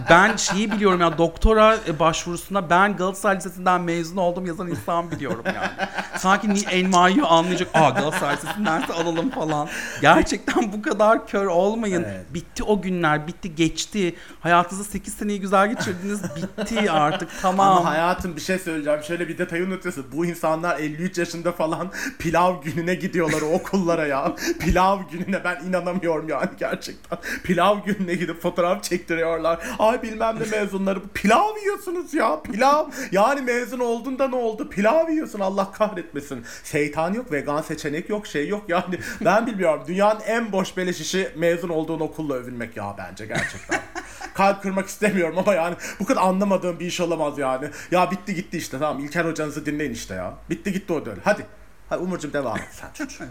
ben 0.09 0.35
şeyi 0.35 0.71
biliyorum 0.71 1.01
ya 1.01 1.17
doktora 1.17 1.77
başvurusunda 1.99 2.69
ben 2.69 2.97
Galatasaray 2.97 3.35
Lisesi'nden 3.35 3.81
mezun 3.81 4.17
oldum 4.17 4.45
yazan 4.45 4.67
insan 4.67 5.11
biliyorum 5.11 5.43
yani. 5.45 5.89
Sanki 6.19 6.69
enmayı 6.69 7.25
anlayacak. 7.25 7.69
Aa 7.73 7.89
Galatasaray 7.89 8.35
Lisesi'ndense 8.35 8.93
alalım 8.93 9.29
falan. 9.29 9.67
Gerçekten 10.01 10.73
bu 10.73 10.81
kadar 10.81 11.27
kör 11.27 11.45
olmayın. 11.45 12.03
Evet. 12.07 12.25
Bitti 12.33 12.63
o 12.63 12.81
günler. 12.81 13.27
Bitti 13.27 13.55
geçti. 13.55 14.15
Hayatınızda 14.39 14.83
8 14.83 15.13
seneyi 15.13 15.39
güzel 15.41 15.69
geçirdiniz. 15.69 16.21
Bitti 16.23 16.91
artık. 16.91 17.29
Tamam. 17.41 17.77
Ama 17.77 17.91
hayatım 17.91 18.35
bir 18.35 18.41
şey 18.41 18.59
söyleyeceğim. 18.59 19.03
Şöyle 19.03 19.27
bir 19.27 19.37
detayı 19.37 19.65
unutuyorsun. 19.65 20.05
Bu 20.11 20.25
insanlar 20.25 20.79
53 20.79 21.17
yaşında 21.17 21.51
falan 21.51 21.91
pilav 22.19 22.61
gününe 22.61 22.95
gidiyorlar 22.95 23.41
o 23.41 23.45
okullara 23.45 24.07
ya. 24.07 24.35
pilav 24.59 24.99
gününe 25.11 25.43
ben 25.43 25.63
inanamıyorum 25.65 26.29
yani 26.29 26.49
gerçekten. 26.59 27.17
Pilav 27.43 27.77
gününe 27.85 28.13
gidip 28.13 28.41
fotoğraf 28.41 28.83
çektiriyorlar. 28.83 29.59
Ay 29.79 30.01
bilmem 30.01 30.35
ne 30.39 30.57
mezunları. 30.57 30.99
Pilav 31.13 31.57
yiyorsunuz 31.57 32.13
ya. 32.13 32.41
Pilav. 32.41 32.89
Yani 33.11 33.41
mezun 33.41 33.79
oldun 33.79 34.19
da 34.19 34.27
ne 34.27 34.35
oldu? 34.35 34.69
Pilav 34.69 35.09
yiyorsun 35.09 35.39
Allah 35.39 35.71
kahretmesin. 36.07 36.45
Şeytan 36.63 37.13
yok, 37.13 37.31
vegan 37.31 37.61
seçenek 37.61 38.09
yok, 38.09 38.27
şey 38.27 38.47
yok 38.47 38.65
yani. 38.67 38.99
Ben 39.25 39.47
bilmiyorum. 39.47 39.83
Dünyanın 39.87 40.19
en 40.19 40.51
boş 40.51 40.77
beleş 40.77 41.01
işi 41.01 41.31
mezun 41.35 41.69
olduğun 41.69 41.99
okulla 41.99 42.33
övünmek 42.33 42.77
ya 42.77 42.95
bence 42.97 43.25
gerçekten. 43.25 43.81
Kalp 44.33 44.61
kırmak 44.61 44.87
istemiyorum 44.87 45.37
ama 45.37 45.53
yani 45.53 45.75
bu 45.99 46.05
kadar 46.05 46.21
anlamadığım 46.21 46.79
bir 46.79 46.85
iş 46.85 46.99
olamaz 46.99 47.37
yani. 47.37 47.69
Ya 47.91 48.11
bitti 48.11 48.35
gitti 48.35 48.57
işte 48.57 48.79
tamam 48.79 49.05
İlker 49.05 49.25
hocanızı 49.25 49.65
dinleyin 49.65 49.93
işte 49.93 50.13
ya. 50.13 50.33
Bitti 50.49 50.73
gitti 50.73 50.93
o 50.93 51.05
dönem. 51.05 51.21
Hadi. 51.23 51.45
Hadi 51.89 52.03
Umurcuğum 52.03 52.33
devam 52.33 52.57
et 52.57 52.67
sen 52.71 52.89
çocuğum. 52.93 53.25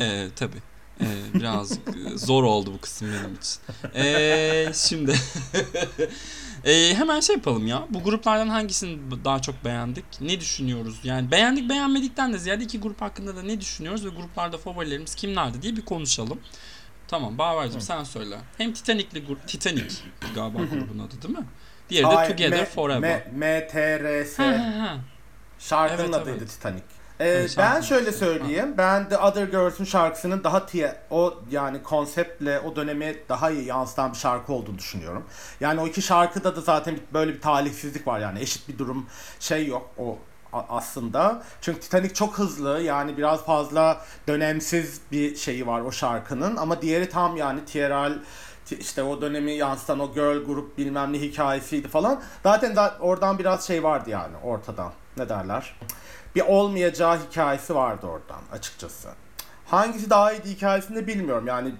Ee, 0.00 0.26
tabii. 0.36 0.62
Ee, 1.00 1.04
birazcık 1.34 1.88
e, 1.88 2.18
zor 2.18 2.44
oldu 2.44 2.72
bu 2.74 2.80
kısım 2.80 3.08
benim 3.08 3.34
için. 3.34 3.60
Ee, 3.94 4.72
şimdi 4.74 5.14
Ee, 6.64 6.94
hemen 6.94 7.20
şey 7.20 7.36
yapalım 7.36 7.66
ya. 7.66 7.86
Bu 7.90 8.02
gruplardan 8.02 8.48
hangisini 8.48 8.98
daha 9.24 9.42
çok 9.42 9.64
beğendik? 9.64 10.04
Ne 10.20 10.40
düşünüyoruz? 10.40 11.00
Yani 11.04 11.30
beğendik 11.30 11.68
beğenmedikten 11.70 12.32
de 12.32 12.38
ziyade 12.38 12.64
iki 12.64 12.80
grup 12.80 13.00
hakkında 13.00 13.36
da 13.36 13.42
ne 13.42 13.60
düşünüyoruz 13.60 14.04
ve 14.06 14.08
gruplarda 14.08 14.58
favorilerimiz 14.58 15.14
kimlerdi 15.14 15.62
diye 15.62 15.76
bir 15.76 15.84
konuşalım. 15.84 16.40
Tamam 17.08 17.38
Bağver'cim 17.38 17.80
sen 17.80 18.04
söyle. 18.04 18.38
Hem 18.58 18.72
Titanic'li 18.72 19.26
grup, 19.26 19.48
Titanic 19.48 19.94
galiba 20.34 20.58
grubun 20.58 20.98
adı 20.98 21.22
değil 21.22 21.38
mi? 21.38 21.44
Diğeri 21.90 22.06
de 22.10 22.28
Together 22.28 22.58
M- 22.58 22.64
Forever. 22.64 23.22
M- 23.32 23.60
MTRS. 23.60 24.38
Ha, 24.38 24.44
ha, 24.44 24.82
ha. 24.86 24.96
Şarkının 25.58 26.02
Evet, 26.12 26.14
adıydı 26.14 26.38
evet. 26.38 26.48
Titanic. 26.50 26.82
Ee, 27.20 27.46
ben 27.58 27.80
şöyle 27.80 28.12
söyleyeyim. 28.12 28.74
Ben 28.78 29.08
The 29.08 29.18
Other 29.18 29.44
Girls'ün 29.44 29.84
şarkısının 29.84 30.44
daha 30.44 30.66
tiye, 30.66 30.96
o 31.10 31.34
yani 31.50 31.82
konseptle 31.82 32.60
o 32.60 32.76
dönemi 32.76 33.16
daha 33.28 33.50
iyi 33.50 33.64
yansıtan 33.66 34.12
bir 34.12 34.16
şarkı 34.18 34.52
olduğunu 34.52 34.78
düşünüyorum. 34.78 35.24
Yani 35.60 35.80
o 35.80 35.86
iki 35.86 36.02
şarkıda 36.02 36.56
da 36.56 36.60
zaten 36.60 36.98
böyle 37.12 37.34
bir 37.34 37.40
talihsizlik 37.40 38.06
var 38.06 38.20
yani 38.20 38.40
eşit 38.40 38.68
bir 38.68 38.78
durum 38.78 39.06
şey 39.40 39.66
yok 39.66 39.90
o 39.98 40.18
aslında. 40.52 41.42
Çünkü 41.60 41.80
Titanic 41.80 42.14
çok 42.14 42.38
hızlı 42.38 42.80
yani 42.80 43.16
biraz 43.16 43.44
fazla 43.44 44.00
dönemsiz 44.28 45.00
bir 45.12 45.36
şeyi 45.36 45.66
var 45.66 45.80
o 45.80 45.92
şarkının 45.92 46.56
ama 46.56 46.82
diğeri 46.82 47.08
tam 47.10 47.36
yani 47.36 47.64
TRL 47.64 48.18
ti- 48.66 48.76
işte 48.78 49.02
o 49.02 49.20
dönemi 49.20 49.52
yansıtan 49.52 49.98
o 50.00 50.12
girl 50.14 50.44
grup 50.44 50.78
bilmem 50.78 51.12
ne 51.12 51.18
hikayesiydi 51.20 51.88
falan. 51.88 52.20
Zaten 52.42 52.76
da 52.76 52.96
oradan 53.00 53.38
biraz 53.38 53.66
şey 53.66 53.82
vardı 53.82 54.10
yani 54.10 54.36
ortadan. 54.44 54.92
Ne 55.16 55.28
derler? 55.28 55.74
Bir 56.36 56.40
olmayacağı 56.40 57.18
hikayesi 57.30 57.74
vardı 57.74 58.06
oradan 58.06 58.40
açıkçası. 58.52 59.08
Hangisi 59.66 60.10
daha 60.10 60.32
iyiydi 60.32 60.48
hikayesini 60.50 60.96
de 60.96 61.06
bilmiyorum. 61.06 61.46
Yani 61.46 61.74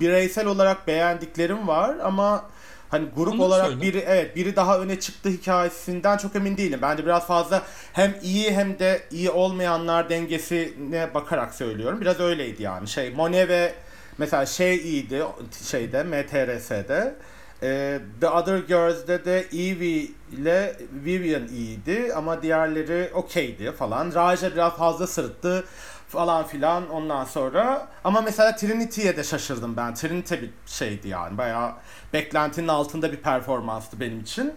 bireysel 0.00 0.46
olarak 0.46 0.86
beğendiklerim 0.86 1.68
var 1.68 1.96
ama 2.02 2.44
hani 2.88 3.08
grup 3.16 3.34
Onu 3.34 3.42
olarak 3.42 3.66
söyle. 3.66 3.80
biri 3.80 3.98
evet 4.06 4.36
biri 4.36 4.56
daha 4.56 4.78
öne 4.78 5.00
çıktı 5.00 5.28
hikayesinden 5.28 6.16
çok 6.16 6.36
emin 6.36 6.56
değilim. 6.56 6.78
Bence 6.82 7.04
biraz 7.04 7.26
fazla 7.26 7.62
hem 7.92 8.14
iyi 8.22 8.50
hem 8.52 8.78
de 8.78 9.02
iyi 9.10 9.30
olmayanlar 9.30 10.08
dengesine 10.10 11.14
bakarak 11.14 11.54
söylüyorum. 11.54 12.00
Biraz 12.00 12.20
öyleydi 12.20 12.62
yani. 12.62 12.88
Şey 12.88 13.10
Monet 13.10 13.48
ve 13.48 13.74
mesela 14.18 14.46
şey 14.46 14.76
iyiydi 14.76 15.22
şeyde 15.70 16.02
MTRS'de. 16.02 17.14
Ee, 17.62 18.00
The 18.20 18.28
Other 18.28 18.58
Girls'de 18.58 19.24
de 19.24 19.40
Evie 19.40 20.08
ile 20.34 20.76
Vivian 20.92 21.48
iyiydi 21.48 22.12
ama 22.16 22.42
diğerleri 22.42 23.10
okeydi 23.14 23.72
falan. 23.72 24.14
Raja 24.14 24.52
biraz 24.52 24.76
fazla 24.76 25.06
sırıttı 25.06 25.64
falan 26.08 26.46
filan 26.46 26.90
ondan 26.90 27.24
sonra. 27.24 27.88
Ama 28.04 28.20
mesela 28.20 28.56
Trinity'ye 28.56 29.16
de 29.16 29.24
şaşırdım 29.24 29.76
ben. 29.76 29.94
Trinity 29.94 30.34
bir 30.34 30.50
şeydi 30.66 31.08
yani 31.08 31.38
bayağı 31.38 31.72
beklentinin 32.12 32.68
altında 32.68 33.12
bir 33.12 33.16
performanstı 33.16 34.00
benim 34.00 34.20
için. 34.20 34.54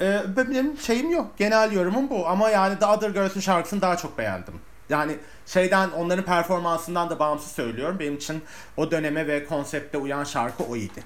Ee, 0.00 0.22
benim 0.36 0.78
şeyim 0.78 1.10
yok. 1.10 1.38
Genel 1.38 1.72
yorumum 1.72 2.10
bu 2.10 2.28
ama 2.28 2.50
yani 2.50 2.78
The 2.78 2.86
Other 2.86 3.10
Girls'ün 3.10 3.40
şarkısını 3.40 3.80
daha 3.80 3.96
çok 3.96 4.18
beğendim. 4.18 4.54
Yani 4.88 5.16
şeyden 5.46 5.90
onların 5.90 6.24
performansından 6.24 7.10
da 7.10 7.18
bağımsız 7.18 7.52
söylüyorum. 7.52 7.98
Benim 7.98 8.16
için 8.16 8.42
o 8.76 8.90
döneme 8.90 9.26
ve 9.26 9.46
konsepte 9.46 9.98
uyan 9.98 10.24
şarkı 10.24 10.64
o 10.64 10.76
iyiydi. 10.76 11.02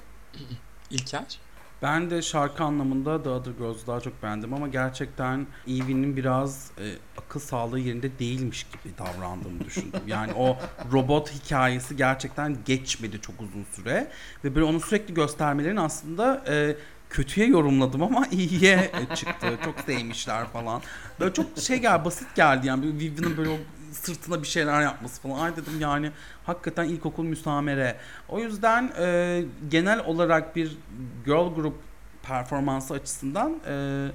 İlker? 0.91 1.39
Ben 1.83 2.11
de 2.11 2.23
şarkı 2.23 2.65
anlamında 2.65 3.23
The 3.23 3.29
Other 3.29 3.53
Girls'u 3.53 3.87
daha 3.87 4.01
çok 4.01 4.23
beğendim 4.23 4.55
ama 4.55 4.69
gerçekten 4.69 5.47
Evie'nin 5.67 6.17
biraz 6.17 6.71
e, 6.79 6.85
akıl 7.19 7.41
sağlığı 7.41 7.79
yerinde 7.79 8.19
değilmiş 8.19 8.63
gibi 8.63 8.99
davrandığını 8.99 9.65
düşündüm. 9.65 10.01
Yani 10.07 10.33
o 10.33 10.57
robot 10.93 11.31
hikayesi 11.31 11.97
gerçekten 11.97 12.57
geçmedi 12.65 13.21
çok 13.21 13.41
uzun 13.41 13.65
süre 13.73 14.11
ve 14.45 14.55
böyle 14.55 14.65
onu 14.65 14.81
sürekli 14.81 15.15
göstermelerin 15.15 15.77
aslında 15.77 16.45
e, 16.49 16.77
kötüye 17.11 17.47
yorumladım 17.47 18.03
ama 18.03 18.27
iyiye 18.33 18.91
çıktı. 19.15 19.47
Çok 19.65 19.81
sevmişler 19.87 20.47
falan. 20.47 20.83
Böyle 21.21 21.35
çok 21.35 21.59
şey 21.59 21.81
geldi, 21.81 22.05
basit 22.05 22.35
geldi 22.35 22.67
yani. 22.67 22.87
Vivian'ın 22.99 23.37
böyle 23.37 23.51
o 23.51 23.59
sırtına 23.93 24.43
bir 24.43 24.49
şeyler 24.49 24.83
yapması 24.83 25.23
falan. 25.23 25.39
Ay 25.39 25.57
dedim 25.57 25.81
yani 25.81 26.11
hakikaten 26.45 26.85
ilkokul 26.85 27.25
müsamere. 27.25 27.97
O 28.29 28.39
yüzden 28.39 28.93
e, 28.99 29.45
genel 29.71 30.05
olarak 30.05 30.57
bir 30.57 30.77
girl 31.25 31.55
group 31.55 31.75
performansı 32.23 32.95
açısından 32.95 33.61
e, 33.67 34.09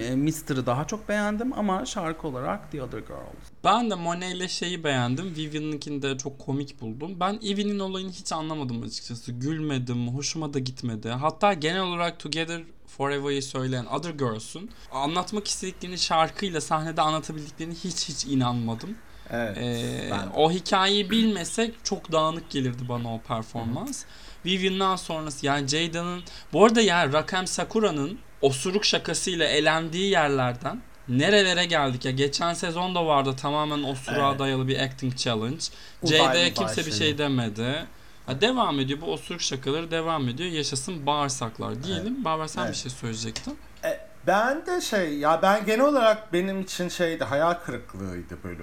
e, 0.00 0.16
Mister'ı 0.16 0.66
daha 0.66 0.86
çok 0.86 1.08
beğendim 1.08 1.52
ama 1.58 1.86
şarkı 1.86 2.28
olarak 2.28 2.72
The 2.72 2.82
Other 2.82 2.98
Girls. 2.98 3.50
Ben 3.64 3.90
de 3.90 3.94
Monet 3.94 4.34
ile 4.34 4.48
şeyi 4.48 4.84
beğendim. 4.84 5.34
Vivian'ınkini 5.36 6.02
de 6.02 6.18
çok 6.18 6.38
komik 6.38 6.80
buldum. 6.80 7.20
Ben 7.20 7.34
Evie'nin 7.34 7.78
olayını 7.78 8.10
hiç 8.10 8.32
anlamadım 8.32 8.82
açıkçası. 8.82 9.32
Gülmedim, 9.32 10.08
hoşuma 10.08 10.54
da 10.54 10.58
gitmedi. 10.58 11.08
Hatta 11.08 11.52
genel 11.52 11.82
olarak 11.82 12.18
Together 12.18 12.62
Forever'ı 12.86 13.42
söyleyen 13.42 13.84
Other 13.84 14.10
Girls'un 14.10 14.70
anlatmak 14.92 15.48
istediklerini 15.48 15.98
şarkıyla 15.98 16.60
sahnede 16.60 17.02
anlatabildiklerini 17.02 17.74
hiç 17.74 18.08
hiç 18.08 18.26
inanmadım. 18.26 18.96
Evet. 19.32 19.58
Ee, 19.58 20.08
ben 20.10 20.28
o 20.36 20.50
hikayeyi 20.50 21.10
bilmesek 21.10 21.74
çok 21.84 22.12
dağınık 22.12 22.50
gelirdi 22.50 22.82
bana 22.88 23.14
o 23.14 23.20
performans. 23.20 24.04
Vivian'dan 24.46 24.96
sonrası 24.96 25.46
yani 25.46 25.68
Jada'nın 25.68 26.22
bu 26.52 26.64
arada 26.64 26.80
yani 26.80 27.12
Rakem 27.12 27.46
Sakura'nın 27.46 28.18
osuruk 28.40 28.84
şakasıyla 28.84 29.46
elendiği 29.46 30.10
yerlerden 30.10 30.82
nerelere 31.08 31.64
geldik 31.64 32.04
ya 32.04 32.10
geçen 32.10 32.54
sezon 32.54 32.94
da 32.94 33.06
vardı 33.06 33.36
tamamen 33.36 33.82
osuruğa 33.82 34.28
Evet. 34.30 34.38
dayalı 34.38 34.68
bir 34.68 34.78
acting 34.78 35.16
challenge. 35.16 35.64
Jada'ya 36.04 36.54
kimse 36.54 36.86
bir 36.86 36.92
şey 36.92 37.18
demedi. 37.18 37.86
Ha, 38.26 38.40
devam 38.40 38.80
ediyor 38.80 39.00
bu 39.00 39.06
osuruk 39.12 39.40
şakaları 39.40 39.90
devam 39.90 40.28
ediyor 40.28 40.50
yaşasın 40.50 41.06
bağırsaklar 41.06 41.84
diyelim. 41.84 42.24
Baver 42.24 42.46
sen 42.46 42.62
Evet. 42.62 42.72
bir 42.72 42.78
şey 42.78 42.90
söyleyecektin. 42.90 43.58
E, 43.84 44.00
ben 44.26 44.66
de 44.66 44.80
şey 44.80 45.18
ya 45.18 45.42
ben 45.42 45.66
genel 45.66 45.80
olarak 45.86 46.32
benim 46.32 46.60
için 46.60 46.88
şeydi 46.88 47.24
hayal 47.24 47.54
kırıklığıydı 47.54 48.38
böyle. 48.44 48.62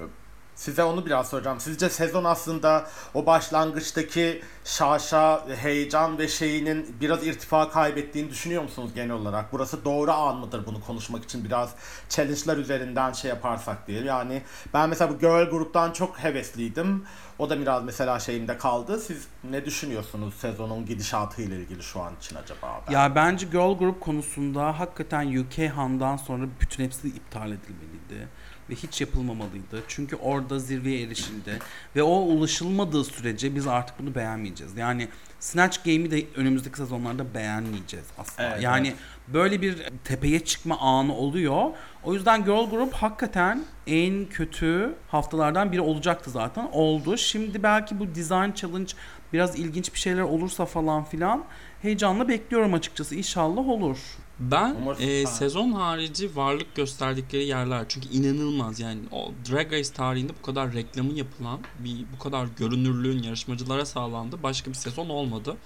Size 0.59 0.83
onu 0.83 1.05
biraz 1.05 1.29
soracağım. 1.29 1.59
Sizce 1.59 1.89
sezon 1.89 2.23
aslında 2.23 2.87
o 3.13 3.25
başlangıçtaki 3.25 4.41
şaşa, 4.65 5.47
heyecan 5.61 6.17
ve 6.17 6.27
şeyinin 6.27 6.95
biraz 7.01 7.27
irtifa 7.27 7.69
kaybettiğini 7.69 8.29
düşünüyor 8.29 8.63
musunuz 8.63 8.91
genel 8.95 9.11
olarak? 9.11 9.53
Burası 9.53 9.85
doğru 9.85 10.11
an 10.11 10.37
mıdır 10.37 10.65
bunu 10.65 10.81
konuşmak 10.81 11.23
için 11.23 11.45
biraz 11.45 11.75
challenge'lar 12.09 12.57
üzerinden 12.57 13.11
şey 13.11 13.29
yaparsak 13.29 13.87
diye. 13.87 14.03
Yani 14.03 14.41
ben 14.73 14.89
mesela 14.89 15.11
bu 15.13 15.19
girl 15.19 15.49
gruptan 15.49 15.91
çok 15.91 16.19
hevesliydim. 16.19 17.05
O 17.39 17.49
da 17.49 17.59
biraz 17.59 17.83
mesela 17.83 18.19
şeyimde 18.19 18.57
kaldı. 18.57 18.99
Siz 18.99 19.27
ne 19.49 19.65
düşünüyorsunuz 19.65 20.33
sezonun 20.33 20.85
gidişatıyla 20.85 21.55
ilgili 21.57 21.83
şu 21.83 22.01
an 22.01 22.13
için 22.21 22.35
acaba? 22.35 22.81
Ben- 22.87 22.93
Ya 22.93 23.15
bence 23.15 23.45
girl 23.45 23.77
group 23.77 24.01
konusunda 24.01 24.79
hakikaten 24.79 25.37
UK 25.37 25.69
Han'dan 25.75 26.17
sonra 26.17 26.45
bütün 26.61 26.83
hepsi 26.83 27.07
iptal 27.07 27.51
edilmeliydi 27.51 28.27
ve 28.69 28.75
hiç 28.75 29.01
yapılmamalıydı. 29.01 29.83
Çünkü 29.87 30.15
orada 30.15 30.59
zirveye 30.59 31.01
erişildi 31.01 31.59
ve 31.95 32.03
o 32.03 32.11
ulaşılmadığı 32.11 33.03
sürece 33.03 33.55
biz 33.55 33.67
artık 33.67 33.99
bunu 33.99 34.15
beğenmeyeceğiz. 34.15 34.77
Yani 34.77 35.07
Snatch 35.39 35.77
Game'i 35.85 36.11
de 36.11 36.25
önümüzdeki 36.35 36.77
sezonlarda 36.77 37.33
beğenmeyeceğiz 37.33 38.05
asla. 38.17 38.43
Evet, 38.43 38.63
yani 38.63 38.87
evet. 38.87 38.97
böyle 39.27 39.61
bir 39.61 39.77
tepeye 40.03 40.39
çıkma 40.39 40.77
anı 40.79 41.15
oluyor. 41.15 41.71
O 42.03 42.13
yüzden 42.13 42.45
Girl 42.45 42.69
Group 42.69 42.93
hakikaten 42.93 43.63
en 43.87 44.25
kötü 44.25 44.93
haftalardan 45.07 45.71
biri 45.71 45.81
olacaktı 45.81 46.29
zaten. 46.29 46.69
Oldu. 46.71 47.17
Şimdi 47.17 47.63
belki 47.63 47.99
bu 47.99 48.15
Design 48.15 48.51
Challenge 48.51 48.91
biraz 49.33 49.59
ilginç 49.59 49.93
bir 49.93 49.99
şeyler 49.99 50.21
olursa 50.21 50.65
falan 50.65 51.03
filan 51.03 51.43
heyecanla 51.81 52.27
bekliyorum 52.27 52.73
açıkçası. 52.73 53.15
İnşallah 53.15 53.67
olur. 53.67 53.97
Ben 54.39 54.75
Umarım- 54.81 55.01
e, 55.01 55.23
Ha. 55.23 55.31
sezon 55.31 55.71
harici 55.71 56.35
varlık 56.35 56.75
gösterdikleri 56.75 57.45
yerler 57.45 57.85
çünkü 57.89 58.07
inanılmaz 58.09 58.79
yani 58.79 58.99
o 59.11 59.31
Drag 59.51 59.73
Race 59.73 59.93
tarihinde 59.93 60.33
bu 60.41 60.45
kadar 60.45 60.73
reklamı 60.73 61.13
yapılan 61.13 61.59
bir 61.79 62.05
bu 62.15 62.19
kadar 62.23 62.47
görünürlüğün 62.57 63.23
yarışmacılara 63.23 63.85
sağlandı 63.85 64.43
başka 64.43 64.69
bir 64.71 64.75
sezon 64.75 65.09
olmadı. 65.09 65.57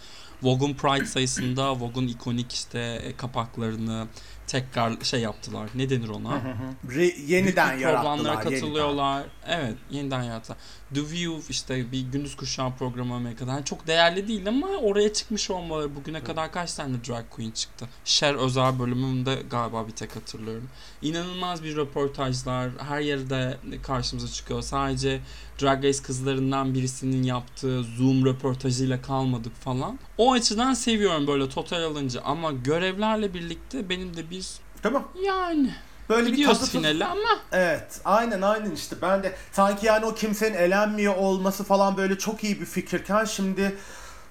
Vogue'un 0.43 0.73
Pride 0.73 1.05
sayısında 1.05 1.71
Vogue'un 1.79 2.07
ikonik 2.07 2.53
işte 2.53 2.79
e, 3.03 3.15
kapaklarını 3.17 4.07
tekrar 4.47 5.01
şey 5.03 5.19
yaptılar. 5.21 5.69
Ne 5.75 5.89
denir 5.89 6.09
ona? 6.09 6.41
Re- 6.87 7.21
yeniden 7.27 7.69
Büyük 7.69 7.81
yarattılar. 7.81 8.17
programlara 8.17 8.33
yeniden. 8.43 8.59
katılıyorlar. 8.59 9.23
Evet, 9.47 9.73
yeniden 9.91 10.23
yarattılar. 10.23 10.57
The 10.93 11.01
View 11.01 11.41
işte 11.49 11.91
bir 11.91 12.01
gündüz 12.01 12.35
kuşağı 12.35 12.75
programı 12.75 13.15
Amerika'da. 13.15 13.51
Yani 13.51 13.65
çok 13.65 13.87
değerli 13.87 14.27
değil 14.27 14.47
ama 14.47 14.67
oraya 14.67 15.13
çıkmış 15.13 15.49
olmaları 15.49 15.95
bugüne 15.95 16.23
kadar 16.23 16.51
kaç 16.51 16.73
tane 16.73 16.95
drag 17.07 17.23
queen 17.29 17.51
çıktı? 17.51 17.85
Cher 18.05 18.35
özel 18.35 18.79
bölümünde 18.79 19.43
galiba 19.49 19.87
bir 19.87 19.91
tek 19.91 20.15
hatırlıyorum. 20.15 20.69
İnanılmaz 21.01 21.63
bir 21.63 21.75
röportajlar. 21.75 22.69
Her 22.77 22.99
yerde 22.99 23.57
karşımıza 23.83 24.27
çıkıyor. 24.27 24.61
Sadece 24.61 25.21
Drag 25.61 25.83
Race 25.83 26.01
kızlarından 26.01 26.73
birisinin 26.73 27.23
yaptığı 27.23 27.83
Zoom 27.83 28.25
röportajıyla 28.25 29.01
kalmadık 29.01 29.55
falan. 29.55 29.99
O 30.17 30.33
açıdan 30.33 30.73
seviyorum 30.73 31.27
böyle 31.27 31.49
total 31.49 31.81
alınca 31.81 32.21
ama 32.21 32.51
görevlerle 32.51 33.33
birlikte 33.33 33.89
benim 33.89 34.17
de 34.17 34.29
bir 34.29 34.45
mi? 34.91 35.01
yani 35.25 35.73
Böyle 36.09 36.25
bir 36.25 36.31
gidiyoruz 36.31 36.59
tadı- 36.59 36.69
finale 36.69 37.05
ama 37.05 37.39
Evet, 37.51 38.01
aynen 38.05 38.41
aynen 38.41 38.71
işte. 38.71 38.95
Ben 39.01 39.23
de 39.23 39.35
sanki 39.51 39.85
yani 39.85 40.05
o 40.05 40.13
kimsenin 40.13 40.55
elenmiyor 40.57 41.15
olması 41.15 41.63
falan 41.63 41.97
böyle 41.97 42.17
çok 42.17 42.43
iyi 42.43 42.61
bir 42.61 42.65
fikirken 42.65 43.25
şimdi 43.25 43.75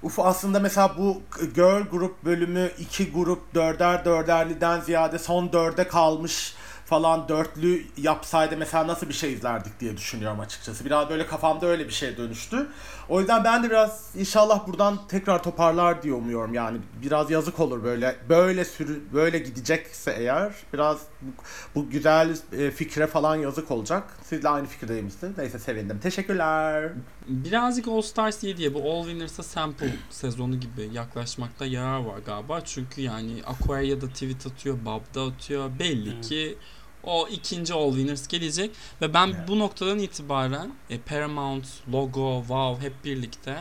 Uf 0.03 0.19
aslında 0.19 0.61
mesela 0.61 0.99
bu 0.99 1.23
girl 1.55 1.83
grup 1.91 2.25
bölümü 2.25 2.71
iki 2.79 3.13
grup 3.13 3.55
dörder 3.55 4.05
dörderliden 4.05 4.81
ziyade 4.81 5.19
son 5.19 5.53
dörde 5.53 5.89
kalmış 5.89 6.55
falan 6.87 7.29
dörtlü 7.29 7.85
yapsaydı 7.97 8.57
mesela 8.57 8.87
nasıl 8.87 9.09
bir 9.09 9.15
şey 9.15 9.33
izlerdik 9.33 9.81
diye 9.81 9.97
düşünüyorum 9.97 10.41
açıkçası. 10.41 10.85
Biraz 10.85 11.09
böyle 11.09 11.27
kafamda 11.27 11.67
öyle 11.67 11.87
bir 11.87 11.93
şey 11.93 12.17
dönüştü. 12.17 12.69
O 13.13 13.21
yüzden 13.21 13.45
ben 13.45 13.63
de 13.63 13.71
biraz 13.71 14.11
inşallah 14.17 14.67
buradan 14.67 14.99
tekrar 15.09 15.43
toparlar 15.43 16.03
diye 16.03 16.15
umuyorum. 16.15 16.55
Yani 16.55 16.79
biraz 17.03 17.31
yazık 17.31 17.61
olur 17.61 17.85
böyle 17.85 18.17
böyle 18.29 18.65
sürü 18.65 19.03
böyle 19.13 19.39
gidecekse 19.39 20.15
eğer 20.19 20.53
biraz 20.73 21.01
bu, 21.23 21.31
bu 21.75 21.91
güzel 21.91 22.37
e, 22.53 22.71
fikre 22.71 23.07
falan 23.07 23.37
yazık 23.37 23.71
olacak. 23.71 24.17
Siz 24.25 24.43
de 24.43 24.49
aynı 24.49 24.67
fikirdeyim 24.67 25.05
misiniz? 25.05 25.33
Neyse 25.39 25.59
sevindim. 25.59 25.99
Teşekkürler. 26.03 26.93
birazcık 27.29 27.89
All 27.89 28.03
Stars 28.03 28.45
7'ye 28.45 28.75
bu 28.75 28.93
All 28.93 29.05
Winners'a 29.05 29.43
sample 29.43 29.95
sezonu 30.11 30.61
gibi 30.61 30.91
yaklaşmakta 30.93 31.67
yarar 31.67 31.99
var 31.99 32.19
galiba. 32.27 32.61
Çünkü 32.65 33.01
yani 33.01 33.43
Aquaria'da 33.47 34.09
tweet 34.09 34.47
atıyor, 34.47 34.79
Bab'da 34.85 35.23
atıyor. 35.23 35.71
Belli 35.79 36.21
ki 36.21 36.59
o 37.05 37.29
ikinci 37.29 37.75
All 37.75 37.89
Winners 37.93 38.29
gelecek 38.29 38.71
ve 39.01 39.15
ben 39.15 39.27
Evet. 39.27 39.49
bu 39.49 39.59
noktadan 39.59 39.99
itibaren 39.99 40.71
e, 40.91 40.99
Paramount, 40.99 41.67
Logo, 41.93 42.41
Wow 42.41 42.87
hep 42.87 43.05
birlikte 43.05 43.57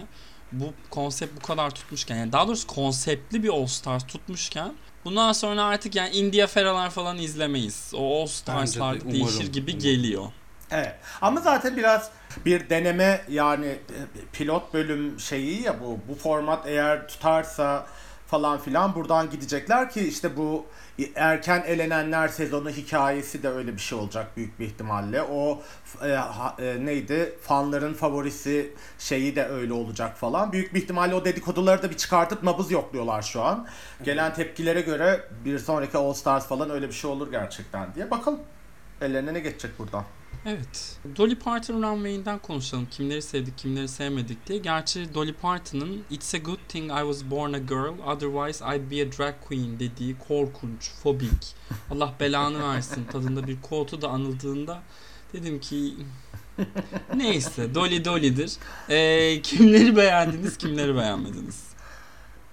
bu 0.51 0.73
konsept 0.89 1.41
bu 1.41 1.47
kadar 1.47 1.69
tutmuşken 1.71 2.15
yani 2.15 2.31
daha 2.31 2.47
doğrusu 2.47 2.67
konseptli 2.67 3.43
bir 3.43 3.49
All 3.49 3.65
Stars 3.65 4.07
tutmuşken 4.07 4.73
bundan 5.05 5.31
sonra 5.33 5.63
artık 5.63 5.95
yani 5.95 6.09
India 6.15 6.47
Ferra'lar 6.47 6.89
falan 6.89 7.17
izlemeyiz. 7.17 7.91
O 7.95 8.21
All 8.21 8.27
Stars'lar 8.27 9.01
de, 9.01 9.11
değişir 9.11 9.33
umarım, 9.35 9.51
gibi 9.51 9.71
umarım. 9.71 9.83
geliyor. 9.83 10.25
Evet. 10.71 10.95
Ama 11.21 11.41
zaten 11.41 11.77
biraz 11.77 12.11
bir 12.45 12.69
deneme 12.69 13.21
yani 13.29 13.65
e, 13.67 13.79
pilot 14.33 14.73
bölüm 14.73 15.19
şeyi 15.19 15.61
ya 15.61 15.79
bu 15.79 15.99
bu 16.09 16.15
format 16.15 16.67
eğer 16.67 17.07
tutarsa 17.07 17.87
falan 18.27 18.59
filan 18.59 18.95
buradan 18.95 19.29
gidecekler 19.29 19.91
ki 19.91 20.07
işte 20.07 20.37
bu 20.37 20.65
erken 21.15 21.63
elenenler 21.67 22.27
sezonu 22.27 22.69
hikayesi 22.69 23.43
de 23.43 23.49
öyle 23.49 23.73
bir 23.73 23.81
şey 23.81 23.97
olacak 23.97 24.37
büyük 24.37 24.59
bir 24.59 24.65
ihtimalle. 24.65 25.21
O 25.23 25.61
e, 26.05 26.11
ha- 26.11 26.55
e, 26.59 26.85
neydi? 26.85 27.35
Fanların 27.41 27.93
favorisi 27.93 28.73
şeyi 28.99 29.35
de 29.35 29.45
öyle 29.45 29.73
olacak 29.73 30.17
falan. 30.17 30.51
Büyük 30.51 30.73
bir 30.73 30.81
ihtimalle 30.81 31.15
o 31.15 31.25
dedikoduları 31.25 31.83
da 31.83 31.89
bir 31.89 31.97
çıkartıp 31.97 32.43
nabız 32.43 32.71
yokluyorlar 32.71 33.21
şu 33.21 33.41
an. 33.41 33.67
Gelen 34.03 34.33
tepkilere 34.33 34.81
göre 34.81 35.23
bir 35.45 35.59
sonraki 35.59 35.97
All 35.97 36.13
Stars 36.13 36.47
falan 36.47 36.69
öyle 36.69 36.87
bir 36.87 36.93
şey 36.93 37.11
olur 37.11 37.31
gerçekten 37.31 37.95
diye. 37.95 38.11
Bakalım 38.11 38.39
ellerine 39.01 39.33
ne 39.33 39.39
geçecek 39.39 39.79
buradan. 39.79 40.03
Evet. 40.45 40.99
Dolly 41.17 41.35
Parton 41.35 41.83
Runway'inden 41.83 42.39
konuşalım. 42.39 42.87
Kimleri 42.91 43.21
sevdik, 43.21 43.57
kimleri 43.57 43.87
sevmedik 43.87 44.47
diye. 44.47 44.59
Gerçi 44.59 45.13
Dolly 45.13 45.33
Parton'ın 45.33 46.03
It's 46.09 46.35
a 46.35 46.37
good 46.37 46.59
thing 46.67 46.91
I 46.91 47.01
was 47.01 47.31
born 47.31 47.53
a 47.53 47.57
girl, 47.57 47.99
otherwise 48.05 48.65
I'd 48.65 48.91
be 48.91 49.01
a 49.01 49.11
drag 49.17 49.35
queen 49.47 49.79
dediği 49.79 50.17
korkunç, 50.27 50.91
fobik, 51.03 51.55
Allah 51.91 52.13
belanı 52.19 52.63
versin 52.63 53.05
tadında 53.05 53.47
bir 53.47 53.61
quote'u 53.61 54.01
da 54.01 54.09
anıldığında 54.09 54.83
dedim 55.33 55.59
ki 55.59 55.93
neyse 57.15 57.75
Dolly 57.75 58.05
Dolly'dir. 58.05 58.57
Ee, 58.89 59.41
kimleri 59.41 59.95
beğendiniz, 59.95 60.57
kimleri 60.57 60.95
beğenmediniz? 60.95 61.71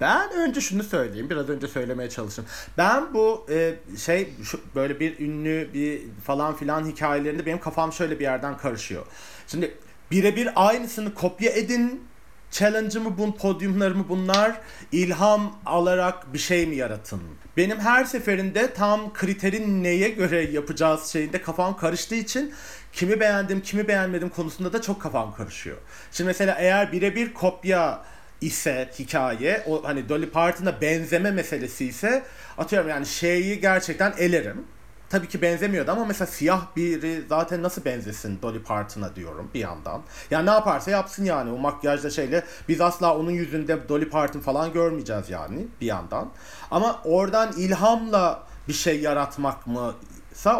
Ben 0.00 0.32
önce 0.32 0.60
şunu 0.60 0.82
söyleyeyim. 0.82 1.30
Biraz 1.30 1.48
önce 1.48 1.68
söylemeye 1.68 2.10
çalıştım. 2.10 2.44
Ben 2.78 3.14
bu 3.14 3.46
e, 3.50 3.74
şey 3.98 4.28
şu, 4.44 4.60
böyle 4.74 5.00
bir 5.00 5.20
ünlü 5.20 5.70
bir 5.74 6.02
falan 6.24 6.56
filan 6.56 6.86
hikayelerinde 6.86 7.46
benim 7.46 7.60
kafam 7.60 7.92
şöyle 7.92 8.18
bir 8.18 8.24
yerden 8.24 8.56
karışıyor. 8.56 9.06
Şimdi 9.46 9.74
birebir 10.10 10.48
aynısını 10.56 11.14
kopya 11.14 11.50
edin 11.50 12.08
challenge'ımı 12.50 13.18
bun 13.18 13.32
podyumlarımı 13.32 14.08
bunlar 14.08 14.60
ilham 14.92 15.58
alarak 15.66 16.32
bir 16.32 16.38
şey 16.38 16.66
mi 16.66 16.76
yaratın? 16.76 17.22
Benim 17.56 17.80
her 17.80 18.04
seferinde 18.04 18.74
tam 18.74 19.12
kriterin 19.12 19.84
neye 19.84 20.08
göre 20.08 20.50
yapacağız 20.50 21.06
şeyinde 21.06 21.42
kafam 21.42 21.76
karıştığı 21.76 22.14
için 22.14 22.54
kimi 22.92 23.20
beğendim 23.20 23.60
kimi 23.60 23.88
beğenmedim 23.88 24.28
konusunda 24.28 24.72
da 24.72 24.82
çok 24.82 25.02
kafam 25.02 25.34
karışıyor. 25.34 25.76
Şimdi 26.12 26.28
mesela 26.28 26.56
eğer 26.58 26.92
birebir 26.92 27.34
kopya 27.34 28.02
ise 28.40 28.90
hikaye 28.98 29.64
o 29.66 29.84
hani 29.84 30.08
Dolly 30.08 30.30
Parton'a 30.30 30.80
benzeme 30.80 31.30
meselesi 31.30 31.84
ise 31.84 32.22
atıyorum 32.58 32.88
yani 32.88 33.06
şeyi 33.06 33.60
gerçekten 33.60 34.14
elerim. 34.18 34.64
tabii 35.10 35.28
ki 35.28 35.42
benzemiyordu 35.42 35.90
ama 35.90 36.04
mesela 36.04 36.26
siyah 36.26 36.66
biri 36.76 37.22
zaten 37.28 37.62
nasıl 37.62 37.84
benzesin 37.84 38.38
Dolly 38.42 38.62
Parton'a 38.62 39.16
diyorum 39.16 39.50
bir 39.54 39.60
yandan. 39.60 40.02
Yani 40.30 40.46
ne 40.46 40.50
yaparsa 40.50 40.90
yapsın 40.90 41.24
yani 41.24 41.50
o 41.50 41.58
makyajla 41.58 42.10
şeyle 42.10 42.44
biz 42.68 42.80
asla 42.80 43.16
onun 43.16 43.30
yüzünde 43.30 43.88
Dolly 43.88 44.08
Parton 44.08 44.40
falan 44.40 44.72
görmeyeceğiz 44.72 45.30
yani 45.30 45.66
bir 45.80 45.86
yandan. 45.86 46.28
Ama 46.70 47.00
oradan 47.04 47.52
ilhamla 47.56 48.42
bir 48.68 48.72
şey 48.72 49.00
yaratmak 49.00 49.66
mı 49.66 49.94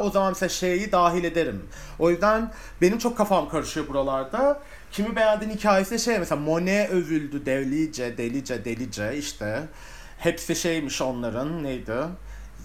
o 0.03 0.11
zaman 0.11 0.31
mesela 0.31 0.49
şeyi 0.49 0.93
dahil 0.93 1.25
ederim. 1.25 1.63
O 1.99 2.11
yüzden 2.11 2.53
benim 2.81 2.99
çok 2.99 3.17
kafam 3.17 3.49
karışıyor 3.49 3.89
buralarda. 3.89 4.61
Kimi 4.93 5.17
beğendiğin 5.17 5.51
hikayesi 5.51 5.99
şey 5.99 6.19
mesela 6.19 6.41
Monet 6.41 6.91
övüldü 6.91 7.47
delice 7.47 8.19
delice 8.19 8.65
delice 8.65 9.17
işte. 9.17 9.63
Hepsi 10.19 10.57
şeymiş 10.57 11.03
onların 11.03 11.63
neydi? 11.65 11.93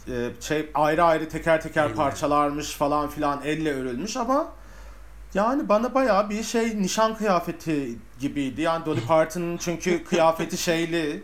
Ee, 0.08 0.30
şey 0.40 0.70
ayrı 0.74 1.04
ayrı 1.04 1.30
teker 1.30 1.62
teker 1.62 1.86
Elle. 1.86 1.96
parçalarmış 1.96 2.72
falan 2.72 3.10
filan 3.10 3.42
elle 3.46 3.74
örülmüş 3.74 4.18
ama 4.18 4.54
yani 5.34 5.70
bana 5.70 5.94
bayağı 5.94 6.30
bir 6.30 6.44
şey 6.44 6.82
nişan 6.82 7.18
kıyafeti 7.18 7.96
gibiydi. 8.20 8.62
Yani 8.62 8.86
Dolly 8.86 9.02
Parton'ın 9.02 9.58
çünkü 9.58 10.04
kıyafeti 10.10 10.58
şeyli 10.58 11.24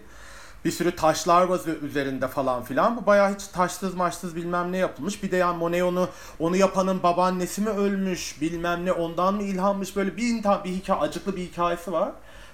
bir 0.65 0.71
sürü 0.71 0.95
taşlar 0.95 1.43
var 1.43 1.59
üzerinde 1.81 2.27
falan 2.27 2.63
filan. 2.63 2.97
Bu 2.97 3.05
bayağı 3.05 3.33
hiç 3.33 3.47
taşsız 3.47 3.95
maçsız 3.95 4.35
bilmem 4.35 4.71
ne 4.71 4.77
yapılmış. 4.77 5.23
Bir 5.23 5.31
de 5.31 5.37
yani 5.37 5.57
Monet 5.57 5.83
onu, 5.83 6.09
onu 6.39 6.55
yapanın 6.55 7.03
babaannesi 7.03 7.61
mi 7.61 7.69
ölmüş 7.69 8.41
bilmem 8.41 8.85
ne 8.85 8.91
ondan 8.91 9.33
mı 9.33 9.43
ilhammış 9.43 9.95
böyle 9.95 10.17
bir, 10.17 10.43
bir 10.63 10.69
hikaye, 10.69 10.99
acıklı 10.99 11.35
bir 11.35 11.41
hikayesi 11.41 11.91
var. 11.91 12.11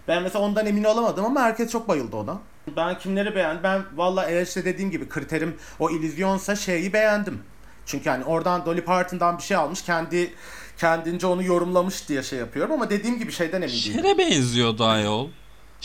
Ben 0.07 0.23
mesela 0.23 0.45
ondan 0.45 0.65
emin 0.65 0.83
olamadım 0.83 1.25
ama 1.25 1.41
herkes 1.41 1.71
çok 1.71 1.87
bayıldı 1.87 2.15
ona. 2.15 2.37
Ben 2.75 2.97
kimleri 2.97 3.35
beğendim? 3.35 3.63
Ben 3.63 3.83
valla 3.95 4.25
eğer 4.25 4.41
işte 4.41 4.65
dediğim 4.65 4.91
gibi 4.91 5.09
kriterim 5.09 5.57
o 5.79 5.89
illüzyonsa 5.89 6.55
şeyi 6.55 6.93
beğendim. 6.93 7.39
Çünkü 7.85 8.09
hani 8.09 8.25
oradan 8.25 8.65
Dolly 8.65 8.81
Parton'dan 8.81 9.37
bir 9.37 9.43
şey 9.43 9.57
almış 9.57 9.81
kendi 9.81 10.33
kendince 10.77 11.27
onu 11.27 11.43
yorumlamış 11.43 12.09
diye 12.09 12.23
şey 12.23 12.39
yapıyorum 12.39 12.71
ama 12.71 12.89
dediğim 12.89 13.19
gibi 13.19 13.31
şeyden 13.31 13.61
emin 13.61 13.73
değilim. 13.73 14.03
Şer'e 14.03 14.17
benziyordu 14.17 14.85
ayol. 14.85 15.29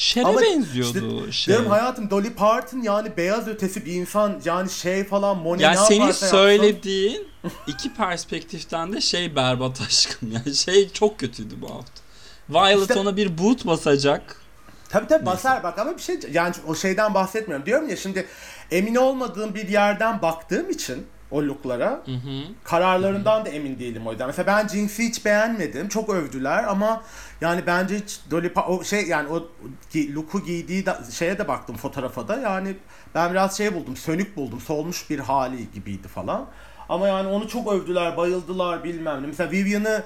Şer'e 0.01 0.25
Ama 0.27 0.41
benziyordu 0.41 1.29
işte 1.29 1.33
şey. 1.33 1.53
Diyorum 1.55 1.71
hayatım 1.71 2.11
Dolly 2.11 2.35
Parton 2.35 2.83
yani 2.83 3.17
beyaz 3.17 3.49
ötesi 3.49 3.87
bir 3.87 3.93
insan 3.93 4.41
yani 4.45 4.71
şey 4.71 5.05
falan 5.05 5.39
Monet 5.39 5.61
Yani 5.61 5.77
ne 5.81 5.85
senin 5.85 6.07
yapsın. 6.07 6.27
söylediğin 6.27 7.29
iki 7.67 7.95
perspektiften 7.95 8.93
de 8.93 9.01
şey 9.01 9.37
berbat 9.37 9.81
aşkım. 9.89 10.33
Yani 10.33 10.55
şey 10.55 10.91
çok 10.93 11.19
kötüydü 11.19 11.55
bu 11.61 11.75
hafta. 11.75 12.03
Violet 12.51 12.81
İşte- 12.91 13.01
ona 13.01 13.17
bir 13.17 13.39
boot 13.39 13.67
basacak. 13.67 14.37
Tabii 14.89 15.07
tabii 15.07 15.27
basar 15.27 15.63
bak 15.63 15.79
ama 15.79 15.97
bir 15.97 16.03
şey 16.03 16.21
yani 16.33 16.55
o 16.67 16.75
şeyden 16.75 17.15
bahsetmiyorum. 17.15 17.67
Diyorum 17.67 17.89
ya 17.89 17.97
şimdi 17.97 18.27
emin 18.71 18.95
olmadığım 18.95 19.55
bir 19.55 19.69
yerden 19.69 20.23
baktığım 20.23 20.71
için 20.71 21.07
o 21.31 21.43
looklara 21.43 21.91
Hı 22.05 22.13
hı. 22.13 22.43
kararlarından 22.65 23.45
da 23.45 23.49
emin 23.49 23.79
değilim 23.79 24.07
o 24.07 24.11
yüzden. 24.11 24.27
Mesela 24.27 24.47
ben 24.47 24.69
Jinx'i 24.69 25.09
hiç 25.09 25.25
beğenmedim. 25.25 25.89
Çok 25.89 26.11
övdüler 26.11 26.65
ama 26.65 27.03
yani 27.41 27.63
bence 27.67 27.97
hiç 27.99 28.21
Dolly 28.31 28.47
Pa- 28.47 28.67
o 28.67 28.85
şey 28.85 29.07
yani 29.07 29.29
o 29.29 29.49
gi- 29.93 30.15
look'u 30.15 30.45
giydiği 30.45 30.87
da, 30.87 31.01
şeye 31.11 31.39
de 31.39 31.49
baktım 31.49 31.77
fotoğrafa 31.77 32.29
da 32.29 32.37
yani 32.37 32.77
ben 33.15 33.31
biraz 33.31 33.57
şey 33.57 33.75
buldum 33.75 33.97
sönük 33.97 34.37
buldum 34.37 34.61
solmuş 34.61 35.11
bir 35.11 35.19
hali 35.19 35.73
gibiydi 35.73 36.09
falan. 36.09 36.47
Ama 36.89 37.09
yani 37.09 37.29
onu 37.29 37.49
çok 37.49 37.73
övdüler 37.73 38.17
bayıldılar 38.17 38.85
bilmem 38.85 39.23
ne. 39.23 39.27
Mesela 39.27 39.51
Vivian'ı 39.51 40.03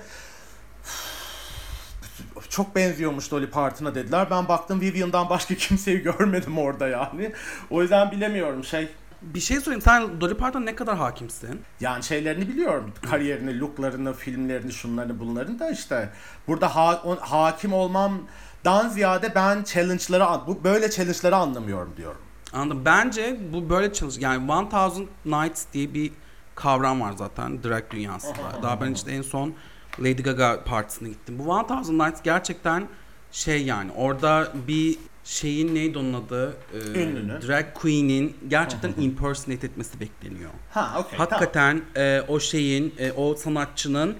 çok 2.49 2.77
benziyormuş 2.77 3.31
Dolly 3.31 3.47
Parton'a 3.51 3.95
dediler. 3.95 4.27
Ben 4.31 4.49
baktım 4.49 4.81
Vivian'dan 4.81 5.31
başka 5.31 5.55
kimseyi 5.59 5.99
görmedim 6.03 6.59
orada 6.59 6.89
yani. 6.89 7.33
O 7.71 7.83
yüzden 7.83 8.11
bilemiyorum 8.11 8.65
şey. 8.65 8.89
Bir 9.35 9.41
şey 9.41 9.61
sorayım. 9.61 9.83
Sen 9.83 10.21
Dolly 10.21 10.35
Parton'a 10.35 10.65
ne 10.65 10.75
kadar 10.75 10.97
hakimsin? 10.97 11.61
Yani 11.81 12.03
şeylerini 12.03 12.49
biliyorum. 12.49 12.93
Kariyerini, 13.11 13.61
looklarını, 13.61 14.13
filmlerini, 14.15 14.73
şunlarını 14.73 15.21
bunların 15.21 15.59
da 15.59 15.71
işte. 15.71 16.11
Burada 16.49 16.77
ha- 16.77 17.03
o- 17.05 17.17
hakim 17.21 17.73
olmamdan 17.73 18.89
ziyade 18.89 19.35
ben 19.35 19.65
challenge'ları 19.65 20.27
an- 20.27 20.47
bu 20.47 20.65
böyle 20.65 20.91
challenge'ları 20.91 21.37
anlamıyorum 21.37 21.95
diyorum. 21.97 22.21
Anladım. 22.53 22.83
Bence 22.85 23.37
bu 23.53 23.71
böyle 23.71 23.93
çalış 23.93 24.19
yani 24.19 24.49
1000 24.49 25.09
Nights 25.25 25.65
diye 25.73 25.95
bir 25.95 26.13
kavram 26.55 27.01
var 27.01 27.13
zaten 27.13 27.63
drag 27.65 27.91
dünyasında. 27.91 28.63
Daha 28.63 28.81
ben 28.81 28.91
işte 28.93 29.13
en 29.13 29.23
son 29.23 29.55
Lady 30.01 30.23
Gaga 30.23 30.65
partisine 30.65 31.09
gittim. 31.09 31.39
Bu 31.39 31.47
1000 31.47 31.99
Nights 31.99 32.23
gerçekten 32.23 32.87
şey 33.33 33.65
yani 33.65 33.93
orada 33.97 34.49
bir 34.69 34.99
şeyin 35.25 35.75
neydi 35.75 35.99
onun 35.99 36.15
adı? 36.15 36.57
Ee, 36.75 37.01
Ünlünün. 37.03 37.43
drag 37.49 37.65
queen'in 37.75 38.37
gerçekten 38.49 38.95
impersonate 38.99 39.67
etmesi 39.67 40.01
bekleniyor. 40.01 40.51
Ha, 40.71 40.97
okey. 40.99 41.19
Hakikaten 41.19 41.83
e, 41.97 42.21
o 42.29 42.41
şeyin, 42.41 42.95
e, 42.99 43.13
o 43.13 43.35
sanatçının 43.35 44.17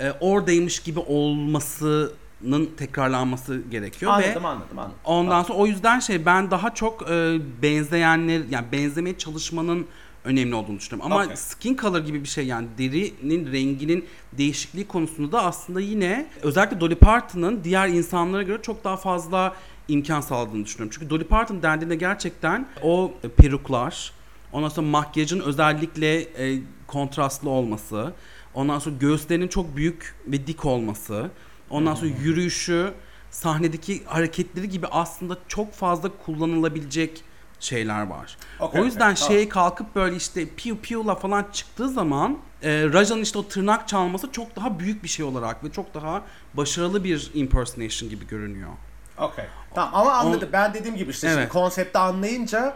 e, 0.00 0.10
oradaymış 0.20 0.78
gibi 0.80 0.98
olmasının 1.00 2.70
tekrarlanması 2.76 3.62
gerekiyor 3.70 4.10
Tamam. 4.12 4.22
ve 4.22 4.26
Anladım, 4.26 4.46
anladım, 4.46 4.78
anladım. 4.78 4.96
Ondan 5.04 5.42
sonra 5.42 5.58
o 5.58 5.66
yüzden 5.66 6.00
şey 6.00 6.26
ben 6.26 6.50
daha 6.50 6.74
çok 6.74 7.10
e, 7.10 7.38
benzeyenler 7.62 8.42
yani 8.50 8.66
benzemeye 8.72 9.18
çalışmanın 9.18 9.86
önemli 10.24 10.54
olduğunu 10.54 10.78
düşünüyorum. 10.78 11.12
Ama 11.12 11.24
Okey. 11.24 11.36
skin 11.36 11.76
color 11.76 11.98
gibi 11.98 12.22
bir 12.22 12.28
şey 12.28 12.46
yani 12.46 12.66
derinin 12.78 13.52
renginin 13.52 14.04
değişikliği 14.32 14.88
konusunda 14.88 15.32
da 15.32 15.44
aslında 15.44 15.80
yine 15.80 16.26
özellikle 16.42 16.80
Dolly 16.80 16.94
Parton'ın 16.94 17.64
diğer 17.64 17.88
insanlara 17.88 18.42
göre 18.42 18.62
çok 18.62 18.84
daha 18.84 18.96
fazla 18.96 19.54
imkan 19.88 20.20
sağladığını 20.20 20.64
düşünüyorum. 20.64 20.90
Çünkü 20.94 21.10
Dolly 21.10 21.24
Parton 21.24 21.62
dendiğinde 21.62 21.96
gerçekten 21.96 22.68
o 22.82 23.14
peruklar, 23.36 24.12
ondan 24.52 24.68
sonra 24.68 24.86
makyajın 24.86 25.40
özellikle 25.40 26.20
e, 26.20 26.62
kontrastlı 26.86 27.50
olması, 27.50 28.12
ondan 28.54 28.78
sonra 28.78 28.96
göğüslerinin 28.96 29.48
çok 29.48 29.76
büyük 29.76 30.14
ve 30.26 30.46
dik 30.46 30.64
olması, 30.64 31.30
ondan 31.70 31.94
sonra 31.94 32.10
yürüyüşü, 32.22 32.94
sahnedeki 33.30 34.04
hareketleri 34.04 34.68
gibi 34.68 34.86
aslında 34.86 35.38
çok 35.48 35.72
fazla 35.72 36.10
kullanılabilecek 36.24 37.24
şeyler 37.60 38.06
var. 38.06 38.36
Okey, 38.60 38.80
o 38.80 38.84
yüzden 38.84 39.12
okey, 39.12 39.14
tamam. 39.14 39.32
şey 39.32 39.48
kalkıp 39.48 39.94
böyle 39.94 40.16
işte 40.16 40.46
piu 40.56 40.78
piu'la 40.78 41.14
falan 41.14 41.46
çıktığı 41.52 41.88
zaman 41.88 42.38
e, 42.62 42.84
Raja'nın 42.92 43.22
işte 43.22 43.38
o 43.38 43.48
tırnak 43.48 43.88
çalması 43.88 44.32
çok 44.32 44.56
daha 44.56 44.78
büyük 44.78 45.02
bir 45.02 45.08
şey 45.08 45.24
olarak 45.24 45.64
ve 45.64 45.72
çok 45.72 45.94
daha 45.94 46.22
başarılı 46.54 47.04
bir 47.04 47.30
impersonation 47.34 48.10
gibi 48.10 48.26
görünüyor. 48.26 48.70
Okey. 49.18 49.44
Tamam 49.74 49.90
ama 49.94 50.12
anladım. 50.12 50.48
Ben 50.52 50.74
dediğim 50.74 50.96
gibi 50.96 51.10
işte 51.10 51.28
şimdi 51.28 51.40
Evet. 51.40 51.52
konsepti 51.52 51.98
anlayınca 51.98 52.74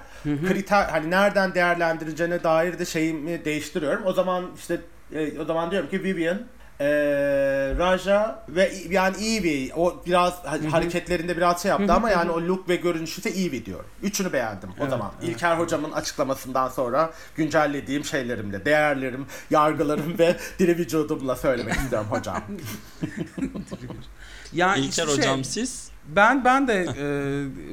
kriter 0.48 0.84
hani 0.84 1.10
nereden 1.10 1.54
değerlendireceğine 1.54 2.42
dair 2.42 2.78
de 2.78 2.84
şeyimi 2.84 3.44
değiştiriyorum. 3.44 4.06
O 4.06 4.12
zaman 4.12 4.44
işte 4.58 4.80
e, 5.14 5.38
o 5.40 5.44
zaman 5.44 5.70
diyorum 5.70 5.88
ki 5.90 6.04
Vivian 6.04 6.38
e, 6.80 6.86
Raja 7.78 8.44
ve 8.48 8.72
yani 8.90 9.16
Evie 9.16 9.74
o 9.74 10.02
biraz 10.06 10.44
ha- 10.44 10.58
hareketlerinde 10.70 11.36
biraz 11.36 11.62
şey 11.62 11.68
yaptı 11.68 11.92
ama 11.92 12.10
yani 12.10 12.30
o 12.30 12.40
look 12.40 12.68
ve 12.68 12.76
görünüşü 12.76 13.24
de 13.24 13.30
Evie 13.30 13.64
diyorum. 13.66 13.86
Üçünü 14.02 14.32
beğendim 14.32 14.68
o 14.70 14.74
Evet, 14.80 14.90
zaman. 14.90 15.12
evet. 15.20 15.28
İlker 15.28 15.56
hocamın 15.56 15.92
açıklamasından 15.92 16.68
sonra 16.68 17.10
güncellediğim 17.36 18.04
şeylerimle, 18.04 18.64
değerlerim, 18.64 19.26
yargılarım 19.50 20.18
ve 20.18 20.36
diri 20.58 20.78
vücudumla 20.78 21.36
söylemek 21.36 21.74
istiyorum 21.74 22.08
hocam. 22.10 22.42
Yani 24.52 24.84
İlker 24.84 25.06
şey, 25.06 25.16
hocam 25.16 25.44
siz. 25.44 25.90
Ben 26.08 26.44
ben 26.44 26.68
de 26.68 26.86
e, 26.98 27.06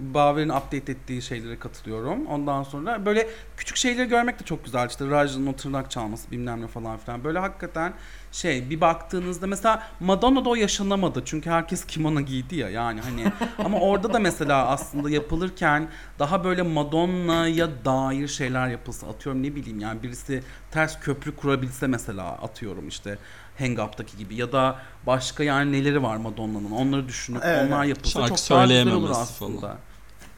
Baver'in 0.14 0.50
update 0.50 0.92
ettiği 0.92 1.22
şeylere 1.22 1.60
katılıyorum. 1.60 2.26
Ondan 2.28 2.64
sonra 2.64 3.06
böyle 3.06 3.30
küçük 3.58 3.78
şeyleri 3.78 4.10
görmek 4.10 4.40
de 4.40 4.44
çok 4.44 4.66
güzel. 4.66 4.90
İşte 4.90 5.10
Raja'nın 5.10 5.48
o 5.48 5.56
tırnak 5.56 5.92
çalması 5.92 6.32
bilmem 6.32 6.62
ne 6.62 6.68
falan 6.68 6.98
filan. 6.98 7.24
Böyle 7.24 7.40
hakikaten 7.40 7.94
şey 8.32 8.70
bir 8.70 8.82
baktığınızda 8.82 9.48
mesela 9.48 9.88
Madonna'da 10.00 10.50
o 10.50 10.56
yaşanamadı. 10.56 11.22
Çünkü 11.26 11.50
herkes 11.50 11.86
kimono 11.86 12.22
giydi 12.22 12.56
ya 12.56 12.70
yani 12.70 13.02
hani. 13.02 13.32
Ama 13.66 13.80
orada 13.80 14.14
da 14.14 14.20
mesela 14.20 14.68
aslında 14.68 15.10
yapılırken 15.10 15.88
daha 16.20 16.44
böyle 16.44 16.62
Madonna'ya 16.62 17.86
dair 17.86 18.28
şeyler 18.28 18.68
yapılsa 18.68 19.08
atıyorum 19.08 19.44
ne 19.44 19.56
bileyim 19.56 19.80
yani 19.80 20.04
birisi 20.04 20.44
ters 20.72 21.00
köprü 21.00 21.36
kurabilse 21.36 21.88
mesela 21.88 22.26
atıyorum 22.26 22.88
işte 22.88 23.18
Hang 23.60 23.80
Up'taki 23.80 24.18
gibi 24.18 24.36
ya 24.36 24.52
da 24.52 24.76
başka 25.06 25.44
yani 25.44 25.72
neleri 25.72 26.04
var 26.04 26.18
Madonna'nın 26.18 26.72
onları 26.72 27.08
düşünüp 27.08 27.42
Evet. 27.46 27.68
onlar 27.68 27.84
yapılsa 27.84 28.20
Şarkı 28.20 28.36
çok 28.42 28.50
daha 28.58 28.66
güzel 28.66 28.94
olur 28.94 29.10
aslında. 29.10 29.78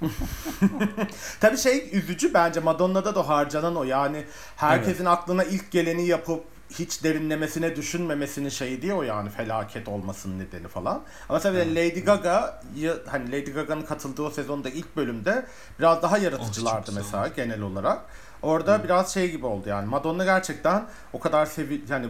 Tabii 1.40 1.58
şey 1.58 1.90
üzücü 1.92 2.34
bence 2.34 2.60
Madonna'da 2.60 3.16
da 3.16 3.28
harcanan 3.30 3.76
o 3.76 3.84
yani 3.84 4.24
herkesin 4.56 5.06
aklına 5.06 5.44
ilk 5.44 5.72
geleni 5.72 6.08
yapıp 6.08 6.44
hiç 6.70 7.04
derinlemesine 7.04 7.76
düşünmemesinin 7.76 8.50
şeyi 8.50 8.82
diye 8.82 8.94
o 8.94 9.04
yani 9.04 9.30
felaket 9.30 9.88
olmasının 9.88 10.40
nedeni 10.40 10.68
falan. 10.68 11.02
Ama 11.30 11.40
tabii 11.40 11.76
Lady 11.76 12.00
Gaga 12.00 12.62
hani 13.08 13.28
Lady 13.32 13.52
Gaga'nın 13.52 13.82
katıldığı 13.82 14.24
o 14.24 14.30
sezonda 14.32 14.70
ilk 14.70 14.96
bölümde 14.96 15.46
biraz 15.80 16.02
daha 16.04 16.18
yaratıcılardı 16.18 16.92
Oh, 16.92 16.96
mesela 16.96 17.28
genel 17.28 17.62
olarak. 17.62 18.06
Orada 18.46 18.84
biraz 18.84 19.14
şey 19.14 19.32
gibi 19.32 19.46
oldu 19.46 19.70
yani 19.70 19.90
Madonna 19.90 20.24
gerçekten 20.24 20.86
o 21.14 21.20
kadar 21.20 21.46
sevi 21.46 21.82
yani 21.90 22.08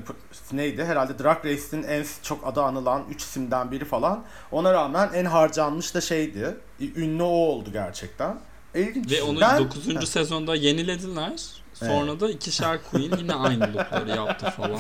neydi 0.52 0.86
herhalde 0.86 1.20
Drag 1.20 1.46
Race'in 1.46 1.84
en 1.84 2.06
çok 2.24 2.48
adı 2.48 2.62
anılan 2.62 3.04
3 3.10 3.22
isimden 3.22 3.72
biri 3.72 3.86
falan. 3.86 4.24
Ona 4.52 4.74
rağmen 4.74 5.10
en 5.14 5.26
harcanmış 5.26 5.96
da 5.96 6.02
şeydi. 6.02 6.58
Ünlü 6.96 7.24
o 7.24 7.26
oldu 7.26 7.70
gerçekten. 7.74 8.38
İlginç. 8.76 9.12
Ve 9.12 9.24
onu 9.24 9.42
Ben- 9.42 9.60
9. 9.60 10.10
sezonda 10.10 10.56
yenilediler. 10.56 11.42
Sonra 11.74 12.20
da 12.20 12.30
ikişer 12.30 12.80
queen 12.92 13.18
yine 13.18 13.34
aynı 13.34 13.74
lookları 13.74 14.10
yaptı 14.10 14.46
falan. 14.46 14.80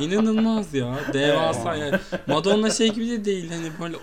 İnanılmaz 0.00 0.74
ya. 0.74 0.98
Devasa 1.12 1.76
yani. 1.76 1.98
Madonna 2.26 2.70
şey 2.70 2.92
gibi 2.92 3.10
de 3.10 3.24
değil. 3.24 3.50
Hani 3.50 3.72
böyle 3.80 3.96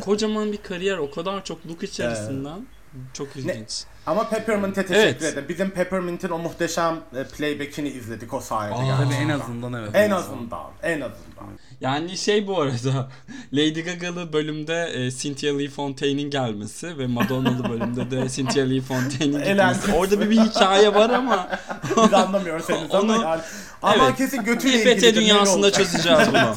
kocaman 0.00 0.52
bir 0.52 0.62
kariyer 0.62 0.98
o 0.98 1.10
kadar 1.10 1.44
çok 1.44 1.66
look 1.66 1.82
içerisinden. 1.82 2.66
Çok 3.12 3.36
ilginç. 3.36 3.84
Ama 4.10 4.28
Peppermint'e 4.28 4.86
teşekkür 4.86 5.00
Evet. 5.06 5.22
ederim. 5.22 5.44
Bizim 5.48 5.70
Peppermint'in 5.70 6.28
o 6.28 6.38
muhteşem 6.38 6.96
e, 7.16 7.24
playback'ini 7.24 7.88
izledik 7.88 8.34
o 8.34 8.40
sayede. 8.40 8.74
Aa. 8.74 8.84
gerçekten. 8.84 9.04
Tabii 9.04 9.14
en 9.24 9.28
azından 9.28 9.72
evet. 9.72 9.90
En 9.94 10.10
azından, 10.10 10.60
en 10.82 11.00
azından. 11.00 11.20
Yani 11.80 12.16
şey 12.18 12.46
bu 12.46 12.60
arada 12.60 13.08
Lady 13.52 13.82
Gaga'lı 13.82 14.32
bölümde 14.32 14.90
e, 14.94 15.10
Cynthia 15.10 15.56
Lee 15.58 15.68
Fontaine'in 15.68 16.30
gelmesi 16.30 16.98
ve 16.98 17.06
Madonna'lı 17.06 17.68
bölümde 17.68 18.10
de 18.10 18.28
Cynthia 18.34 18.64
Lee 18.64 18.80
Fontaine'in 18.80 19.38
gitmesi. 19.44 19.92
Orada 19.92 20.20
bir, 20.20 20.30
bir 20.30 20.40
hikaye 20.40 20.94
var 20.94 21.10
ama 21.10 21.48
Biz 21.96 22.14
anlamıyoruz 22.14 22.68
henüz 22.68 22.94
ama 22.94 23.12
Onu- 23.14 23.22
yani. 23.22 23.40
Ama 23.82 24.04
Evet. 24.06 24.16
kesin 24.16 24.44
götüyle 24.44 24.76
İFT 24.78 24.86
ilgili 25.02 25.14
dünyasında 25.14 25.72
çözeceğiz 25.72 26.18
bunu. 26.28 26.54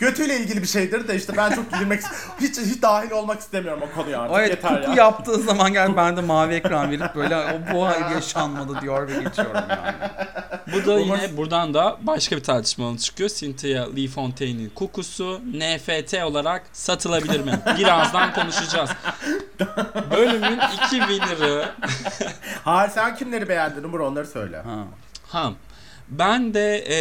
Götüyle 0.00 0.36
ilgili 0.40 0.62
bir 0.62 0.66
şeydir 0.66 1.08
de 1.08 1.16
işte 1.16 1.32
ben 1.36 1.50
çok 1.54 1.72
girmek 1.72 2.00
hiç 2.40 2.58
hiç 2.58 2.82
dahil 2.82 3.10
olmak 3.10 3.40
istemiyorum 3.40 3.82
o 3.92 3.94
konuya 4.00 4.20
artık. 4.20 4.36
Evet 4.38 4.50
Yeter 4.50 4.82
ya. 4.82 4.94
yaptığı 4.94 5.36
zaman 5.42 5.72
gel 5.72 5.96
ben 5.96 6.16
de 6.16 6.20
mavi 6.20 6.54
ekran 6.54 6.85
verip 6.90 7.14
böyle 7.14 7.36
o 7.36 7.74
bu 7.74 7.84
yaşanmadı 8.14 8.80
diyor 8.80 9.08
ve 9.08 9.22
geçiyorum 9.22 9.64
yani. 9.70 9.94
Bu 10.72 10.86
da 10.86 10.98
yine 10.98 11.36
buradan 11.36 11.74
da 11.74 11.96
başka 12.00 12.36
bir 12.36 12.42
tartışmalı 12.42 12.98
çıkıyor. 12.98 13.30
Cynthia 13.30 13.86
Lee 13.96 14.08
Fontaine'in 14.08 14.70
kokusu 14.74 15.40
NFT 15.54 16.14
olarak 16.14 16.62
satılabilir 16.72 17.40
mi? 17.40 17.60
Birazdan 17.78 18.34
konuşacağız. 18.34 18.90
Bölümün 20.10 20.60
iki 20.74 20.98
winner'ı 20.98 21.68
Hayır 22.64 22.90
sen 22.90 23.16
kimleri 23.16 23.48
beğendin 23.48 23.84
Umur 23.84 24.00
onları 24.00 24.26
söyle. 24.26 24.56
Ha. 24.56 24.84
Ha. 25.28 25.52
Ben 26.08 26.54
de 26.54 26.76
e, 26.78 26.96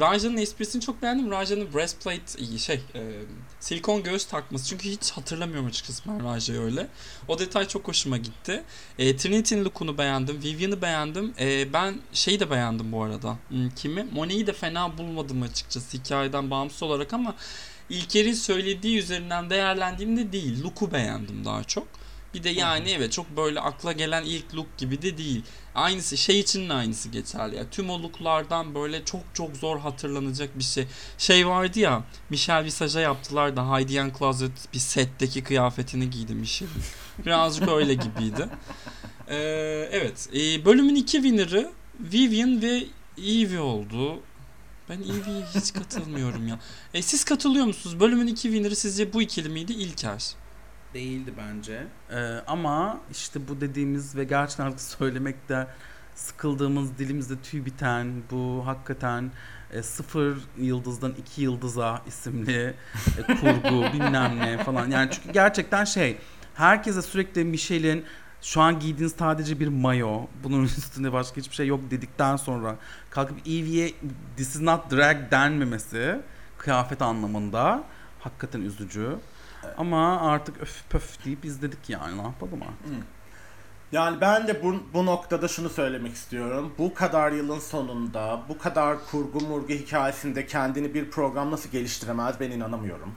Raja'nın 0.00 0.36
esprisini 0.36 0.82
çok 0.82 1.02
beğendim. 1.02 1.30
Raja'nın 1.30 1.74
breastplate 1.74 2.58
şey 2.58 2.80
e, 2.94 3.00
silikon 3.60 4.02
göğüs 4.02 4.26
takması. 4.26 4.68
Çünkü 4.68 4.90
hiç 4.90 5.10
hatırlamıyorum 5.10 5.66
açıkçası 5.66 6.02
Raja'yı 6.24 6.60
öyle. 6.60 6.86
O 7.28 7.38
detay 7.38 7.68
çok 7.68 7.88
hoşuma 7.88 8.16
gitti. 8.16 8.62
E, 8.98 9.16
Trinity'nin 9.16 9.64
look'unu 9.64 9.98
beğendim. 9.98 10.42
Vivian'ı 10.42 10.82
beğendim. 10.82 11.34
E, 11.40 11.72
ben 11.72 12.00
şeyi 12.12 12.40
de 12.40 12.50
beğendim 12.50 12.92
bu 12.92 13.02
arada. 13.02 13.36
Hmm, 13.48 13.70
kimi? 13.70 14.02
Monet'i 14.12 14.46
de 14.46 14.52
fena 14.52 14.98
bulmadım 14.98 15.42
açıkçası 15.42 15.98
hikayeden 15.98 16.50
bağımsız 16.50 16.82
olarak 16.82 17.12
ama 17.12 17.34
İlker'in 17.90 18.32
söylediği 18.32 18.98
üzerinden 18.98 19.50
değerlendiğimde 19.50 20.32
değil. 20.32 20.62
Look'u 20.64 20.92
beğendim 20.92 21.44
daha 21.44 21.64
çok. 21.64 21.88
Bir 22.34 22.42
de 22.42 22.50
yani 22.50 22.90
evet 22.90 23.12
çok 23.12 23.36
böyle 23.36 23.60
akla 23.60 23.92
gelen 23.92 24.24
ilk 24.24 24.54
look 24.54 24.78
gibi 24.78 25.02
de 25.02 25.18
değil. 25.18 25.42
Aynısı 25.74 26.16
şey 26.16 26.40
için 26.40 26.68
de 26.68 26.72
aynısı 26.72 27.08
geçerli 27.08 27.56
ya. 27.56 27.70
Tüm 27.70 27.90
o 27.90 28.02
looklardan 28.02 28.74
böyle 28.74 29.04
çok 29.04 29.20
çok 29.34 29.56
zor 29.56 29.78
hatırlanacak 29.78 30.58
bir 30.58 30.64
şey. 30.64 30.86
Şey 31.18 31.46
vardı 31.48 31.78
ya 31.78 32.04
Michelle 32.30 32.64
Visage'a 32.64 33.00
yaptılar 33.00 33.56
da 33.56 33.72
Heidi 33.72 34.00
and 34.00 34.12
Closet 34.18 34.72
bir 34.74 34.78
setteki 34.78 35.42
kıyafetini 35.42 36.10
giydi 36.10 36.34
Michelle'in. 36.34 36.82
Birazcık 37.26 37.68
öyle 37.68 37.94
gibiydi. 37.94 38.48
Ee, 39.28 39.36
evet 39.92 40.28
ee, 40.34 40.64
bölümün 40.64 40.94
iki 40.94 41.12
winner'ı 41.12 41.72
Vivian 42.00 42.62
ve 42.62 42.84
Evie 43.18 43.60
oldu. 43.60 44.20
Ben 44.88 44.98
Evie'ye 44.98 45.44
hiç 45.54 45.72
katılmıyorum 45.72 46.48
ya. 46.48 46.58
E, 46.94 47.02
siz 47.02 47.24
katılıyor 47.24 47.66
musunuz? 47.66 48.00
Bölümün 48.00 48.26
iki 48.26 48.42
winner'ı 48.42 48.76
sizce 48.76 49.12
bu 49.12 49.22
ikili 49.22 49.48
miydi? 49.48 49.72
İlker. 49.72 50.34
Değildi 50.94 51.32
bence. 51.38 51.86
Ee, 52.10 52.16
ama 52.46 53.00
işte 53.10 53.48
bu 53.48 53.60
dediğimiz 53.60 54.16
ve 54.16 54.24
gerçekten 54.24 54.66
artık 54.66 54.80
söylemekte 54.80 55.66
sıkıldığımız 56.14 56.98
dilimizde 56.98 57.34
tüy 57.42 57.64
biten 57.64 58.22
bu 58.30 58.62
hakikaten 58.66 59.30
e, 59.72 59.82
sıfır 59.82 60.38
yıldızdan 60.58 61.12
iki 61.18 61.42
yıldıza 61.42 62.02
isimli 62.06 62.74
e, 63.18 63.22
kurgu 63.22 63.92
bilmem 63.92 64.38
ne 64.38 64.64
falan. 64.64 64.90
Yani 64.90 65.10
çünkü 65.10 65.32
gerçekten 65.32 65.84
şey 65.84 66.18
herkese 66.54 67.02
sürekli 67.02 67.44
Michelle'in 67.44 68.04
şu 68.42 68.60
an 68.60 68.80
giydiğiniz 68.80 69.14
sadece 69.18 69.60
bir 69.60 69.68
mayo. 69.68 70.26
Bunun 70.44 70.64
üstünde 70.64 71.12
başka 71.12 71.36
hiçbir 71.36 71.54
şey 71.54 71.66
yok 71.66 71.80
dedikten 71.90 72.36
sonra 72.36 72.76
kalkıp 73.10 73.38
Evie'ye 73.46 73.92
this 74.36 74.56
is 74.56 74.60
not 74.60 74.90
drag 74.90 75.30
denmemesi 75.30 76.20
kıyafet 76.58 77.02
anlamında 77.02 77.84
hakikaten 78.20 78.60
üzücü. 78.60 79.16
Ama 79.78 80.20
artık 80.20 80.60
öf 80.62 80.90
pöf 80.90 81.24
deyip 81.24 81.44
izledik 81.44 81.90
yani 81.90 82.18
ne 82.18 82.22
yapalım 82.22 82.62
artık. 82.62 83.04
Yani 83.92 84.20
ben 84.20 84.48
de 84.48 84.62
bu, 84.62 84.74
bu 84.94 85.06
noktada 85.06 85.48
şunu 85.48 85.68
söylemek 85.68 86.14
istiyorum. 86.14 86.72
Bu 86.78 86.94
kadar 86.94 87.32
yılın 87.32 87.58
sonunda, 87.58 88.40
bu 88.48 88.58
kadar 88.58 88.96
kurgu 89.10 89.40
murgu 89.40 89.68
hikayesinde 89.72 90.46
kendini 90.46 90.94
bir 90.94 91.10
program 91.10 91.50
nasıl 91.50 91.70
geliştiremez 91.70 92.40
ben 92.40 92.50
inanamıyorum. 92.50 93.12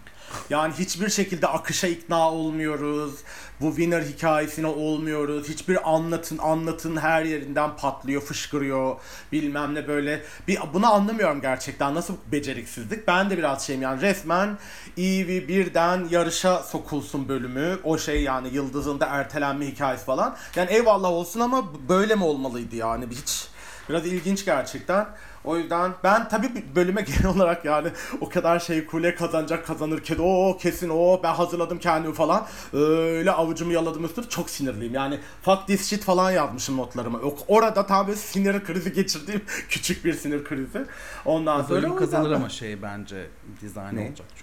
Yani 0.49 0.73
hiçbir 0.73 1.09
şekilde 1.09 1.47
akışa 1.47 1.87
ikna 1.87 2.31
olmuyoruz. 2.31 3.13
Bu 3.61 3.69
winner 3.69 4.01
hikayesine 4.01 4.67
olmuyoruz. 4.67 5.49
Hiçbir 5.49 5.93
anlatın 5.93 6.37
anlatın 6.37 6.97
her 6.97 7.23
yerinden 7.25 7.77
patlıyor, 7.77 8.21
fışkırıyor. 8.21 8.95
Bilmem 9.31 9.75
ne 9.75 9.87
böyle. 9.87 10.23
Bir, 10.47 10.59
bunu 10.73 10.93
anlamıyorum 10.93 11.41
gerçekten. 11.41 11.95
Nasıl 11.95 12.15
beceriksizlik? 12.31 13.07
Ben 13.07 13.29
de 13.29 13.37
biraz 13.37 13.67
şeyim 13.67 13.81
yani 13.81 14.01
resmen 14.01 14.57
Evie 14.97 15.47
birden 15.47 16.07
yarışa 16.09 16.63
sokulsun 16.63 17.29
bölümü. 17.29 17.79
O 17.83 17.97
şey 17.97 18.23
yani 18.23 18.47
yıldızın 18.53 18.99
da 18.99 19.05
ertelenme 19.05 19.67
hikayesi 19.67 20.05
falan. 20.05 20.35
Yani 20.55 20.71
eyvallah 20.71 21.09
olsun 21.09 21.39
ama 21.39 21.89
böyle 21.89 22.15
mi 22.15 22.23
olmalıydı 22.23 22.75
yani? 22.75 23.05
Hiç 23.11 23.47
biraz 23.89 24.05
ilginç 24.05 24.45
gerçekten. 24.45 25.07
O 25.43 25.57
yüzden 25.57 25.91
ben 26.03 26.29
tabii 26.29 26.49
bölüme 26.75 27.01
genel 27.21 27.35
olarak 27.35 27.65
yani 27.65 27.89
o 28.21 28.29
kadar 28.29 28.59
şey 28.59 28.85
kule 28.85 29.15
kazanacak 29.15 29.67
kazanırken 29.67 30.17
o 30.19 30.57
kesin 30.57 30.89
o 30.89 31.19
ben 31.23 31.33
hazırladım 31.33 31.79
kendimi 31.79 32.13
falan 32.13 32.45
öyle 32.73 33.31
avucumu 33.31 33.71
yaladım 33.71 34.05
üstüne 34.05 34.29
çok 34.29 34.49
sinirliyim 34.49 34.93
yani 34.93 35.19
fuck 35.41 35.67
this 35.67 35.89
shit 35.89 36.03
falan 36.03 36.31
yazmışım 36.31 36.77
notlarıma. 36.77 37.19
Yok 37.19 37.39
orada 37.47 37.85
tam 37.85 38.07
böyle 38.07 38.17
sinir 38.17 38.63
krizi 38.63 38.93
geçirdiğim 38.93 39.41
küçük 39.69 40.05
bir 40.05 40.13
sinir 40.13 40.43
krizi. 40.43 40.85
Ondan 41.25 41.61
sonra 41.61 41.81
Bölüm 41.81 41.95
kazanır 41.95 42.31
ama 42.31 42.49
şey 42.49 42.81
bence 42.81 43.27
dizayn 43.61 43.97
olacak 43.97 44.27
çünkü. 44.35 44.42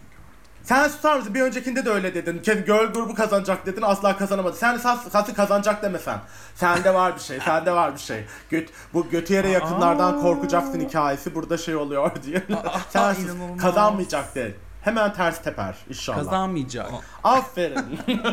Sen 0.70 0.88
susar 0.88 1.16
mısın? 1.16 1.34
Bir 1.34 1.40
öncekinde 1.40 1.84
de 1.84 1.90
öyle 1.90 2.14
dedin. 2.14 2.42
Girl 2.42 2.92
grubu 2.92 3.14
kazanacak 3.14 3.66
dedin 3.66 3.82
asla 3.82 4.16
kazanamadı. 4.16 4.56
Sen 4.56 4.76
sas- 4.76 5.10
sası 5.10 5.34
kazanacak 5.34 5.82
demesen. 5.82 6.18
Sende 6.54 6.94
var 6.94 7.14
bir 7.14 7.20
şey. 7.20 7.40
Sende 7.40 7.72
var 7.72 7.94
bir 7.94 7.98
şey. 8.00 8.24
Göt, 8.50 8.70
bu 8.94 9.08
götü 9.10 9.34
yere 9.34 9.48
yakınlardan 9.48 10.12
Aa. 10.18 10.20
korkacaksın 10.22 10.80
hikayesi 10.80 11.34
burada 11.34 11.58
şey 11.58 11.76
oluyor 11.76 12.10
diye. 12.22 12.42
Sen 12.90 13.14
inanılmaz. 13.14 13.60
kazanmayacak 13.60 14.34
de. 14.34 14.54
Hemen 14.82 15.12
ters 15.14 15.42
teper 15.42 15.76
inşallah. 15.88 16.18
Kazanmayacak. 16.18 16.90
Aferin. 17.24 17.98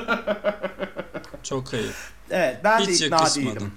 Çok 1.44 1.74
hayır. 1.74 1.96
evet 2.30 2.58
ben 2.64 2.80
Hiç 2.80 3.02
de 3.02 3.06
ikna 3.06 3.26
değilim. 3.36 3.72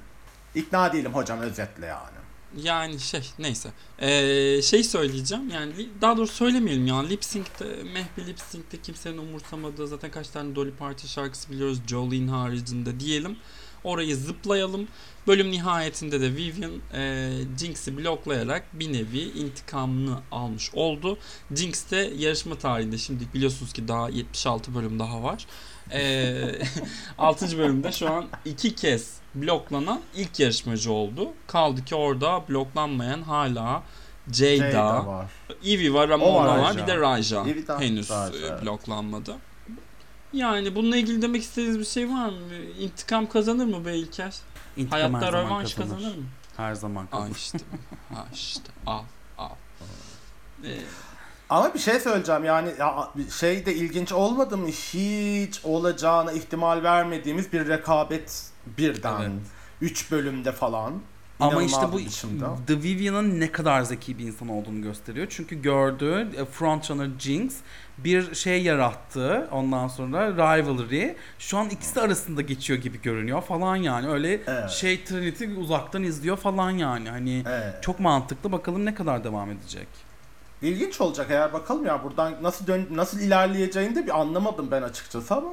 İkna 0.55 0.93
değilim 0.93 1.15
hocam 1.15 1.41
özetle 1.41 1.87
yani. 1.87 2.20
Yani 2.57 3.01
şey 3.01 3.23
neyse. 3.39 3.71
Ee, 3.99 4.63
şey 4.63 4.85
söyleyeceğim 4.85 5.51
yani 5.51 5.73
daha 6.01 6.17
doğrusu 6.17 6.35
söylemeyelim 6.35 6.87
ya. 6.87 7.01
Lip 7.01 7.25
Sync'te, 7.25 7.65
Mehbi 7.65 8.27
Lip 8.27 8.41
Sync'te 8.41 8.83
kimsenin 8.83 9.19
umursamadığı 9.19 9.89
zaten 9.89 10.11
kaç 10.11 10.29
tane 10.29 10.55
Dolly 10.55 10.71
Parton 10.71 11.09
şarkısı 11.09 11.51
biliyoruz 11.51 11.79
Jolene 11.87 12.31
haricinde 12.31 13.01
diyelim. 13.01 13.37
Orayı 13.85 14.17
zıplayalım. 14.17 14.89
Bölüm 15.27 15.51
nihayetinde 15.51 16.21
de 16.21 16.37
Vivian 16.37 16.73
e, 16.95 17.31
Jinx'i 17.59 17.97
bloklayarak 17.99 18.65
bir 18.73 18.93
nevi 18.93 19.21
intikamını 19.21 20.19
almış 20.31 20.75
oldu. 20.75 21.19
Jinx 21.55 21.91
de 21.91 22.13
yarışma 22.19 22.59
tarihinde 22.59 22.99
şimdi 22.99 23.25
biliyorsunuz 23.35 23.73
ki 23.73 23.89
daha 23.89 24.09
76 24.09 24.75
bölüm 24.75 24.99
daha 24.99 25.23
var. 25.23 25.47
E, 25.93 26.63
6. 27.19 27.59
bölümde 27.59 27.93
şu 27.93 28.11
an 28.11 28.29
iki 28.45 28.75
kez 28.75 29.20
bloklanan 29.35 30.01
ilk 30.15 30.41
yarışmacı 30.41 30.93
oldu. 30.93 31.29
Kaldı 31.47 31.85
ki 31.85 31.95
orada 31.95 32.43
bloklanmayan 32.49 33.23
hala 33.23 33.83
Jada, 34.33 34.71
Jada 34.71 35.07
var. 35.07 35.27
Evie 35.65 35.93
var 35.93 36.09
var. 36.09 36.59
Raja. 36.59 36.83
bir 36.83 36.87
de 36.87 36.97
Raja 36.97 37.43
Evie 37.43 37.69
de- 37.69 37.79
henüz 37.79 38.11
Raja, 38.11 38.37
e, 38.37 38.41
evet. 38.41 38.63
bloklanmadı. 38.63 39.37
Yani 40.33 40.75
bununla 40.75 40.97
ilgili 40.97 41.23
demek 41.23 41.43
istediğiniz 41.43 41.79
bir 41.79 41.85
şey 41.85 42.09
var 42.09 42.29
mı? 42.29 42.37
İntikam 42.81 43.29
kazanır 43.29 43.65
mı 43.65 43.85
be 43.85 43.97
İlker? 43.97 44.35
İntikam 44.77 45.15
Hayatta 45.15 45.33
rövanş 45.33 45.75
kazanır 45.75 46.17
mı? 46.17 46.23
Her 46.57 46.75
zaman 46.75 47.05
Aa 47.05 47.11
kazanır. 47.11 47.37
işte. 47.37 47.59
ha 48.15 48.27
işte. 48.35 48.71
Al 48.87 49.03
al. 49.39 49.51
Ee, 50.65 50.79
Ama 51.49 51.75
bir 51.75 51.79
şey 51.79 52.01
söyleyeceğim 52.01 52.45
yani 52.45 52.73
ya, 52.79 53.09
şey 53.39 53.67
de 53.67 53.75
ilginç 53.75 54.13
olmadı 54.13 54.57
mı? 54.57 54.69
Hiç 54.69 55.61
olacağına 55.65 56.33
ihtimal 56.33 56.83
vermediğimiz 56.83 57.53
bir 57.53 57.69
rekabet 57.69 58.50
birden. 58.79 59.21
Evet. 59.21 59.33
3 59.81 60.11
bölümde 60.11 60.53
falan. 60.53 60.93
Ama 61.41 61.63
işte 61.63 61.93
bu 61.93 61.99
biçimde. 61.99 62.45
The 62.67 62.83
Vivian'ın 62.83 63.41
ne 63.41 63.53
kadar 63.53 63.83
zeki 63.83 64.19
bir 64.19 64.25
insan 64.25 64.49
olduğunu 64.49 64.83
gösteriyor. 64.83 65.27
Çünkü 65.31 65.63
gördüğü 65.63 66.29
e, 66.37 66.45
frontrunner 66.45 67.09
Jinx 67.19 67.55
bir 67.99 68.35
şey 68.35 68.63
yarattı. 68.63 69.49
Ondan 69.53 69.89
sonra 69.89 70.29
rivalry. 70.33 71.15
Şu 71.39 71.59
an 71.59 71.69
ikisi 71.69 72.01
arasında 72.01 72.43
geçiyor 72.43 72.79
gibi 72.79 73.03
görünüyor 73.03 73.43
falan 73.43 73.77
yani. 73.77 74.09
Öyle 74.09 74.41
Evet. 74.47 74.71
şey 74.71 75.05
Trinity 75.05 75.45
uzaktan 75.45 76.03
izliyor 76.03 76.37
falan 76.37 76.71
yani. 76.71 77.11
Hani 77.11 77.43
Evet. 77.49 77.83
çok 77.83 78.01
mantıklı. 78.01 78.53
Bakalım 78.53 78.85
ne 78.85 78.95
kadar 78.95 79.25
devam 79.25 79.51
edecek. 79.51 79.89
İlginç 80.63 81.01
olacak 81.01 81.27
eğer 81.31 81.53
bakalım 81.53 81.87
ya 81.87 82.05
buradan 82.05 82.35
nasıl 82.43 82.67
dön 82.67 82.87
nasıl 82.91 83.21
ilerleyeceğini 83.21 83.95
de 83.97 84.05
bir 84.07 84.21
anlamadım 84.21 84.69
ben 84.71 84.83
açıkçası 84.83 85.35
ama 85.35 85.51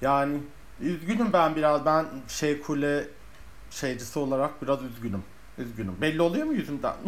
yani 0.00 0.38
üzgünüm 0.80 1.32
ben 1.32 1.56
biraz 1.56 1.84
ben 1.84 2.06
şey 2.28 2.60
kule 2.60 3.08
şeycisi 3.70 4.18
olarak 4.18 4.62
biraz 4.62 4.82
üzgünüm. 4.82 5.22
Üzgünüm. 5.58 6.00
Belli 6.00 6.22
oluyor 6.22 6.46
mu 6.46 6.52
yüzümden? 6.54 6.94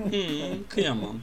Hmm, 0.00 0.64
kıyamam. 0.68 1.16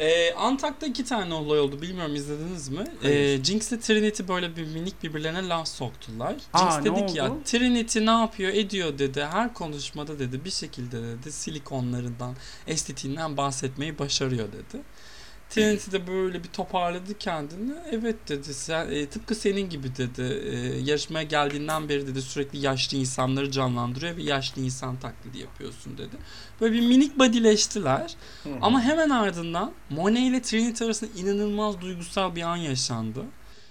Ee, 0.00 0.34
Antak'ta 0.34 0.86
iki 0.86 1.04
tane 1.04 1.34
olay 1.34 1.60
oldu. 1.60 1.82
Bilmiyorum 1.82 2.14
izlediniz 2.14 2.68
mi? 2.68 2.84
Ee, 3.04 3.44
Jinx 3.44 3.72
ile 3.72 3.80
Trinity 3.80 4.22
böyle 4.28 4.56
bir 4.56 4.66
minik 4.66 5.02
birbirlerine 5.02 5.48
laf 5.48 5.68
soktular. 5.68 6.34
Aa, 6.52 6.58
Jinx 6.58 6.84
ne 6.84 6.96
dedi 6.96 7.06
ki 7.12 7.18
ya? 7.18 7.32
Trinity 7.44 8.06
ne 8.06 8.10
yapıyor 8.10 8.52
ediyor 8.52 8.98
dedi. 8.98 9.24
Her 9.24 9.54
konuşmada 9.54 10.18
dedi 10.18 10.44
bir 10.44 10.50
şekilde 10.50 11.02
dedi 11.02 11.32
silikonlarından, 11.32 12.34
estetiğinden 12.66 13.36
bahsetmeyi 13.36 13.98
başarıyor 13.98 14.48
dedi. 14.52 14.82
Trinity 15.56 15.90
de 15.92 16.06
böyle 16.06 16.44
bir 16.44 16.48
toparladı 16.48 17.18
kendini. 17.18 17.72
Evet 17.92 18.16
dedi. 18.28 18.54
Sen, 18.54 18.90
e, 18.90 19.06
tıpkı 19.06 19.34
senin 19.34 19.70
gibi 19.70 19.96
dedi. 19.96 20.22
E, 20.22 20.80
yarışmaya 20.80 21.22
geldiğinden 21.22 21.88
beri 21.88 22.06
dedi 22.06 22.22
sürekli 22.22 22.58
yaşlı 22.58 22.96
insanları 22.96 23.50
canlandırıyor 23.50 24.16
ve 24.16 24.22
yaşlı 24.22 24.62
insan 24.62 24.96
taklidi 24.96 25.38
yapıyorsun 25.38 25.98
dedi. 25.98 26.16
Böyle 26.60 26.74
bir 26.74 26.86
minik 26.86 27.18
badileştiler. 27.18 28.14
Ama 28.60 28.82
hemen 28.82 29.10
ardından 29.10 29.72
Monet 29.90 30.22
ile 30.22 30.42
Trinity 30.42 30.84
arasında 30.84 31.10
inanılmaz 31.20 31.80
duygusal 31.80 32.36
bir 32.36 32.42
an 32.42 32.56
yaşandı. 32.56 33.24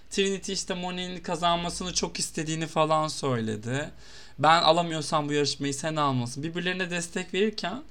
Trinity 0.09 0.53
işte 0.53 0.73
Monet'in 0.73 1.23
kazanmasını 1.23 1.93
çok 1.93 2.19
istediğini 2.19 2.67
falan 2.67 3.07
söyledi. 3.07 3.91
Ben 4.39 4.61
alamıyorsam 4.61 5.29
bu 5.29 5.33
yarışmayı 5.33 5.73
sen 5.73 5.95
almasın. 5.95 6.43
Birbirlerine 6.43 6.89
destek 6.89 7.33
verirken 7.33 7.83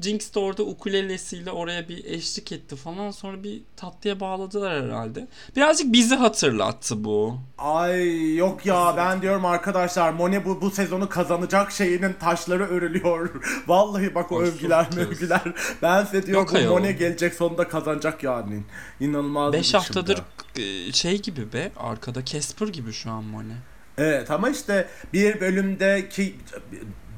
Jinx 0.00 0.34
de 0.34 0.38
orada 0.38 0.62
ukulelesiyle 0.62 1.50
oraya 1.50 1.88
bir 1.88 2.04
eşlik 2.04 2.52
etti 2.52 2.76
falan. 2.76 3.10
Sonra 3.10 3.44
bir 3.44 3.62
tatlıya 3.76 4.20
bağladılar 4.20 4.84
herhalde. 4.84 5.28
Birazcık 5.56 5.92
bizi 5.92 6.14
hatırlattı 6.14 7.04
bu. 7.04 7.38
Ay 7.58 8.34
yok 8.36 8.66
ya 8.66 8.94
ben 8.96 9.22
diyorum 9.22 9.44
arkadaşlar 9.44 10.12
Mone 10.12 10.44
bu 10.44 10.60
bu 10.60 10.70
sezonu 10.70 11.08
kazanacak 11.08 11.72
şeyinin 11.72 12.12
taşları 12.12 12.68
örülüyor. 12.68 13.30
Vallahi 13.66 14.14
bak 14.14 14.32
o 14.32 14.38
Ay, 14.38 14.48
övgüler 14.48 14.86
mövgüler. 14.96 15.42
Ben 15.82 16.04
size 16.04 16.26
diyorum 16.26 16.54
Yok 16.54 16.64
bu. 16.64 16.68
Mone 16.68 16.92
gelecek 16.92 17.34
sonunda 17.34 17.68
kazanacak 17.68 18.22
yani. 18.22 18.62
İnanılmaz 19.00 19.52
bir 19.52 19.58
5 19.58 19.64
biçimde. 19.64 19.78
haftadır 19.78 20.22
e, 20.56 20.92
şey 20.92 21.22
gibi 21.22 21.52
be 21.52 21.72
arkada 21.76 22.24
Casper 22.24 22.68
gibi 22.68 22.92
şu 22.92 23.10
an 23.10 23.24
Monet. 23.24 23.56
Evet 23.98 24.30
ama 24.30 24.50
işte 24.50 24.88
bir 25.12 25.40
bölümdeki 25.40 26.34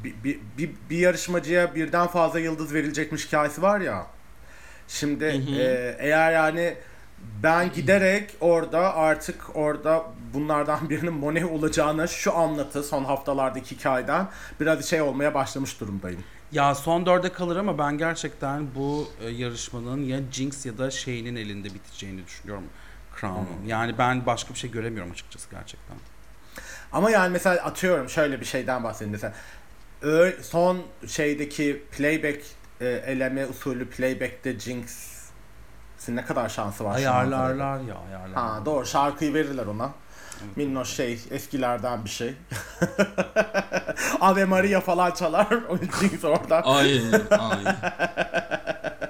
bir, 0.05 0.15
bir, 0.25 0.39
bir, 0.59 0.71
bir 0.91 0.99
yarışmacıya 0.99 1.75
birden 1.75 2.07
fazla 2.07 2.41
yıldız 2.41 2.75
verilecekmiş 2.75 3.27
hikayesi 3.27 3.63
var 3.63 3.81
ya. 3.81 4.07
Şimdi 4.89 5.25
Hı 5.25 5.53
hı. 5.53 5.61
e, 5.61 5.97
eğer 5.99 6.33
yani 6.33 6.75
ben 7.43 7.73
giderek 7.73 8.37
orada 8.41 8.95
artık 8.95 9.57
orada 9.57 10.05
bunlardan 10.35 10.91
birinin 10.91 11.13
Monet 11.13 11.45
olacağını 11.45 12.09
şu 12.09 12.37
anlatı 12.37 12.83
son 12.83 13.05
haftalardaki 13.05 13.77
hikayeden 13.77 14.29
biraz 14.61 14.85
şey 14.85 15.01
olmaya 15.03 15.35
başlamış 15.35 15.81
durumdayım. 15.81 16.25
Ya 16.53 16.75
son 16.75 17.07
dörde 17.07 17.33
kalır 17.33 17.57
ama 17.57 17.79
ben 17.79 17.99
gerçekten 17.99 18.75
bu 18.75 19.09
e, 19.21 19.29
yarışmanın 19.29 20.05
ya 20.05 20.19
Jinx 20.33 20.67
ya 20.67 20.79
da 20.79 20.91
şeyinin 20.91 21.37
elinde 21.37 21.75
biteceğini 21.75 22.27
düşünüyorum. 22.27 22.65
Crown'un. 23.21 23.67
Yani 23.67 23.99
ben 23.99 24.27
başka 24.27 24.55
bir 24.55 24.59
şey 24.59 24.71
göremiyorum 24.71 25.13
açıkçası 25.13 25.51
gerçekten. 25.51 25.97
Ama 26.93 27.11
yani 27.11 27.33
mesela 27.33 27.65
atıyorum 27.65 28.09
şöyle 28.09 28.41
bir 28.41 28.45
şeyden 28.45 28.85
bahsedeyim 28.85 29.13
mesela. 29.13 29.33
Son 30.43 30.83
şeydeki 31.07 31.83
playback 31.97 32.43
e, 32.81 32.87
eleme 32.87 33.47
usulü 33.47 33.91
playback'te 33.91 34.59
Jinx'in 34.59 36.17
ne 36.17 36.25
kadar 36.25 36.49
şansı 36.49 36.85
var? 36.85 36.97
Ayarlarlar 36.97 37.81
ya 37.81 37.95
ayarlarlar. 38.09 38.35
Ha 38.35 38.63
doğru 38.67 38.87
şarkıyı 38.87 39.35
verirler 39.35 39.67
ona. 39.67 39.93
Minnoş 40.57 40.89
şey 40.89 41.21
eskilerden 41.31 42.05
bir 42.05 42.11
şey. 42.11 42.35
Ave 44.21 44.45
Maria 44.45 44.81
falan 44.81 45.11
çalar. 45.11 45.47
O 45.69 45.77
Jinx 45.77 46.25
orada. 46.25 46.61
Ay 46.61 47.01
ay. 47.31 47.65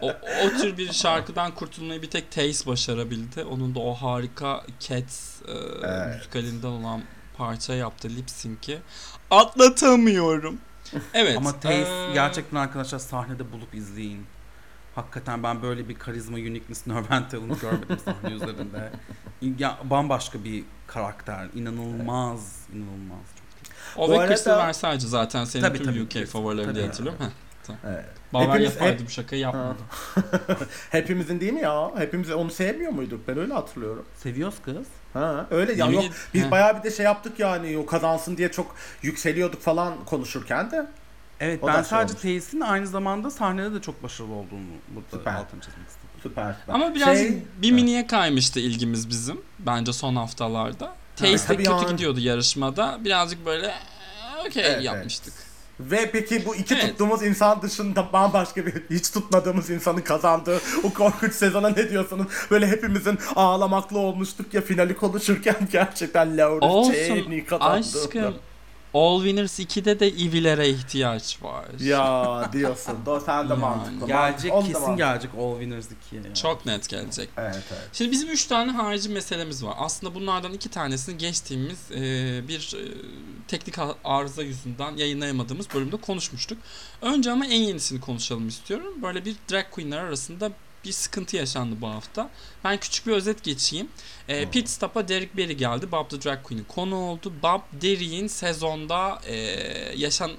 O, 0.03 0.09
o 0.45 0.49
tür 0.61 0.77
bir 0.77 0.93
şarkıdan 0.93 1.55
kurtulmayı 1.55 2.03
bir 2.03 2.11
tek 2.11 2.33
Taze 2.33 2.67
başarabildi. 2.67 3.45
Onun 3.45 3.75
da 3.75 3.79
o 3.81 3.95
harika 3.95 4.63
Cats 4.81 5.43
e, 5.43 5.53
Evet. 5.83 6.17
müzikalinden 6.17 6.69
olan 6.69 7.03
parça 7.37 7.75
yaptı 7.75 8.09
lip 8.09 8.31
sync'i. 8.31 8.79
Atlatamıyorum. 9.31 10.59
Evet. 11.15 11.37
Ama 11.37 11.61
Taze 11.61 11.75
e, 12.11 12.13
gerçekten 12.15 12.57
arkadaşlar 12.57 12.99
sahnede 12.99 13.53
bulup 13.53 13.75
izleyin. 13.75 14.27
Hakikaten 14.95 15.43
ben 15.43 15.63
böyle 15.63 15.89
bir 15.89 15.95
karizma, 15.95 16.37
uniqueness, 16.37 16.87
nerve 16.87 17.07
talent 17.09 17.61
görmedim 17.61 17.99
sahne 18.05 18.35
üzerinde. 18.35 18.93
Ya, 19.59 19.79
bambaşka 19.85 20.45
bir 20.45 20.65
karakter. 20.87 21.47
İnanılmaz, 21.55 22.57
inanılmaz. 22.75 23.19
Çok 23.95 24.05
O 24.05 24.09
Bu 24.09 24.13
ve 24.13 24.19
arada- 24.19 24.29
Crystal 24.35 24.59
Versace 24.59 25.07
zaten 25.07 25.45
senin 25.45 25.63
Tabii, 25.65 25.79
tüm 25.79 25.87
tabii, 25.87 26.03
UK 26.03 26.11
Crystal. 26.11 26.41
favorilerin 26.41 26.67
Tabii. 26.67 26.75
diye 26.77 26.87
hatırlıyorum. 26.87 27.27
Heh. 27.67 27.75
Evet. 27.89 28.05
Baver 28.33 28.47
Hepimiz- 28.47 28.75
yapardı 28.75 28.93
hep- 29.01 29.07
bu 29.07 29.11
şakayı 29.11 29.43
yapmadı. 29.43 29.77
Hepimizin 30.91 31.41
değil 31.41 31.53
mi 31.53 31.61
ya? 31.61 31.91
Hepimiz 31.99 32.31
onu 32.31 32.51
sevmiyor 32.51 32.93
muyduk? 32.93 33.29
Ben 33.29 33.39
öyle 33.39 33.53
hatırlıyorum. 33.55 34.07
Seviyoruz 34.17 34.55
kız. 34.63 34.77
Ha, 35.13 35.47
öyle 35.51 35.73
ya 35.73 35.87
yok. 35.87 36.05
Biz 36.35 36.45
Heh. 36.45 36.51
bayağı 36.51 36.79
bir 36.79 36.83
de 36.83 36.91
şey 36.91 37.05
yaptık 37.05 37.39
yani 37.39 37.79
o 37.79 37.87
kazansın 37.87 38.37
diye 38.37 38.51
çok 38.53 38.75
yükseliyorduk 39.03 39.63
falan 39.63 40.05
konuşurken 40.05 40.71
de. 40.71 40.87
Evet 41.41 41.63
O 41.63 41.67
ben 41.67 41.73
şey 41.75 41.85
sadece 41.85 42.13
olmuş. 42.13 42.23
Taze'in 42.43 42.61
aynı 42.61 42.87
zamanda 42.87 43.31
sahnede 43.31 43.75
de 43.75 43.81
çok 43.81 44.03
başarılı 44.03 44.33
olduğunu 44.35 44.61
burada 44.89 45.09
Süper. 45.11 45.35
altını 45.35 45.61
çizmek 45.61 45.89
istedim. 45.89 46.09
Süper. 46.23 46.55
süper. 46.61 46.75
Ama 46.75 46.95
biraz 46.95 47.19
Şey- 47.19 47.43
bir 47.63 47.73
miniye 47.73 48.07
kaymıştı 48.07 48.61
ilgimiz 48.61 49.09
bizim. 49.09 49.41
Bence 49.59 49.93
son 49.93 50.17
haftalarda. 50.17 50.95
Taze 51.17 51.49
de 51.49 51.57
kötü 51.57 51.71
yani. 51.71 51.87
gidiyordu 51.91 52.21
yarışmada. 52.21 52.99
Birazcık 53.05 53.47
böyle 53.47 53.67
"Ee, 53.67 54.47
okey 54.49 54.63
Evet, 54.67 54.83
yapmıştık. 54.85 55.35
Ve 55.91 56.11
peki 56.13 56.47
bu 56.47 56.57
iki 56.57 56.75
Evet. 56.75 56.87
tuttuğumuz 56.89 57.23
insan 57.23 57.63
dışında 57.63 58.13
bambaşka 58.13 58.67
bir 58.67 58.75
hiç 58.91 59.11
tutmadığımız 59.11 59.71
insanın 59.71 60.01
kazandığı 60.01 60.61
o 60.83 60.93
korkunç 60.93 61.33
sezona 61.35 61.69
ne 61.69 61.91
diyorsunuz? 61.91 62.27
Böyle 62.51 62.67
hepimizin 62.67 63.19
ağlamaklı 63.37 63.99
olmuştuk 63.99 64.55
ya 64.55 64.61
finali 64.61 64.97
konuşurken 64.97 65.57
gerçekten 65.73 66.39
Laura 66.39 66.93
Cheney 66.93 67.45
kazandı. 67.45 67.99
aşkım. 68.05 68.35
All 68.95 69.17
Winners 69.25 69.59
2'de 69.61 70.01
de 70.01 70.07
Evil'lere 70.09 70.69
ihtiyaç 70.69 71.43
var. 71.43 71.65
Ya 71.81 72.51
diyorsun. 72.53 72.99
Do 73.07 73.21
sen 73.21 73.49
de 73.49 73.53
Yani 73.53 73.61
mantıklı. 73.61 74.07
Gelecek 74.07 74.53
Onu 74.53 74.67
kesin 74.67 74.97
gelecek 74.97 75.31
All 75.39 75.53
Winners 75.53 75.87
2'ye. 75.87 76.23
ya. 76.29 76.35
Çok 76.35 76.67
net 76.67 76.89
gelecek. 76.89 77.29
Evet 77.37 77.55
evet. 77.73 77.83
Şimdi 77.93 78.11
bizim 78.11 78.29
üç 78.31 78.47
tane 78.47 78.73
harici 78.73 79.09
meselemiz 79.09 79.65
var. 79.65 79.75
Aslında 79.79 80.15
bunlardan 80.15 80.53
iki 80.53 80.69
tanesini 80.69 81.19
geçtiğimiz 81.19 81.79
e, 81.91 81.99
bir 82.49 82.77
e, 82.77 82.83
teknik 83.49 83.75
arıza 84.05 84.43
yüzünden 84.43 84.97
yayınlayamadığımız 84.97 85.67
bölümde 85.75 85.97
konuşmuştuk. 85.97 86.59
Önce 87.03 87.31
ama 87.31 87.47
en 87.47 87.61
yenisini 87.61 88.01
konuşalım 88.01 88.49
istiyorum. 88.49 88.95
Böyle 89.03 89.25
bir 89.25 89.37
drag 89.51 89.65
queenler 89.71 89.99
arasında 89.99 90.51
bir 90.85 90.93
sıkıntı 90.93 91.37
yaşandı 91.37 91.77
bu 91.81 91.89
hafta. 91.89 92.31
Ben 92.65 92.77
küçük 92.81 93.07
bir 93.07 93.13
özet 93.13 93.43
geçeyim. 93.45 93.89
E, 94.29 94.43
Hmm. 94.45 94.51
pit 94.51 94.69
stop'a 94.69 95.09
Derek 95.09 95.37
Barry 95.37 95.57
geldi. 95.57 95.93
Bob 95.93 96.11
the 96.11 96.23
Drag 96.23 96.43
Queen'in 96.43 96.65
konu 96.65 96.97
oldu. 96.97 97.33
Bob 97.43 97.61
Derry'in 97.83 98.27
sezonda 98.27 99.21
e, 99.27 99.35
yaşan... 99.97 100.31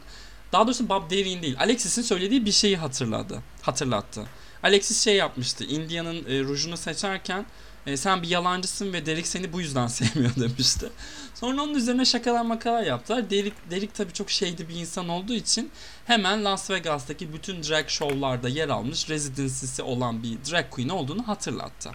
Daha 0.53 0.67
doğrusu 0.67 0.89
Bob 0.89 1.11
Derry'in 1.11 1.41
değil. 1.41 1.55
Alexis'in 1.59 2.01
söylediği 2.01 2.45
bir 2.45 2.51
şeyi 2.51 2.77
hatırladı. 2.77 3.41
Hatırlattı. 3.61 4.25
Alexis 4.63 5.03
şey 5.03 5.15
yapmıştı. 5.15 5.63
India'nın 5.65 6.25
e, 6.25 6.39
rujunu 6.43 6.77
seçerken 6.77 7.45
e, 7.85 7.97
sen 7.97 8.21
bir 8.21 8.27
yalancısın 8.27 8.93
ve 8.93 9.05
Derek 9.05 9.27
seni 9.27 9.53
bu 9.53 9.61
yüzden 9.61 9.87
sevmiyor 9.97 10.35
demişti. 10.35 10.89
Sonra 11.35 11.61
onun 11.61 11.75
üzerine 11.75 12.05
şakalar 12.05 12.45
makalar 12.45 12.83
yaptılar. 12.83 13.29
Derek, 13.29 13.53
Derek 13.71 13.93
tabii 13.93 14.13
çok 14.13 14.31
şeydi 14.31 14.69
bir 14.69 14.75
insan 14.75 15.09
olduğu 15.09 15.33
için 15.33 15.71
hemen 16.05 16.45
Las 16.45 16.71
Vegas'taki 16.71 17.33
bütün 17.33 17.63
drag 17.63 17.87
show'larda 17.87 18.49
yer 18.49 18.69
almış 18.69 19.09
residency'si 19.09 19.83
olan 19.83 20.23
bir 20.23 20.37
drag 20.51 20.69
queen 20.69 20.89
olduğunu 20.89 21.27
hatırlattı. 21.27 21.91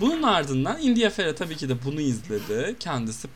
Bunun 0.00 0.22
ardından 0.22 0.80
India 0.80 1.10
Ferre 1.10 1.34
tabii 1.34 1.56
ki 1.56 1.68
de 1.68 1.84
bunu 1.84 2.00
izledi. 2.00 2.76
Kendisi 2.80 3.28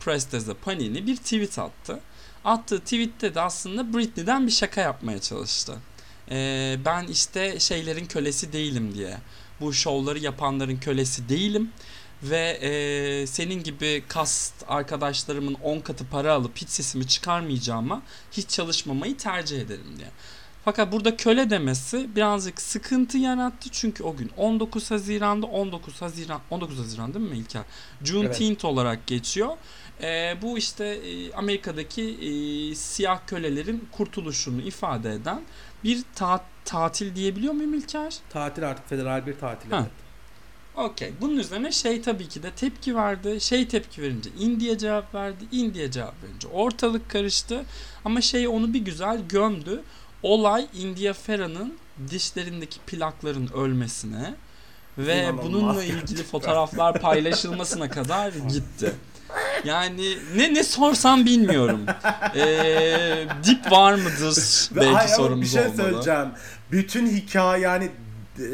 a 0.51 0.53
Panini 0.53 1.07
bir 1.07 1.15
tweet 1.15 1.59
attı. 1.59 1.99
Attığı 2.45 2.79
tweette 2.79 3.35
de 3.35 3.41
aslında 3.41 3.93
Britney'den 3.93 4.47
bir 4.47 4.51
şaka 4.51 4.81
yapmaya 4.81 5.21
çalıştı. 5.21 5.75
Ee, 6.31 6.77
ben 6.85 7.07
işte 7.07 7.59
şeylerin 7.59 8.05
kölesi 8.05 8.53
değilim 8.53 8.93
diye. 8.95 9.17
Bu 9.61 9.73
şovları 9.73 10.19
yapanların 10.19 10.77
kölesi 10.77 11.29
değilim. 11.29 11.71
ve 12.23 12.59
e, 12.61 13.27
senin 13.27 13.63
gibi 13.63 14.03
kast 14.07 14.53
arkadaşlarımın 14.67 15.53
10 15.53 15.79
katı 15.79 16.05
para 16.07 16.33
alıp 16.33 16.57
hiç 16.57 16.69
sesimi 16.69 17.07
çıkarmayacağıma 17.07 18.01
hiç 18.31 18.49
çalışmamayı 18.49 19.17
tercih 19.17 19.61
ederim 19.61 19.93
diye. 19.97 20.07
Fakat 20.65 20.91
burada 20.91 21.17
köle 21.17 21.49
demesi 21.49 22.15
birazcık 22.15 22.61
sıkıntı 22.61 23.17
yarattı 23.17 23.69
çünkü 23.71 24.03
o 24.03 24.15
gün 24.15 24.31
19 24.37 24.91
Haziran'da 24.91 25.45
19 25.45 26.01
Haziran 26.01 26.41
19 26.49 26.79
Haziran 26.79 27.13
değil 27.13 27.29
mi 27.29 27.37
İlker? 27.37 27.61
Juneteenth 28.03 28.65
olarak 28.65 29.07
geçiyor. 29.07 29.57
Ee, 30.01 30.37
bu 30.41 30.57
işte 30.57 30.85
e, 30.85 31.33
Amerika'daki 31.33 32.03
e, 32.03 32.75
siyah 32.75 33.19
kölelerin 33.27 33.87
kurtuluşunu 33.91 34.61
ifade 34.61 35.13
eden 35.13 35.41
bir 35.83 36.03
ta- 36.15 36.45
tatil 36.69 37.15
diyebiliyor 37.15 37.53
muyum 37.53 37.73
İlker? 37.73 38.15
Tatil 38.29 38.69
artık 38.69 38.89
federal 38.89 39.25
bir 39.27 39.39
tatil. 39.39 39.71
Evet. 39.71 39.85
Okey. 40.75 41.13
Bunun 41.21 41.37
üzerine 41.37 41.71
şey 41.71 42.01
tabii 42.01 42.27
ki 42.27 42.43
de 42.43 42.51
tepki 42.51 42.95
verdi. 42.95 43.41
Şey 43.41 43.67
tepki 43.67 44.01
verince 44.01 44.29
India 44.39 44.77
cevap 44.77 45.15
verdi. 45.15 45.43
India 45.51 45.91
cevap 45.91 46.13
verince 46.23 46.47
ortalık 46.47 47.09
karıştı. 47.09 47.65
Ama 48.05 48.21
şey 48.21 48.47
onu 48.47 48.73
bir 48.73 48.79
güzel 48.79 49.19
gömdü. 49.29 49.83
Olay 50.23 50.67
India 50.73 51.13
Ferra'nın 51.13 51.73
dişlerindeki 52.09 52.79
plakların 52.79 53.49
ölmesine 53.53 54.35
ve 54.97 55.23
İnanılmaz 55.23 55.45
bununla 55.45 55.83
ilgili 55.83 56.23
fotoğraflar 56.23 57.01
paylaşılmasına 57.01 57.89
kadar 57.89 58.31
gitti. 58.33 58.93
Yani 59.65 60.17
ne 60.35 60.53
ne 60.53 60.63
sorsam 60.63 61.25
bilmiyorum. 61.25 61.85
Ee, 62.35 63.27
dip 63.43 63.71
var 63.71 63.93
mıdır? 63.93 64.69
Belki 64.75 64.91
hayır 64.93 65.09
sorumuz 65.09 65.41
bir 65.41 65.47
şey 65.47 65.61
olmalı. 65.61 65.77
söyleyeceğim. 65.77 66.27
Bütün 66.71 67.07
hikaye 67.07 67.63
yani 67.63 67.89
e, 68.37 68.49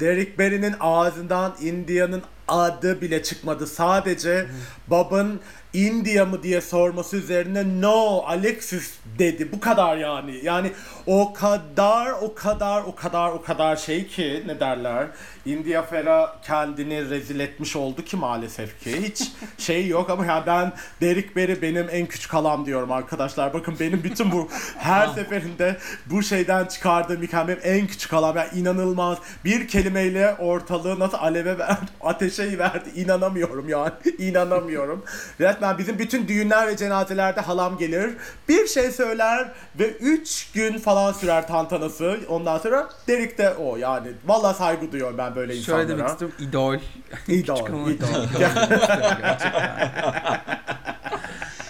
Derek 0.00 0.38
Barry'nin 0.38 0.74
ağzından 0.80 1.56
India'nın 1.60 2.22
adı 2.48 3.00
bile 3.00 3.22
çıkmadı. 3.22 3.66
Sadece 3.66 4.46
Bob'ın 4.88 5.40
India 5.72 6.24
mı 6.24 6.42
diye 6.42 6.60
sorması 6.60 7.16
üzerine 7.16 7.80
no 7.80 8.22
Alexis 8.26 8.94
dedi. 9.18 9.52
Bu 9.52 9.60
kadar 9.60 9.96
yani. 9.96 10.40
Yani 10.42 10.72
o 11.06 11.32
kadar 11.32 12.12
o 12.12 12.34
kadar 12.34 12.82
o 12.82 12.94
kadar 12.94 13.30
o 13.30 13.42
kadar 13.42 13.76
şey 13.76 14.06
ki 14.06 14.42
ne 14.46 14.60
derler. 14.60 15.06
India 15.46 15.82
Ferah 15.82 16.42
kendini 16.42 17.10
rezil 17.10 17.40
etmiş 17.40 17.76
oldu 17.76 18.04
ki 18.04 18.16
maalesef 18.16 18.80
ki. 18.80 19.02
Hiç 19.02 19.22
şey 19.58 19.86
yok 19.86 20.10
ama 20.10 20.26
ya 20.26 20.44
ben 20.46 20.72
Derek 21.00 21.36
Barry 21.36 21.62
benim 21.62 21.86
en 21.90 22.06
küçük 22.06 22.34
halam 22.34 22.66
diyorum 22.66 22.92
arkadaşlar. 22.92 23.54
Bakın 23.54 23.76
benim 23.80 24.04
bütün 24.04 24.32
bu 24.32 24.48
her 24.78 25.08
seferinde 25.08 25.76
bu 26.06 26.22
şeyden 26.22 26.64
çıkardığım 26.64 27.22
hikaye 27.22 27.48
benim 27.48 27.60
en 27.62 27.86
küçük 27.86 28.12
halam. 28.12 28.36
Yani 28.36 28.48
inanılmaz. 28.54 29.18
Bir 29.44 29.68
kelimeyle 29.68 30.34
ortalığı 30.34 30.98
nasıl 30.98 31.18
aleve 31.18 31.58
verdi, 31.58 31.90
ateşe 32.00 32.58
verdi. 32.58 32.90
İnanamıyorum 32.94 33.68
yani. 33.68 33.92
İnanamıyorum. 34.18 35.04
Resmen 35.40 35.78
bizim 35.78 35.98
bütün 35.98 36.28
düğünler 36.28 36.66
ve 36.66 36.76
cenazelerde 36.76 37.40
halam 37.40 37.78
gelir. 37.78 38.14
Bir 38.48 38.66
şey 38.66 38.90
söyler 38.90 39.52
ve 39.78 39.90
3 39.90 40.52
gün 40.52 40.78
falan 40.78 40.95
sürer 41.12 41.46
tantanası. 41.48 42.20
Ondan 42.28 42.58
sonra 42.58 42.88
Derek 43.08 43.38
de 43.38 43.50
o 43.54 43.76
yani. 43.76 44.08
Vallahi 44.26 44.56
saygı 44.58 44.92
duyuyorum 44.92 45.18
ben 45.18 45.34
böyle 45.36 45.56
insanlara. 45.56 45.82
Şöyle 45.82 45.98
demek 45.98 46.10
istiyorum. 46.10 46.36
idol. 46.40 46.74
İdol, 47.28 47.90
idol. 47.90 47.90
idol. 47.90 48.40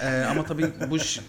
Ee, 0.02 0.24
ama 0.30 0.44
tabii 0.44 0.70
bu 0.90 0.96
şi- 0.96 1.20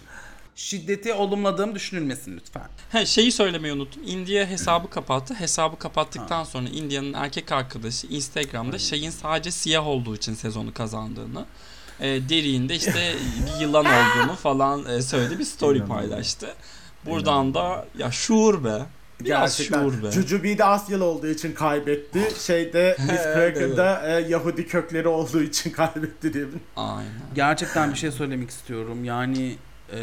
şiddeti 0.55 1.13
olumladığım 1.13 1.75
düşünülmesin 1.75 2.37
lütfen. 2.37 2.63
He 2.91 3.05
şeyi 3.05 3.31
söylemeyi 3.31 3.73
unuttum. 3.73 4.01
India 4.05 4.45
hesabı 4.45 4.89
kapattı. 4.89 5.33
Hesabı 5.33 5.79
kapattıktan 5.79 6.43
sonra 6.43 6.69
India'nın 6.69 7.13
erkek 7.13 7.51
arkadaşı 7.51 8.07
Instagram'da 8.07 8.77
şeyin 8.79 9.09
sadece 9.11 9.51
siyah 9.51 9.87
olduğu 9.87 10.15
için 10.15 10.33
sezonu 10.33 10.73
kazandığını, 10.73 11.45
e, 11.99 12.05
deriğinde 12.29 12.75
işte 12.75 13.15
bir 13.55 13.61
yılan 13.61 13.85
olduğunu 13.85 14.35
falan 14.35 14.85
e, 14.89 15.01
söyledi. 15.01 15.39
Bir 15.39 15.43
story 15.45 15.85
paylaştı. 15.85 16.55
Buradan 17.10 17.53
da 17.53 17.86
ya 17.97 18.12
şuur 18.12 18.64
be. 18.64 18.80
Biraz 19.22 19.58
Gerçekten. 19.58 19.82
şuur 19.82 20.03
be. 20.03 20.12
Jujubee'de 20.12 20.64
Asyalı 20.66 21.03
olduğu 21.05 21.28
için 21.28 21.53
kaybetti. 21.53 22.20
Şeyde 22.39 22.95
Miss 22.99 23.10
Evet, 23.10 23.55
Cracker'da 23.55 24.10
e, 24.20 24.22
Yahudi 24.30 24.68
kökleri 24.68 25.08
olduğu 25.08 25.41
için 25.41 25.72
kaybetti 25.72 26.34
diye. 26.34 26.45
Aynen. 26.76 27.12
Gerçekten 27.36 27.91
bir 27.91 27.97
şey 27.97 28.12
söylemek 28.12 28.49
istiyorum. 28.49 29.03
Yani 29.05 29.55
e, 29.91 29.97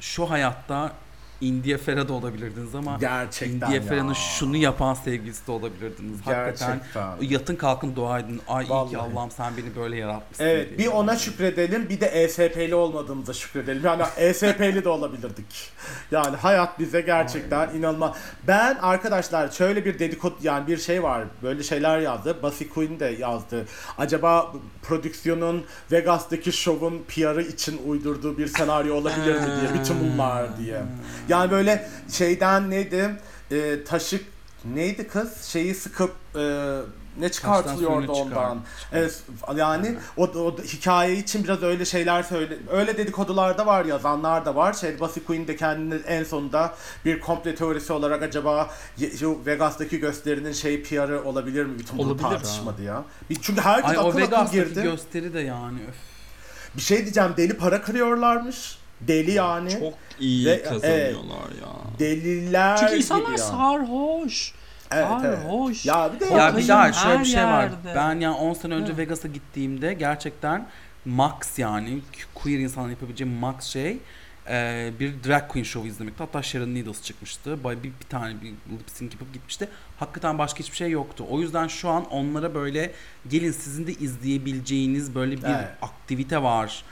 şu 0.00 0.30
hayatta 0.30 0.92
India 1.40 1.78
Ferah 1.78 2.08
da 2.08 2.12
olabilirdiniz 2.12 2.74
ama 2.74 2.96
Gerçekten 3.00 3.70
India. 3.70 3.82
Ferah'ın 3.82 4.12
şunu 4.12 4.56
yapan 4.56 4.94
sevgilisi 4.94 5.46
de 5.46 5.52
olabilirdiniz. 5.52 6.20
Hakikaten 6.24 6.80
Gerçekten. 6.94 7.16
yatın 7.20 7.56
kalkın 7.56 7.96
dua 7.96 8.18
edin. 8.18 8.40
Ay 8.48 8.64
iyi 8.64 8.90
ki. 8.90 8.98
Allah'ım 8.98 9.30
sen 9.30 9.52
beni 9.56 9.76
böyle 9.76 9.96
yaratmışsın. 9.96 10.44
Evet 10.44 10.68
diye. 10.68 10.78
bir 10.78 10.86
ona 10.92 11.16
şükredelim 11.16 11.88
bir 11.88 12.00
de 12.00 12.06
ESP'li 12.06 12.74
olmadığımıza 12.74 13.32
şükredelim. 13.32 13.82
Yani 13.84 14.02
ESP'li 14.16 14.84
de 14.84 14.88
olabilirdik. 14.88 15.70
Yani 16.10 16.36
hayat 16.36 16.78
bize 16.78 17.00
gerçekten 17.00 17.70
inanılmaz. 17.74 18.16
Ben 18.48 18.74
arkadaşlar 18.82 19.50
şöyle 19.50 19.84
bir 19.84 19.98
dedikodu 19.98 20.34
yani 20.42 20.66
bir 20.66 20.78
şey 20.78 21.02
var. 21.02 21.24
Böyle 21.42 21.62
şeyler 21.62 21.98
yazdı. 21.98 22.42
Buffy 22.42 22.68
Quinn 22.68 23.00
de 23.00 23.16
yazdı. 23.18 23.66
Acaba 23.98 24.52
prodüksiyonun 24.82 25.64
Vegas'taki 25.92 26.52
şovun 26.52 27.02
PR'ı 27.08 27.42
için 27.42 27.80
uydurduğu 27.86 28.38
bir 28.38 28.46
senaryo 28.46 28.94
olabilir 28.94 29.34
mi 29.34 29.46
diye. 29.60 29.80
Bütün 29.80 29.96
bunlar 30.00 30.58
diye. 30.58 30.82
Yani 31.30 31.50
böyle 31.50 31.88
şeyden 32.12 32.70
neydi? 32.70 33.10
Ee, 33.52 33.84
taşık 33.84 34.24
neydi 34.64 35.08
kız? 35.08 35.44
Şeyi 35.44 35.74
sıkıp 35.74 36.12
e, 36.36 36.40
ne 37.20 37.28
çıkartılıyordu 37.28 38.02
çıkar- 38.02 38.20
ondan? 38.22 38.60
Evet, 38.92 39.22
yani 39.56 39.94
o, 40.16 40.22
o 40.24 40.58
hikaye 40.58 41.16
için 41.16 41.44
biraz 41.44 41.62
öyle 41.62 41.84
şeyler 41.84 42.22
söyle. 42.22 42.58
Öyle 42.72 42.96
dedikodular 42.98 43.58
da 43.58 43.66
var, 43.66 43.84
yazanlar 43.84 44.44
da 44.44 44.56
var. 44.56 44.72
Şey 44.72 45.00
Buffy 45.00 45.24
Quinn 45.24 45.48
de 45.48 45.56
kendini 45.56 45.94
en 45.94 46.24
sonunda 46.24 46.74
bir 47.04 47.20
komple 47.20 47.54
teorisi 47.54 47.92
olarak 47.92 48.22
acaba 48.22 48.70
şu 49.18 49.38
Vegas'taki 49.46 50.00
gösterinin 50.00 50.52
şey 50.52 50.82
PR'ı 50.82 51.24
olabilir 51.24 51.66
mi? 51.66 51.78
Bütün 51.78 51.98
Olabilir 51.98 52.22
tartışmadı 52.22 52.82
ya. 52.82 53.04
Çünkü 53.42 53.60
herkes 53.60 53.90
Ay 53.90 53.96
akıl 53.96 54.08
akıl 54.08 54.18
Vegas'taki 54.18 54.68
girdi. 54.68 54.82
gösteri 54.82 55.34
de 55.34 55.40
yani 55.40 55.78
öf. 55.88 55.94
bir 56.76 56.82
şey 56.82 56.98
diyeceğim 56.98 57.34
deli 57.36 57.56
para 57.56 57.82
kırıyorlarmış. 57.82 58.79
Deli 59.00 59.30
yani. 59.30 59.70
Çok 59.70 59.94
iyi 60.20 60.46
Ve- 60.46 60.62
kazanıyorlar 60.62 61.50
ya. 61.60 61.98
Deliler 61.98 62.76
Çünkü 62.76 62.96
insanlar 62.96 63.36
sarhoş. 63.36 64.52
Evet, 64.92 65.06
evet. 65.24 65.38
sarhoş. 65.38 65.86
Ya 65.86 66.10
bir 66.14 66.20
de 66.20 66.24
Ya 66.24 66.56
bir 66.56 66.68
daha 66.68 66.92
şöyle 66.92 67.14
her 67.14 67.20
bir 67.20 67.28
şey 67.28 67.44
var. 67.44 67.62
yerde. 67.62 67.92
Ben 67.96 68.20
yani 68.20 68.36
10 68.36 68.54
sene 68.54 68.74
önce. 68.74 68.96
Vegas'a 68.96 69.28
gittiğimde 69.28 69.94
gerçekten 69.94 70.66
max 71.04 71.58
yani 71.58 71.98
queer 72.34 72.58
insanların 72.58 72.90
yapabileceği 72.92 73.30
max 73.30 73.64
şey 73.64 73.98
e, 74.48 74.90
bir 75.00 75.12
drag 75.28 75.48
queen 75.48 75.64
show 75.64 75.88
izlemekti. 75.88 76.22
Hatta 76.22 76.42
Sharon 76.42 76.74
Needles 76.74 77.02
çıkmıştı. 77.02 77.64
Bay 77.64 77.76
bir, 77.82 77.88
bir 78.00 78.06
tane 78.08 78.34
bir 78.42 78.46
lip 78.48 78.90
sync 78.94 79.12
yapıp 79.12 79.32
gitmişti. 79.32 79.68
Hakikaten 79.98 80.38
başka 80.38 80.58
hiçbir 80.60 80.76
şey 80.76 80.90
yoktu. 80.90 81.24
O 81.30 81.40
yüzden 81.40 81.68
şu 81.68 81.88
an 81.88 82.04
onlara 82.10 82.54
böyle 82.54 82.92
gelin 83.28 83.52
sizin 83.52 83.86
de 83.86 83.92
izleyebileceğiniz 83.92 85.14
böyle 85.14 85.36
bir 85.36 85.42
Evet. 85.44 85.68
aktivite 85.82 86.42
var 86.42 86.84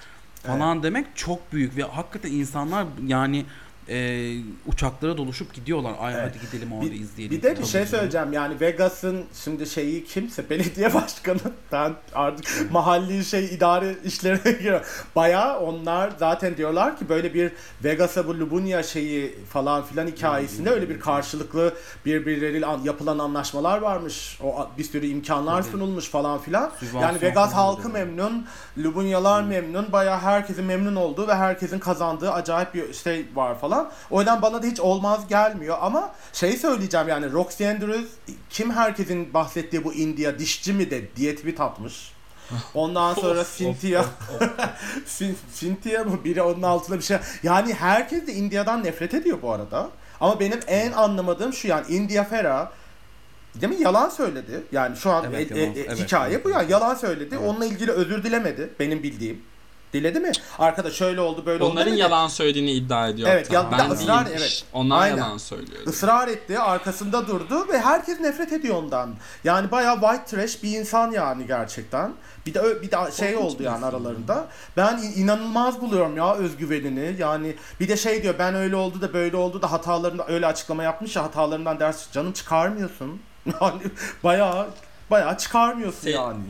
falan 0.43 0.83
demek 0.83 1.07
çok 1.15 1.53
büyük 1.53 1.77
ve 1.77 1.83
hakikaten 1.83 2.33
insanlar 2.33 2.87
yani 3.07 3.45
e, 3.89 4.29
uçaklara 4.67 5.17
doluşup 5.17 5.55
gidiyorlar. 5.55 5.93
Ay 6.01 6.15
Evet. 6.15 6.25
hadi 6.35 6.47
gidelim 6.47 6.73
orada 6.73 6.87
Bir, 6.87 7.01
izleyelim. 7.01 7.37
bir 7.37 7.43
de 7.43 7.59
bir 7.59 7.65
şey 7.65 7.87
söyleyeceğim 7.87 8.33
yani 8.33 8.61
Vegas'ın 8.61 9.25
şimdi 9.45 9.67
şeyi 9.67 10.05
kimse 10.05 10.51
belediye 10.51 10.95
başkanı 10.95 11.39
ben 11.73 11.93
artık 12.15 12.71
mahalli 12.73 13.25
şey 13.25 13.45
idare 13.55 13.95
işlerine 14.05 14.53
giriyorum. 14.53 14.87
Baya 15.17 15.59
onlar 15.61 16.11
zaten 16.19 16.57
diyorlar 16.57 16.99
ki 16.99 17.09
böyle 17.09 17.35
bir 17.35 17.53
Vegas'a 17.85 18.27
bu 18.29 18.41
Lubunya 18.41 18.83
şeyi 18.83 19.39
falan 19.51 19.83
filan 19.85 20.07
hikayesinde 20.07 20.71
öyle 20.71 20.89
bir 20.89 21.01
karşılıklı 21.01 21.75
birbirleriyle 22.07 22.67
an- 22.67 22.83
yapılan 22.85 23.19
anlaşmalar 23.19 23.79
varmış. 23.79 24.39
O 24.45 24.69
bir 24.79 24.85
sürü 24.85 25.07
imkanlar 25.07 25.63
sunulmuş 25.63 26.09
falan 26.09 26.39
filan. 26.39 26.71
Sübvansiyon 26.81 27.03
Yani 27.03 27.23
Vegas 27.23 27.53
halkı 27.53 27.89
memnun, 27.89 28.47
Lubunyalar 28.79 29.43
memnun. 29.43 29.93
Baya 29.93 30.23
herkesin 30.23 30.65
memnun 30.65 30.97
olduğu 30.97 31.29
ve 31.29 31.35
herkesin 31.35 31.79
kazandığı 31.79 32.33
acayip 32.33 32.75
bir 32.75 32.93
şey 32.95 33.27
var 33.35 33.59
falan. 33.61 33.78
O 34.11 34.19
yüzden 34.21 34.43
bana 34.43 34.63
da 34.63 34.67
hiç 34.67 34.81
olmaz 34.81 35.29
gelmiyor 35.29 35.79
ama 35.81 36.11
şey 36.33 36.57
söyleyeceğim 36.57 37.09
yani 37.09 37.33
Roxy 37.33 37.69
Andrews 37.69 38.09
kim 38.51 38.71
herkesin 38.71 39.35
bahsettiği 39.35 39.85
bu 39.85 39.95
India 39.95 40.39
dişçi 40.39 40.73
mi 40.73 40.91
de 40.91 41.17
diyet 41.17 41.47
bir 41.47 41.57
tatmış. 41.57 42.13
Ondan 42.75 43.15
sonra 43.15 43.45
Cynthia 43.57 44.05
Cynthia 45.55 46.05
mı 46.05 46.25
biri 46.25 46.43
onun 46.43 46.63
altında 46.63 46.99
bir 46.99 47.03
şey. 47.03 47.17
Yani 47.43 47.75
herkes 47.75 48.27
de 48.27 48.33
India'dan 48.33 48.85
nefret 48.85 49.15
ediyor 49.15 49.39
bu 49.43 49.53
arada. 49.53 49.89
Ama 50.21 50.41
benim 50.41 50.61
en 50.67 50.93
anlamadığım 50.93 51.53
şu 51.53 51.69
yani 51.69 51.87
India 51.89 52.25
Ferah 52.25 52.71
Değil 53.61 53.73
mi? 53.73 53.83
Yalan 53.83 54.09
söyledi. 54.09 54.63
Yani 54.73 54.97
şu 54.97 55.11
an 55.11 55.25
Evet, 55.25 55.53
e- 55.53 55.61
e- 55.61 55.63
e- 55.63 55.81
evet, 55.81 55.99
hikaye 55.99 56.35
evet, 56.35 56.45
bu 56.45 56.51
ya. 56.51 56.63
Yalan 56.63 56.95
söyledi. 56.95 57.35
Evet. 57.39 57.49
Onunla 57.49 57.67
ilgili 57.67 57.91
özür 57.91 58.25
dilemedi 58.25 58.71
benim 58.81 59.03
bildiğim. 59.03 59.43
Diledi 59.93 60.21
mi? 60.21 60.33
Arkada 60.59 60.91
şöyle 60.91 61.21
oldu 61.21 61.43
böyle 61.47 61.65
oldu. 61.65 61.73
Onların 61.73 61.87
demedi. 61.87 62.01
yalan 62.01 62.29
söylediğini 62.29 62.71
iddia 62.73 63.09
ediyor. 63.09 63.29
Evet, 63.33 63.53
ya- 63.53 63.67
ben 63.73 63.79
ısrar- 63.91 64.27
değilmiş. 64.27 64.43
evet. 64.43 64.65
Onlar 64.73 65.03
Aynen. 65.03 65.17
yalan 65.17 65.39
söylüyor. 65.39 65.87
Israr 65.87 66.29
etti, 66.29 66.59
arkasında 66.59 67.27
durdu 67.27 67.69
ve 67.73 67.81
herkes 67.81 68.21
nefret 68.21 68.53
ediyor 68.53 68.75
ondan. 68.77 69.15
Yani 69.45 69.71
bayağı 69.71 70.01
white 70.01 70.25
trash 70.37 70.63
bir 70.63 70.79
insan 70.79 71.11
yani 71.11 71.47
gerçekten. 71.47 72.13
Bir 72.47 72.55
de 72.55 72.83
bir 72.83 72.91
de 72.91 73.13
şey 73.13 73.35
Korkunç 73.35 73.53
oldu 73.55 73.63
yani 73.63 73.87
aralarında. 73.87 74.47
Ben 74.77 74.99
in- 74.99 75.23
inanılmaz 75.23 75.81
buluyorum 75.81 76.17
ya 76.17 76.35
özgüvenini. 76.35 77.17
Yani 77.19 77.57
bir 77.81 77.89
de 77.89 77.97
şey 77.97 78.23
diyor 78.23 78.35
ben 78.39 78.55
öyle 78.55 78.77
oldu 78.77 79.01
da 79.01 79.13
böyle 79.13 79.37
oldu 79.37 79.63
da 79.63 79.73
hatalarında 79.73 80.27
öyle 80.29 80.47
açıklama 80.47 80.83
yapmış 80.83 81.17
ya 81.17 81.23
hatalarından 81.23 81.81
ders 81.81 82.13
canım 82.13 82.33
çıkarmıyorsun. 82.33 83.21
Yani 83.61 83.81
bayağı 84.25 84.67
bayağı 85.11 85.39
çıkarmıyorsun 85.39 86.09
Se- 86.09 86.11
yani. 86.11 86.45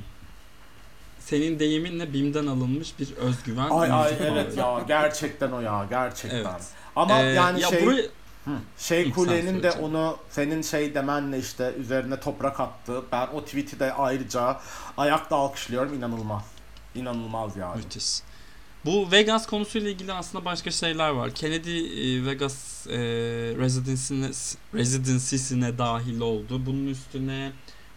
Senin 1.31 1.59
deyiminle 1.59 2.13
BİM'den 2.13 2.47
alınmış 2.47 2.99
bir 2.99 3.13
özgüven. 3.17 3.71
Ay 3.71 3.93
ay 3.93 4.13
evet 4.21 4.57
ya 4.57 4.85
gerçekten 4.89 5.51
o 5.53 5.61
ya 5.61 5.87
gerçekten. 5.91 6.39
Evet. 6.39 6.47
Ama 6.97 7.23
Ee, 7.23 7.27
yani 7.27 7.61
ya 7.61 7.69
şey 7.69 7.87
buraya- 7.87 8.07
Şey 8.79 9.11
Kule'nin 9.11 9.63
de 9.63 9.71
onu 9.73 10.17
senin 10.31 10.63
şey 10.63 10.95
demenle 10.95 11.39
işte 11.39 11.75
üzerine 11.79 12.21
toprak 12.21 12.61
attı. 12.61 13.03
Ben 13.13 13.27
o 13.35 13.45
tweet'i 13.45 13.81
de 13.81 13.93
ayrıca 13.93 14.61
ayakta 14.97 15.37
alkışlıyorum. 15.37 15.95
İnanılmaz. 15.95 16.43
İnanılmaz 16.95 17.57
yani. 17.57 17.77
Müthiş. 17.77 18.07
Bu 18.85 19.11
Vegas 19.13 19.47
konusuyla 19.47 19.91
ilgili 19.91 20.13
aslında 20.13 20.45
başka 20.45 20.71
şeyler 20.71 21.09
var. 21.11 21.31
Kennedy 21.35 21.79
e, 22.19 22.27
Vegas 22.27 22.87
e, 22.87 22.99
residency'sine, 23.59 24.31
residency'sine 24.75 25.79
dahil 25.79 26.21
oldu. 26.21 26.67
Bunun 26.67 26.87
üstüne 26.87 27.53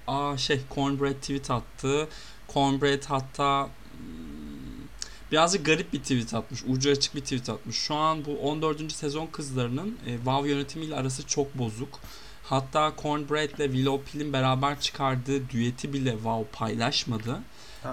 aa 0.07 0.37
şey 0.37 0.61
Cornbread 0.75 1.13
tweet 1.13 1.51
attı. 1.51 2.07
Cornbread 2.53 3.03
hatta 3.07 3.69
hmm, 3.97 4.87
birazcık 5.31 5.65
garip 5.65 5.93
bir 5.93 5.99
tweet 5.99 6.33
atmış. 6.33 6.63
Ucu 6.67 6.91
açık 6.91 7.15
bir 7.15 7.21
tweet 7.21 7.49
atmış. 7.49 7.75
Şu 7.75 7.95
an 7.95 8.25
bu 8.25 8.37
14. 8.37 8.91
sezon 8.91 9.27
kızlarının 9.27 9.97
e, 10.07 10.15
WoW 10.15 10.49
yönetimiyle 10.49 10.95
arası 10.95 11.27
çok 11.27 11.57
bozuk. 11.57 11.99
Hatta 12.43 12.93
Cornbread 13.01 13.49
ile 13.49 13.65
Willow 13.65 14.11
Pill'in 14.11 14.33
beraber 14.33 14.79
çıkardığı 14.79 15.49
düeti 15.49 15.93
bile 15.93 16.11
WoW 16.11 16.51
paylaşmadı. 16.51 17.39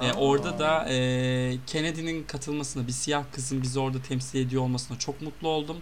E, 0.03 0.13
orada 0.13 0.59
da 0.59 0.87
e, 0.89 1.57
Kennedy'nin 1.67 2.25
katılmasına, 2.25 2.87
bir 2.87 2.93
siyah 2.93 3.25
kızın 3.33 3.63
bizi 3.63 3.81
orada 3.81 4.03
temsil 4.03 4.39
ediyor 4.39 4.63
olmasına 4.63 4.99
çok 4.99 5.23
mutlu 5.23 5.49
oldum. 5.49 5.77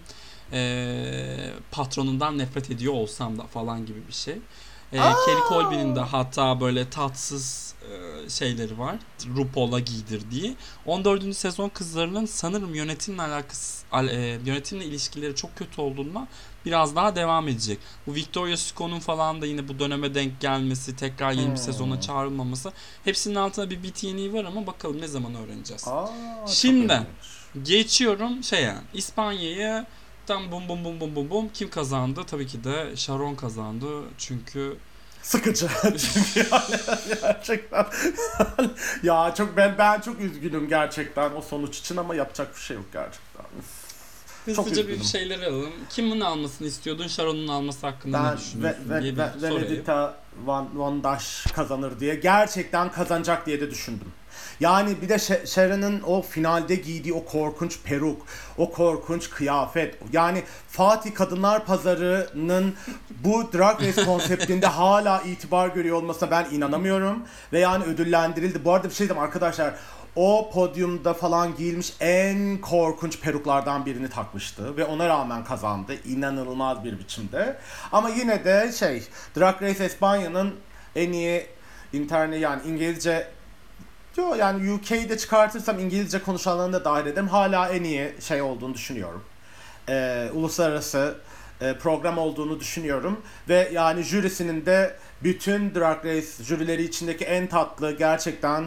E, 0.53 1.49
patronundan 1.71 2.37
nefret 2.37 2.71
ediyor 2.71 2.93
olsam 2.93 3.37
da 3.37 3.43
falan 3.43 3.85
gibi 3.85 4.07
bir 4.07 4.13
şey. 4.13 4.35
E, 4.93 4.97
Kelly 4.97 5.39
Colby'nin 5.49 5.95
de 5.95 5.99
hatta 5.99 6.61
böyle 6.61 6.89
tatsız 6.89 7.73
e, 8.25 8.29
şeyleri 8.29 8.79
var. 8.79 8.95
RuPaul'a 9.35 9.79
giydirdiği. 9.79 10.55
14. 10.85 11.33
sezon 11.35 11.69
kızlarının 11.69 12.25
sanırım 12.25 12.75
yönetimle 12.75 13.21
alakası 13.21 13.85
al- 13.91 14.07
e, 14.09 14.39
yönetimle 14.45 14.85
ilişkileri 14.85 15.35
çok 15.35 15.55
kötü 15.55 15.81
olduğunda 15.81 16.27
biraz 16.65 16.95
daha 16.95 17.15
devam 17.15 17.47
edecek. 17.47 17.79
Bu 18.07 18.13
Victoria 18.15 18.57
Scott'un 18.57 18.99
falan 18.99 19.41
da 19.41 19.45
yine 19.45 19.67
bu 19.67 19.79
döneme 19.79 20.15
denk 20.15 20.41
gelmesi, 20.41 20.95
tekrar 20.95 21.31
yeni 21.31 21.45
bir 21.45 21.49
Hmm. 21.49 21.57
sezona 21.57 22.01
çağrılmaması. 22.01 22.71
Hepsinin 23.03 23.35
altında 23.35 23.69
bir 23.69 23.83
BTN'i 23.83 24.33
var 24.33 24.45
ama 24.45 24.67
bakalım 24.67 25.01
ne 25.01 25.07
zaman 25.07 25.35
öğreneceğiz. 25.35 25.87
Aa, 25.87 26.07
Şimdi. 26.47 27.01
Geçiyorum 27.63 28.43
şeye. 28.43 28.73
İspanya'yı 28.93 29.85
tam 30.27 30.51
bum 30.51 30.69
bum 30.69 30.85
bum 30.85 30.99
bum 30.99 31.15
bum 31.15 31.29
bum 31.29 31.49
kim 31.53 31.69
kazandı? 31.69 32.21
Tabii 32.27 32.47
ki 32.47 32.63
de 32.63 32.95
Sharon 32.95 33.35
kazandı. 33.35 33.87
Çünkü 34.17 34.77
Sıkıcı. 35.21 35.67
Gerçekten. 37.21 37.85
ya 39.03 39.33
çok 39.37 39.57
ben 39.57 39.75
ben 39.77 40.01
çok 40.01 40.19
üzgünüm 40.19 40.69
gerçekten 40.69 41.31
o 41.35 41.41
sonuç 41.41 41.79
için 41.79 41.97
ama 41.97 42.15
yapacak 42.15 42.55
bir 42.55 42.61
şey 42.61 42.77
yok 42.77 42.85
gerçekten. 42.93 43.45
Çok 44.55 44.65
hızlıca 44.65 44.87
bir 44.87 45.03
şeyler 45.03 45.41
alalım. 45.41 45.73
Kimin 45.89 46.19
almasını 46.19 46.67
istiyordun? 46.67 47.07
Sharon'un 47.07 47.47
alması 47.47 47.87
hakkında 47.87 48.23
Ben 48.23 48.33
ne 48.33 48.37
düşünüyorsun 48.37 48.89
ve, 48.89 49.03
ve, 49.03 49.17
ve. 49.17 49.55
Venedita 49.55 50.17
Van, 50.45 50.79
Van 50.79 51.03
Dash 51.03 51.45
kazanır 51.53 51.99
diye 51.99 52.15
gerçekten 52.15 52.91
kazanacak 52.91 53.45
diye 53.45 53.61
de 53.61 53.71
düşündüm. 53.71 54.11
Yani 54.59 55.01
bir 55.01 55.09
de 55.09 55.19
Sharon'ın 55.47 56.01
o 56.01 56.21
finalde 56.21 56.75
giydiği 56.75 57.13
o 57.13 57.25
korkunç 57.25 57.79
peruk, 57.83 58.21
o 58.57 58.71
korkunç 58.71 59.29
kıyafet. 59.29 59.95
Yani 60.13 60.43
Fatih 60.69 61.13
Kadınlar 61.13 61.65
Pazarı'nın 61.65 62.73
bu 63.23 63.53
Drag 63.53 63.81
Race 63.81 64.05
konseptinde 64.05 64.67
hala 64.67 65.21
itibar 65.21 65.67
görüyor 65.67 65.97
olmasına 65.97 66.31
ben 66.31 66.47
inanamıyorum. 66.51 67.23
Ve 67.53 67.59
yani 67.59 67.83
ödüllendirildi. 67.83 68.65
Bu 68.65 68.73
arada 68.73 68.89
bir 68.89 68.93
şey 68.93 69.07
diyeyim 69.09 69.23
arkadaşlar. 69.23 69.73
O 70.15 70.49
podyumda 70.53 71.13
falan 71.13 71.55
giyilmiş 71.55 71.93
en 71.99 72.61
korkunç 72.61 73.19
peruklardan 73.19 73.85
birini 73.85 74.09
takmıştı 74.09 74.77
ve 74.77 74.85
ona 74.85 75.07
rağmen 75.07 75.43
kazandı 75.43 75.93
inanılmaz 76.05 76.83
bir 76.83 76.99
biçimde. 76.99 77.57
Ama 77.91 78.09
yine 78.09 78.45
de 78.45 78.71
şey 78.71 79.03
Drag 79.37 79.61
Race 79.61 79.83
Espanya'nın 79.83 80.55
en 80.95 81.11
iyi 81.11 81.45
internet 81.93 82.41
yani 82.41 82.61
İngilizce 82.67 83.27
Yo 84.17 84.35
yani 84.35 84.71
UK'de 84.73 85.17
çıkartırsam 85.17 85.79
İngilizce 85.79 86.21
konuşanlarını 86.21 86.73
da 86.73 86.85
dahil 86.85 87.05
ederim. 87.05 87.27
Hala 87.27 87.69
en 87.69 87.83
iyi 87.83 88.13
şey 88.19 88.41
olduğunu 88.41 88.73
düşünüyorum. 88.73 89.23
Ee, 89.89 90.29
uluslararası 90.33 91.17
e, 91.61 91.73
program 91.73 92.17
olduğunu 92.17 92.59
düşünüyorum. 92.59 93.21
Ve 93.49 93.69
yani 93.73 94.03
jürisinin 94.03 94.65
de 94.65 94.95
bütün 95.23 95.75
Drag 95.75 96.05
Race 96.05 96.43
jürileri 96.43 96.83
içindeki 96.83 97.25
en 97.25 97.47
tatlı 97.47 97.91
gerçekten 97.91 98.65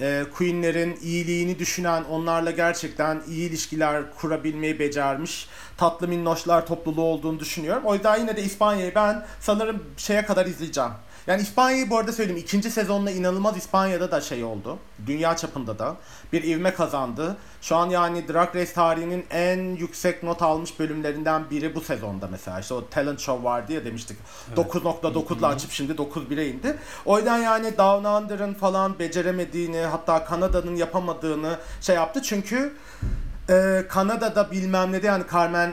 e, 0.00 0.24
Queen'lerin 0.36 0.98
iyiliğini 1.02 1.58
düşünen, 1.58 2.04
onlarla 2.04 2.50
gerçekten 2.50 3.22
iyi 3.28 3.48
ilişkiler 3.48 4.02
kurabilmeyi 4.14 4.78
becermiş 4.78 5.48
tatlı 5.76 6.08
minnoşlar 6.08 6.66
topluluğu 6.66 7.04
olduğunu 7.04 7.40
düşünüyorum. 7.40 7.82
O 7.84 7.94
yüzden 7.94 8.18
yine 8.20 8.36
de 8.36 8.42
İspanya'yı 8.42 8.94
ben 8.94 9.26
sanırım 9.40 9.82
şeye 9.96 10.24
kadar 10.24 10.46
izleyeceğim. 10.46 10.92
Yani 11.26 11.42
İspanya'yı 11.42 11.90
bu 11.90 11.98
arada 11.98 12.12
söyleyeyim. 12.12 12.40
ikinci 12.40 12.70
sezonla 12.70 13.10
inanılmaz 13.10 13.56
İspanya'da 13.56 14.10
da 14.10 14.20
şey 14.20 14.44
oldu. 14.44 14.78
Dünya 15.06 15.36
çapında 15.36 15.78
da 15.78 15.96
bir 16.32 16.42
ivme 16.42 16.74
kazandı. 16.74 17.36
Şu 17.62 17.76
an 17.76 17.90
yani 17.90 18.28
Drag 18.28 18.56
Race 18.56 18.72
tarihinin 18.72 19.24
en 19.30 19.76
yüksek 19.76 20.22
not 20.22 20.42
almış 20.42 20.78
bölümlerinden 20.78 21.50
biri 21.50 21.74
bu 21.74 21.80
sezonda 21.80 22.28
mesela. 22.30 22.60
İşte 22.60 22.74
o 22.74 22.88
talent 22.88 23.20
show 23.20 23.44
vardı 23.44 23.72
ya 23.72 23.84
demiştik. 23.84 24.16
9.9'la 24.56 25.48
açıp 25.48 25.70
şimdi 25.70 25.92
9.1'e 25.92 26.48
indi. 26.48 26.76
O 27.04 27.16
yüzden 27.16 27.38
yani 27.38 27.78
Down 27.78 28.04
Under'ın 28.04 28.54
falan 28.54 28.98
beceremediğini 28.98 29.80
hatta 29.80 30.24
Kanada'nın 30.24 30.76
yapamadığını 30.76 31.58
şey 31.80 31.96
yaptı. 31.96 32.22
Çünkü 32.22 32.72
e, 33.50 33.84
Kanada'da 33.88 34.50
bilmem 34.50 34.92
ne 34.92 35.02
de 35.02 35.06
yani 35.06 35.24
Carmen 35.32 35.72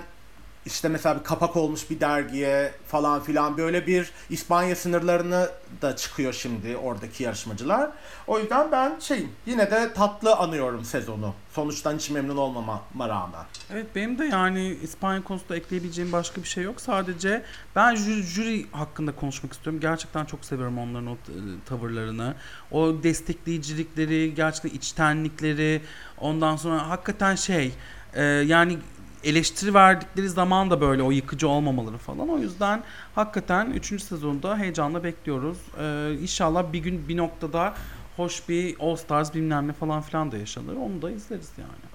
işte 0.70 0.90
mesela 0.90 1.20
bir 1.20 1.24
kapak 1.24 1.56
olmuş 1.56 1.90
bir 1.90 2.00
dergiye 2.00 2.72
falan 2.88 3.24
filan 3.24 3.58
böyle 3.58 3.88
bir 3.88 4.12
İspanya 4.30 4.76
sınırlarını 4.76 5.50
da 5.82 5.96
çıkıyor 5.96 6.34
şimdi 6.34 6.78
oradaki 6.78 7.24
yarışmacılar. 7.24 7.92
O 8.28 8.40
yüzden 8.40 8.72
ben 8.72 9.00
şeyim 9.00 9.30
yine 9.46 9.72
de 9.72 9.94
tatlı 9.94 10.36
anıyorum 10.36 10.86
sezonu. 10.86 11.34
Sonuçtan 11.52 11.96
hiç 11.96 12.10
memnun 12.10 12.38
olmama 12.38 12.82
rağmen. 13.00 13.46
Evet 13.74 13.86
benim 13.96 14.18
de 14.20 14.26
yani 14.26 14.78
İspanya 14.84 15.24
konusunda 15.24 15.56
ekleyebileceğim 15.56 16.12
başka 16.12 16.42
bir 16.44 16.48
şey 16.48 16.64
yok. 16.64 16.82
Sadece 16.82 17.44
ben 17.76 17.96
jüri, 17.96 18.24
jüri 18.24 18.66
hakkında 18.72 19.12
konuşmak 19.16 19.54
istiyorum. 19.54 19.80
Gerçekten 19.80 20.26
çok 20.26 20.46
seviyorum 20.46 20.78
onların 20.78 21.08
o 21.08 21.16
t- 21.16 21.32
tavırlarını. 21.66 22.36
O 22.72 23.04
destekleyicilikleri, 23.04 24.36
gerçekten 24.36 24.70
içtenlikleri. 24.70 25.82
Ondan 26.18 26.56
sonra 26.56 26.90
hakikaten 26.90 27.36
şey 27.36 27.74
e, 28.14 28.24
yani 28.24 28.78
eleştiri 29.24 29.74
verdikleri 29.74 30.30
zaman 30.30 30.72
da 30.72 30.82
böyle 30.82 31.04
o 31.04 31.12
yıkıcı 31.12 31.48
olmamaları 31.48 31.98
falan. 31.98 32.30
O 32.30 32.38
yüzden 32.38 32.84
hakikaten 33.16 33.72
3. 33.72 34.02
sezonda 34.04 34.58
heyecanla 34.58 35.04
bekliyoruz. 35.04 35.58
E, 35.82 36.14
inşallah 36.22 36.74
bir 36.74 36.80
gün 36.80 37.08
bir 37.08 37.18
noktada 37.18 37.74
hoş 38.18 38.50
bir 38.50 38.76
All 38.80 38.96
Stars 38.96 39.34
bilmem 39.34 39.68
ne 39.68 39.74
falan 39.74 40.02
filan 40.02 40.32
da 40.32 40.38
yaşanır. 40.38 40.76
Onu 40.76 41.02
da 41.02 41.12
izleriz 41.12 41.50
yani. 41.58 41.90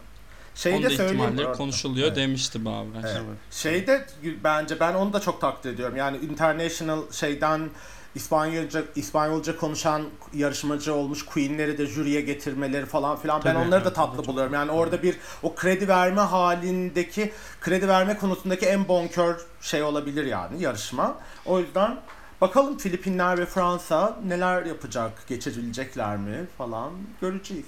Şeyi 0.55 0.75
Onun 0.75 0.85
da 0.85 0.91
ihtimalleri 0.91 1.53
konuşuluyor 1.53 2.07
Evet. 2.07 2.17
demişti 2.17 2.65
Baver. 2.65 3.01
Evet. 3.01 3.17
Evet. 3.17 3.39
Şeyde 3.51 4.07
bence 4.45 4.81
ben 4.81 4.95
onu 4.95 5.13
da 5.13 5.21
çok 5.21 5.41
takdir 5.41 5.73
ediyorum. 5.75 5.97
Yani 5.97 6.17
international 6.17 7.13
şeyden 7.13 7.71
İspanyolca 8.15 8.85
İspanyolca 8.97 9.57
konuşan 9.57 10.03
yarışmacı 10.35 10.95
olmuş 10.95 11.25
Queen'leri 11.25 11.79
de 11.79 11.87
jüriye 11.87 12.21
getirmeleri 12.21 12.87
falan 12.87 13.17
filan 13.17 13.43
ben 13.45 13.55
Tabii, 13.55 13.67
onları 13.67 13.85
da 13.85 13.89
evet, 13.89 13.97
tatlı 13.97 14.19
da 14.19 14.23
çok 14.23 14.29
buluyorum. 14.29 14.55
Yani 14.55 14.71
orada 14.71 15.03
bir 15.03 15.17
o 15.43 15.55
kredi 15.55 15.89
verme 15.89 16.21
halindeki 16.21 17.33
kredi 17.61 17.89
verme 17.89 18.19
konusundaki 18.19 18.67
en 18.67 18.89
bonkör 18.89 19.47
şey 19.61 19.83
olabilir 19.83 20.25
yani 20.25 20.63
yarışma. 20.63 21.15
O 21.47 21.61
yüzden 21.61 22.01
bakalım 22.41 22.79
Filipinler 22.79 23.39
ve 23.39 23.47
Fransa 23.47 24.19
neler 24.27 24.67
yapacak, 24.67 25.27
geçebilecekler 25.29 26.17
mi 26.17 26.47
falan 26.59 26.93
göreceğiz. 27.21 27.67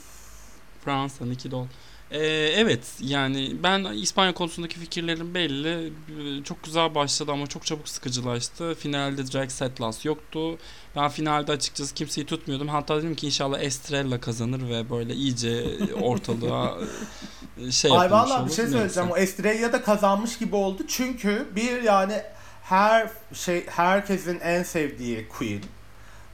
Fransa, 0.85 1.25
Niki 1.25 1.51
Dol. 1.51 1.67
Ee, 2.11 2.19
evet 2.57 2.81
yani 3.01 3.57
ben 3.63 3.85
İspanya 3.85 4.35
konusundaki 4.35 4.79
fikirlerim 4.79 5.35
belli. 5.35 5.93
Ee, 6.39 6.45
Çok 6.45 6.63
güzel 6.63 6.95
başladı 6.95 7.33
ama 7.33 7.47
çok 7.47 7.67
çabuk 7.67 7.89
sıkıcılaştı. 7.89 8.75
Finalde 8.75 9.33
Drag 9.33 9.51
Setlas 9.51 10.05
yoktu. 10.05 10.59
Ben 10.97 11.09
finalde 11.09 11.53
açıkçası 11.53 11.95
kimseyi 11.95 12.27
tutmuyordum. 12.27 12.69
Hatta 12.69 12.99
dedim 12.99 13.15
ki 13.15 13.27
inşallah 13.27 13.61
Estrella 13.61 14.21
kazanır 14.21 14.69
ve 14.69 14.91
böyle 14.91 15.15
iyice 15.15 15.67
ortalığa 16.03 16.79
e, 17.67 17.71
şey 17.71 17.93
Ay 17.99 18.11
valla 18.11 18.47
bir 18.47 18.53
şey 18.53 18.67
söyleyeceğim. 18.67 19.11
O 19.11 19.17
Estrella 19.17 19.73
da 19.73 19.83
kazanmış 19.83 20.39
gibi 20.39 20.57
oldu. 20.57 20.83
Çünkü 20.89 21.47
bir 21.57 21.83
yani 21.83 22.23
her 22.63 23.11
şey 23.35 23.67
herkesin 23.67 24.41
en 24.41 24.63
sevdiği 24.63 25.29
Queen. 25.29 25.61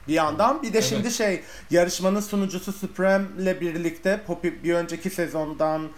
Bir 0.07 0.13
yandan 0.13 0.63
bir 0.63 0.73
de 0.73 0.77
Evet. 0.77 0.83
şimdi 0.83 1.11
şey 1.11 1.41
yarışmanın 1.71 2.19
sunucusu 2.19 2.73
Supreme'le 2.73 3.61
birlikte 3.61 4.21
Poppy 4.27 4.47
bir 4.63 4.73
önceki 4.73 5.09
sezondan 5.09 5.89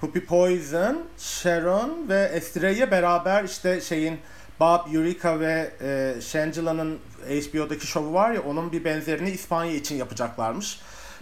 Poppy 0.00 0.18
Poison, 0.18 0.98
Sharon 1.18 2.08
ve 2.08 2.30
Estrella 2.34 2.90
beraber 2.90 3.44
işte 3.44 3.80
şeyin 3.80 4.18
Bob, 4.60 4.94
Eureka 4.94 5.40
ve 5.40 5.70
e, 5.82 6.20
Shangela-'nın 6.20 6.98
HBO'daki 7.28 7.86
şovu 7.86 8.12
var 8.14 8.30
ya 8.32 8.42
onun 8.42 8.72
bir 8.72 8.84
benzerini 8.84 9.30
İspanya 9.30 9.72
için 9.72 9.96
yapacaklarmış. 9.96 10.80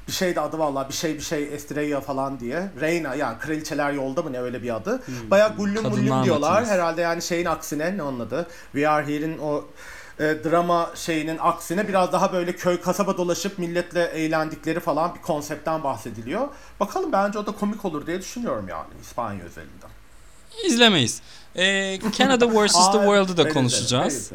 Bir 0.08 0.12
şey 0.12 0.36
de 0.36 0.40
adı 0.40 0.58
vallahi 0.58 0.88
bir 0.88 0.94
şey 0.94 1.14
bir 1.14 1.20
şey 1.20 1.54
Estrella 1.54 2.00
falan 2.00 2.40
diye. 2.40 2.70
Reina 2.80 3.14
yani 3.14 3.38
kraliçeler 3.38 3.92
yolda 3.92 4.22
mı 4.22 4.32
ne 4.32 4.40
öyle 4.40 4.62
bir 4.62 4.76
adı. 4.76 5.02
Bayağı 5.30 5.56
gullüm 5.56 5.82
mullüm 5.82 6.24
diyorlar. 6.24 6.66
Herhalde 6.66 7.00
yani 7.00 7.22
şeyin 7.22 7.46
aksine 7.46 7.96
ne 7.96 8.02
onun 8.02 8.20
adı? 8.20 8.46
We 8.72 8.88
Are 8.88 9.06
Here'in 9.06 9.38
o 9.38 9.64
e, 10.20 10.44
drama 10.44 10.90
şeyinin 10.94 11.38
aksine 11.40 11.88
biraz 11.88 12.12
daha 12.12 12.32
böyle 12.32 12.56
köy 12.56 12.80
kasaba 12.80 13.16
dolaşıp 13.16 13.58
milletle 13.58 14.04
eğlendikleri 14.04 14.80
falan 14.80 15.14
bir 15.14 15.20
konseptten 15.20 15.84
bahsediliyor. 15.84 16.48
Bakalım 16.80 17.12
bence 17.12 17.38
o 17.38 17.46
da 17.46 17.52
komik 17.52 17.84
olur 17.84 18.06
diye 18.06 18.20
düşünüyorum 18.20 18.68
yani 18.68 18.88
İspanya 19.02 19.44
özelinde. 19.44 19.86
İzlemeyiz. 20.64 21.22
Ee, 21.56 21.98
Canada 22.18 22.48
vs. 22.66 22.74
the 22.92 22.98
World'ı 22.98 23.36
da 23.36 23.48
konuşacağız. 23.48 24.32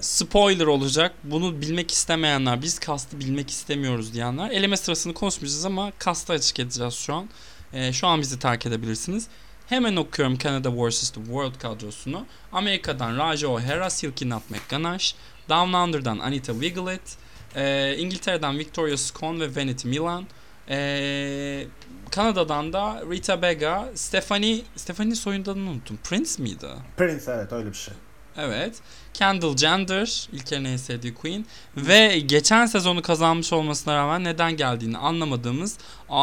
Spoiler 0.00 0.66
olacak. 0.66 1.12
Bunu 1.24 1.60
bilmek 1.60 1.90
istemeyenler, 1.90 2.62
biz 2.62 2.78
kastı 2.78 3.20
bilmek 3.20 3.50
istemiyoruz 3.50 4.14
diyenler. 4.14 4.50
Eleme 4.50 4.76
sırasını 4.76 5.14
konuşmayacağız 5.14 5.64
ama 5.64 5.92
kastı 5.98 6.32
açık 6.32 6.60
edeceğiz 6.60 6.94
şu 6.94 7.14
an. 7.14 7.28
Ee, 7.72 7.92
şu 7.92 8.06
an 8.06 8.20
bizi 8.20 8.38
terk 8.38 8.66
edebilirsiniz. 8.66 9.26
Hemen 9.68 9.96
okuyorum 9.96 10.38
Canada 10.38 10.70
vs. 10.72 11.10
The 11.10 11.20
World 11.20 11.58
kadrosunu. 11.58 12.26
Amerika'dan 12.52 13.18
Raja 13.18 13.48
O'Hara, 13.48 13.90
Silky 13.90 14.30
Nutmeg 14.30 14.60
Ganache. 14.68 15.16
Down 15.48 15.72
Under'dan 15.72 16.18
Anita 16.18 16.52
Wiglet. 16.52 17.16
Ee, 17.56 17.96
İngiltere'den 17.98 18.58
Victoria 18.58 18.96
Scone 18.96 19.40
ve 19.40 19.60
Vanity 19.60 19.88
Milan. 19.88 20.26
Ee, 20.68 21.66
Kanada'dan 22.10 22.72
da 22.72 23.02
Rita 23.10 23.42
Bega, 23.42 23.88
Stephanie, 23.94 24.60
Stephanie 24.76 25.14
soyundanını 25.14 25.70
unuttum. 25.70 25.98
Prince 26.04 26.42
miydi? 26.42 26.66
Prince 26.96 27.24
evet 27.28 27.52
öyle 27.52 27.68
bir 27.68 27.76
şey. 27.76 27.94
Evet. 28.36 28.76
Kendall 29.14 29.56
Jenner, 29.56 30.28
İlker'in 30.32 30.64
en 30.64 30.76
sevdiği 30.76 31.14
Queen. 31.14 31.46
Ve 31.76 32.18
geçen 32.18 32.66
sezonu 32.66 33.02
kazanmış 33.02 33.52
olmasına 33.52 33.96
rağmen 33.96 34.24
neden 34.24 34.56
geldiğini 34.56 34.98
anlamadığımız 34.98 35.78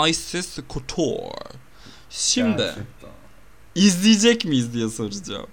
Isis 0.07 0.59
Couture. 0.69 1.55
Şimdi 2.09 2.57
Gerçekten. 2.57 2.85
İzleyecek 3.75 4.45
miyiz 4.45 4.73
diye 4.73 4.89
soracağım. 4.89 5.47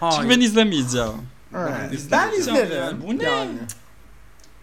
Hayır. 0.00 0.14
Çünkü 0.16 0.28
ben 0.30 0.40
izlemeyeceğim. 0.40 1.12
Evet. 1.56 1.92
izleyeceğim 1.92 2.10
Ben 2.10 2.38
izlerim. 2.40 2.76
yani. 2.76 3.02
Bu 3.06 3.18
ne? 3.18 3.24
Yani. 3.24 3.50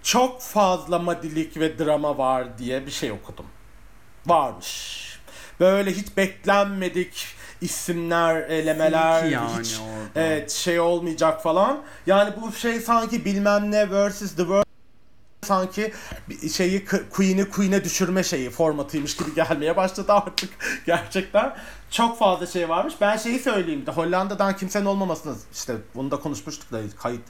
Çok 0.03 0.41
fazla 0.41 0.99
madilik 0.99 1.57
ve 1.59 1.79
drama 1.79 2.17
var 2.17 2.57
diye 2.57 2.85
bir 2.85 2.91
şey 2.91 3.11
okudum. 3.11 3.45
Varmış. 4.25 4.99
Böyle 5.59 5.91
hiç 5.91 6.17
beklenmedik 6.17 7.25
isimler, 7.61 8.35
elemeler, 8.41 9.19
Silky 9.21 9.33
yani 9.33 9.59
hiç 9.63 9.75
orada. 9.79 10.09
evet 10.15 10.51
şey 10.51 10.79
olmayacak 10.79 11.43
falan. 11.43 11.81
Yani 12.07 12.33
bu 12.41 12.51
şey 12.51 12.79
sanki 12.79 13.25
bilmem 13.25 13.71
ne 13.71 13.91
versus 13.91 14.29
the 14.31 14.37
world 14.37 14.63
sanki 15.43 15.93
şeyi 16.51 16.85
Queen'i 16.85 17.49
Queen'e 17.49 17.83
düşürme 17.83 18.23
şeyi 18.23 18.49
formatıymış 18.49 19.17
gibi 19.17 19.35
gelmeye 19.35 19.77
başladı 19.77 20.13
artık 20.13 20.49
gerçekten. 20.85 21.55
Çok 21.91 22.19
fazla 22.19 22.45
şey 22.45 22.69
varmış. 22.69 22.93
Ben 23.01 23.17
şeyi 23.17 23.39
söyleyeyim 23.39 23.85
de 23.85 23.91
Hollanda'dan 23.91 24.55
kimsenin 24.55 24.85
olmamasını 24.85 25.35
işte 25.53 25.75
bunu 25.95 26.11
da 26.11 26.19
konuşmuştuk 26.19 26.71
da 26.71 26.79
kayıt 26.97 27.21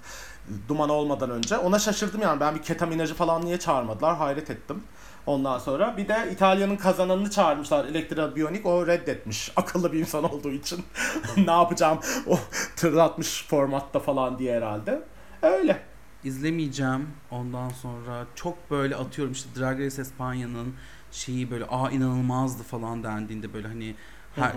duman 0.68 0.90
olmadan 0.90 1.30
önce. 1.30 1.58
Ona 1.58 1.80
şaşırdım 1.80 2.22
yani 2.22 2.40
ben 2.40 2.56
bir 2.56 2.62
ketaminacı 2.62 3.14
falan 3.14 3.46
niye 3.46 3.60
çağırmadılar 3.60 4.16
hayret 4.16 4.50
ettim. 4.50 4.84
Ondan 5.26 5.60
sonra 5.60 5.98
bir 5.98 6.08
de 6.08 6.30
İtalya'nın 6.32 6.78
kazananını 6.78 7.30
çağırmışlar 7.32 7.86
Elektra 7.86 8.36
Bionik 8.36 8.66
o 8.66 8.88
reddetmiş 8.88 9.52
akıllı 9.56 9.94
bir 9.94 10.00
insan 10.00 10.24
olduğu 10.24 10.52
için 10.52 10.84
ne 11.38 11.52
yapacağım 11.52 12.00
o 12.28 12.40
tırlatmış 12.76 13.48
formatta 13.48 14.00
falan 14.00 14.40
diye 14.40 14.56
herhalde. 14.56 15.02
Öyle. 15.42 15.89
İzlemeyeceğim. 16.24 17.08
Ondan 17.32 17.70
sonra 17.70 18.26
çok 18.36 18.72
böyle 18.72 18.96
atıyorum 18.96 19.34
işte 19.34 19.50
Drag 19.60 19.80
Race 19.80 20.02
Espanya'nın 20.02 20.74
şeyi 21.12 21.52
böyle 21.52 21.66
aa 21.66 21.90
inanılmazdı 21.92 22.64
falan 22.64 23.04
dendiğinde 23.04 23.54
böyle 23.54 23.68
hani 23.68 23.96
her, 24.36 24.54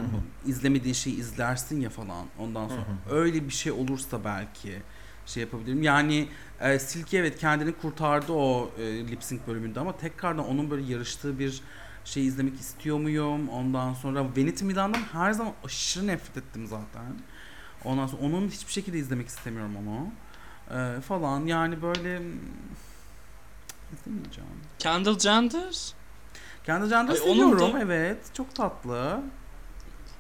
izlemediğin 0.47 0.95
şeyi 0.95 1.17
izlersin 1.17 1.81
ya 1.81 1.91
falan. 1.91 2.27
Ondan 2.39 2.69
sonra 2.69 2.85
öyle 3.11 3.49
bir 3.49 3.53
şey 3.53 3.73
olursa 3.73 4.25
belki 4.25 4.83
şey 5.27 5.43
yapabilirim. 5.43 5.83
Yani 5.83 6.29
e, 6.61 6.79
Silky 6.79 7.19
evet 7.19 7.39
kendini 7.39 7.73
kurtardı 7.73 8.33
o 8.33 8.71
e, 8.79 9.09
lip 9.09 9.25
sync 9.25 9.41
bölümünde 9.47 9.81
ama 9.81 9.97
tekrardan 9.97 10.49
onun 10.49 10.71
böyle 10.71 10.93
yarıştığı 10.93 11.39
bir 11.39 11.63
şey 12.05 12.27
izlemek 12.27 12.61
istiyor 12.61 12.99
muyum? 12.99 13.49
Ondan 13.49 13.95
sonra 13.95 14.25
Vanity 14.25 14.65
Milan'dan 14.65 15.01
her 15.13 15.33
zaman 15.33 15.53
aşırı 15.65 16.07
nefret 16.07 16.37
ettim 16.37 16.67
zaten. 16.67 17.15
Ondan 17.85 18.07
sonra 18.07 18.23
onun 18.23 18.49
hiçbir 18.49 18.73
şekilde 18.73 18.99
izlemek 18.99 19.29
istemiyorum 19.29 19.77
onu. 19.77 20.09
Ee, 20.71 21.01
falan 21.01 21.47
yani 21.47 21.83
böyle 21.83 22.19
hmm, 22.19 22.27
izlemeyeceğim. 23.95 24.51
Kendall 24.79 25.19
Jenner? 26.89 27.13
Ay, 27.13 27.21
onun 27.21 27.33
seviyorum 27.35 27.75
da- 27.75 27.81
evet. 27.81 28.19
Çok 28.35 28.55
tatlı. 28.55 29.21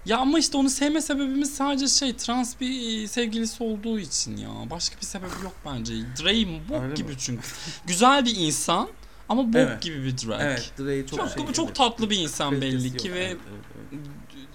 Ya 0.07 0.18
ama 0.18 0.38
işte 0.38 0.57
onu 0.57 0.70
sevme 0.70 1.01
sebebimiz 1.01 1.55
sadece 1.55 1.88
şey 1.88 2.16
trans 2.16 2.61
bir 2.61 3.07
sevgilisi 3.07 3.64
olduğu 3.64 3.99
için 3.99 4.36
ya. 4.36 4.49
Başka 4.70 4.97
bir 5.01 5.07
sebebi 5.07 5.30
yok 5.43 5.53
bence. 5.66 5.95
Drake 5.95 6.68
bok 6.68 6.82
Öyle 6.82 6.95
gibi 6.95 7.09
mi? 7.09 7.18
çünkü. 7.18 7.43
Güzel 7.86 8.24
bir 8.24 8.36
insan 8.36 8.88
ama 9.28 9.49
bok 9.49 9.57
Evet. 9.57 9.82
gibi 9.82 10.05
bir 10.05 10.18
drag. 10.18 10.40
Evet, 10.40 10.72
Dre'yi 10.78 11.07
çok 11.07 11.18
Çok, 11.18 11.30
şey, 11.30 11.53
çok 11.53 11.74
tatlı 11.74 12.11
bir 12.11 12.18
insan 12.18 12.61
belli 12.61 12.97
ki 12.97 13.14
ve 13.14 13.24
evet, 13.24 13.38
evet, 13.51 14.01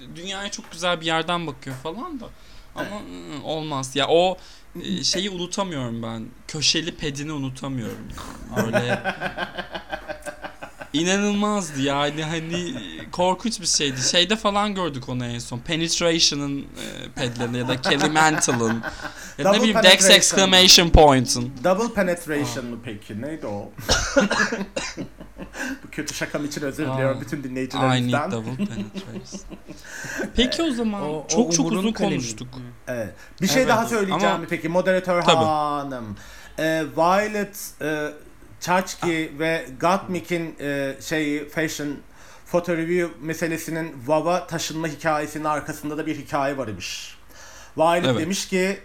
evet. 0.01 0.15
dünyaya 0.15 0.51
çok 0.51 0.71
güzel 0.71 1.01
bir 1.01 1.05
yerden 1.05 1.47
bakıyor 1.47 1.75
falan 1.75 2.19
da. 2.19 2.25
Ama 2.77 3.01
olmaz. 3.43 3.95
Ya 3.95 4.07
o 4.07 4.37
e, 4.83 5.03
şeyi 5.03 5.29
unutamıyorum 5.29 6.03
ben. 6.03 6.25
Köşeli 6.47 6.95
pedini 6.95 7.31
unutamıyorum. 7.31 8.07
Böyle 8.57 8.99
İnanılmazdı 10.93 11.81
yani 11.81 12.23
hani 12.23 12.73
korkunç 13.11 13.61
bir 13.61 13.65
şeydi. 13.65 14.01
Şeyde 14.01 14.35
falan 14.35 14.75
gördük 14.75 15.09
onu 15.09 15.25
en 15.25 15.39
son. 15.39 15.59
Penetration'ın 15.59 16.61
e, 16.61 16.65
pedlerini 17.15 17.57
ya 17.57 17.67
da 17.67 17.81
Kelly 17.81 18.09
Mantle'ın 18.09 18.83
ya 19.37 19.45
da 19.45 19.51
ne 19.51 19.57
Double 19.57 19.59
bileyim 19.59 19.83
Dex 19.83 20.09
exclamation 20.09 20.89
point'ın. 20.89 21.51
Double 21.63 21.93
penetration 21.93 22.65
mı 22.65 22.77
peki? 22.83 23.21
Neydi 23.21 23.47
o? 23.47 23.71
Bu 25.83 25.89
kötü 25.91 26.13
şakam 26.13 26.45
için 26.45 26.61
özür 26.61 26.87
diliyorum 26.87 27.21
bütün 27.21 27.39
I 27.39 27.43
dinleyicilerimizden. 27.43 28.21
need 28.29 28.31
double 28.31 28.55
penetration. 28.65 29.41
Peki 30.35 30.61
o 30.63 30.71
zaman 30.71 31.01
O- 31.01 31.05
o 31.23 31.27
çok 31.27 31.53
çok 31.53 31.71
uzun 31.71 31.91
kalemi. 31.91 32.13
konuştuk. 32.15 32.47
Evet. 32.87 33.13
Bir 33.41 33.47
şey 33.47 33.61
Evet, 33.61 33.69
daha 33.71 33.85
söyleyeceğim 33.85 34.25
ama- 34.25 34.37
mi 34.37 34.47
peki 34.49 34.69
moderatör 34.69 35.21
Tabii. 35.21 35.35
hanım. 35.45 36.17
Ee, 36.59 36.83
Violet 36.97 37.69
e, 37.81 38.07
Chachki 38.59 39.31
ve 39.39 39.65
Gottmik'in 39.81 40.55
e, 40.59 40.95
şeyi 41.01 41.49
fashion 41.49 41.87
photo 42.45 42.77
review 42.77 43.13
meselesinin 43.21 43.95
Vav'a 44.07 44.47
taşınma 44.47 44.87
hikayesinin 44.87 45.43
arkasında 45.43 45.97
da 45.97 46.05
bir 46.05 46.15
hikaye 46.17 46.57
var 46.57 46.67
imiş. 46.67 47.17
Violet 47.77 48.05
Evet. 48.05 48.19
demiş 48.19 48.47
ki 48.47 48.79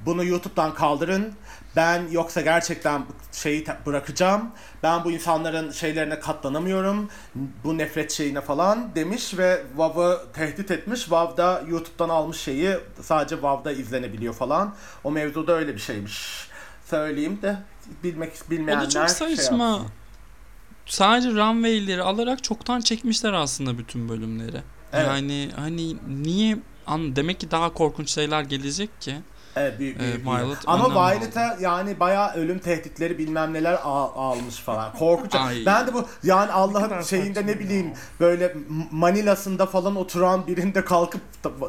bunu 0.00 0.24
YouTube'dan 0.24 0.74
kaldırın. 0.74 1.32
Ben 1.76 2.08
yoksa 2.10 2.40
gerçekten 2.40 3.02
şeyi 3.32 3.66
bırakacağım. 3.86 4.50
Ben 4.82 5.04
bu 5.04 5.10
insanların 5.10 5.70
şeylerine 5.70 6.20
katlanamıyorum. 6.20 7.08
Bu 7.64 7.78
nefret 7.78 8.12
şeyine 8.12 8.40
falan 8.40 8.94
demiş 8.94 9.38
ve 9.38 9.62
Vav'ı 9.76 10.20
tehdit 10.32 10.70
etmiş. 10.70 11.10
Vav 11.10 11.36
da 11.36 11.62
YouTube'dan 11.68 12.08
almış 12.08 12.36
şeyi 12.36 12.76
sadece 13.02 13.42
Vav'da 13.42 13.72
izlenebiliyor 13.72 14.34
falan. 14.34 14.74
O 15.04 15.10
mevzuda 15.10 15.52
öyle 15.52 15.74
bir 15.74 15.80
şeymiş. 15.80 16.48
Söyleyeyim 16.84 17.38
de 17.42 17.56
bilmek 18.04 18.32
O 18.46 18.50
bilmeyenler 18.50 18.86
da 18.86 18.90
çok 18.90 19.08
şey 19.08 19.36
saçma. 19.36 19.68
yapsın. 19.68 19.88
Sadece 20.86 21.28
runway'leri 21.30 22.02
alarak 22.02 22.44
çoktan 22.44 22.80
çekmişler 22.80 23.32
aslında 23.32 23.78
bütün 23.78 24.08
bölümleri. 24.08 24.62
Evet. 24.92 25.06
Yani 25.06 25.50
hani 25.56 25.96
niye 26.08 26.58
an 26.86 27.16
demek 27.16 27.40
ki 27.40 27.50
daha 27.50 27.72
korkunç 27.74 28.10
şeyler 28.10 28.42
gelecek 28.42 29.00
ki. 29.00 29.16
Evet, 29.56 29.78
büyük, 29.78 29.98
büyük, 30.00 30.14
büyük. 30.14 30.26
Violet 30.26 30.58
Ama. 30.66 30.90
Violet'a 31.12 31.56
yani 31.60 32.00
bayağı 32.00 32.34
ölüm 32.34 32.58
tehditleri 32.58 33.18
bilmem 33.18 33.52
neler 33.52 33.78
al- 33.84 34.10
almış 34.16 34.54
falan. 34.56 34.92
Korkunç. 34.98 35.34
Ben 35.66 35.86
de 35.86 35.94
bu 35.94 36.04
yani 36.22 36.52
Allah'ın 36.52 37.02
şeyinde 37.02 37.46
ne 37.46 37.58
bileyim 37.58 37.92
böyle 38.20 38.46
M- 38.48 38.86
Manila'sında 38.90 39.66
falan 39.66 39.96
oturan 39.96 40.46
birinde 40.46 40.84
kalkıp 40.84 41.20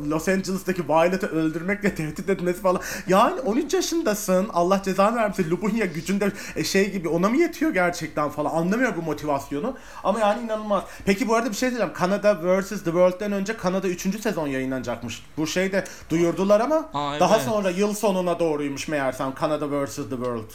Los 0.10 0.28
Angeles'taki 0.28 0.88
Violet'ı 0.90 1.28
öldürmekle 1.28 1.96
tehdit 1.96 2.30
etmesi 2.30 2.62
falan. 2.62 2.82
Yani 3.08 3.40
13 3.42 3.74
yaşındasın. 3.74 4.50
Allah 4.54 4.82
cezanı 4.86 5.16
vermesin. 5.16 5.52
Lubunya 5.52 5.86
gücünde 5.86 6.32
e, 6.56 6.64
şey 6.64 6.92
gibi 6.92 7.10
ona 7.10 7.30
mı 7.30 7.38
yetiyor 7.38 7.74
gerçekten 7.74 8.30
falan. 8.30 8.50
Anlamıyor 8.56 8.96
bu 8.98 9.02
motivasyonu. 9.02 9.76
Ama 10.04 10.20
yani 10.20 10.44
inanılmaz. 10.44 10.84
Peki 11.06 11.28
bu 11.28 11.36
arada 11.36 11.50
bir 11.50 11.56
şey 11.56 11.70
diyeceğim. 11.70 11.94
Kanada 11.94 12.60
vs. 12.60 12.70
The 12.70 12.76
World'den 12.76 13.32
önce 13.32 13.58
Kanada 13.58 13.88
3. 13.88 14.22
sezon 14.22 14.48
yayınlanacakmış. 14.48 15.24
Bu 15.38 15.48
şey 15.48 15.72
de 15.72 15.84
duyurdular 16.10 16.60
ama 16.60 16.90
Aa, 16.94 17.20
daha 17.20 17.36
evet. 17.36 17.46
sonra 17.46 17.70
yıl 17.78 17.94
sonuna 17.94 18.40
doğruymuş 18.40 18.88
meğersem 18.88 19.34
Kanada 19.36 19.86
vs. 19.86 19.96
The 19.96 20.02
World. 20.10 20.50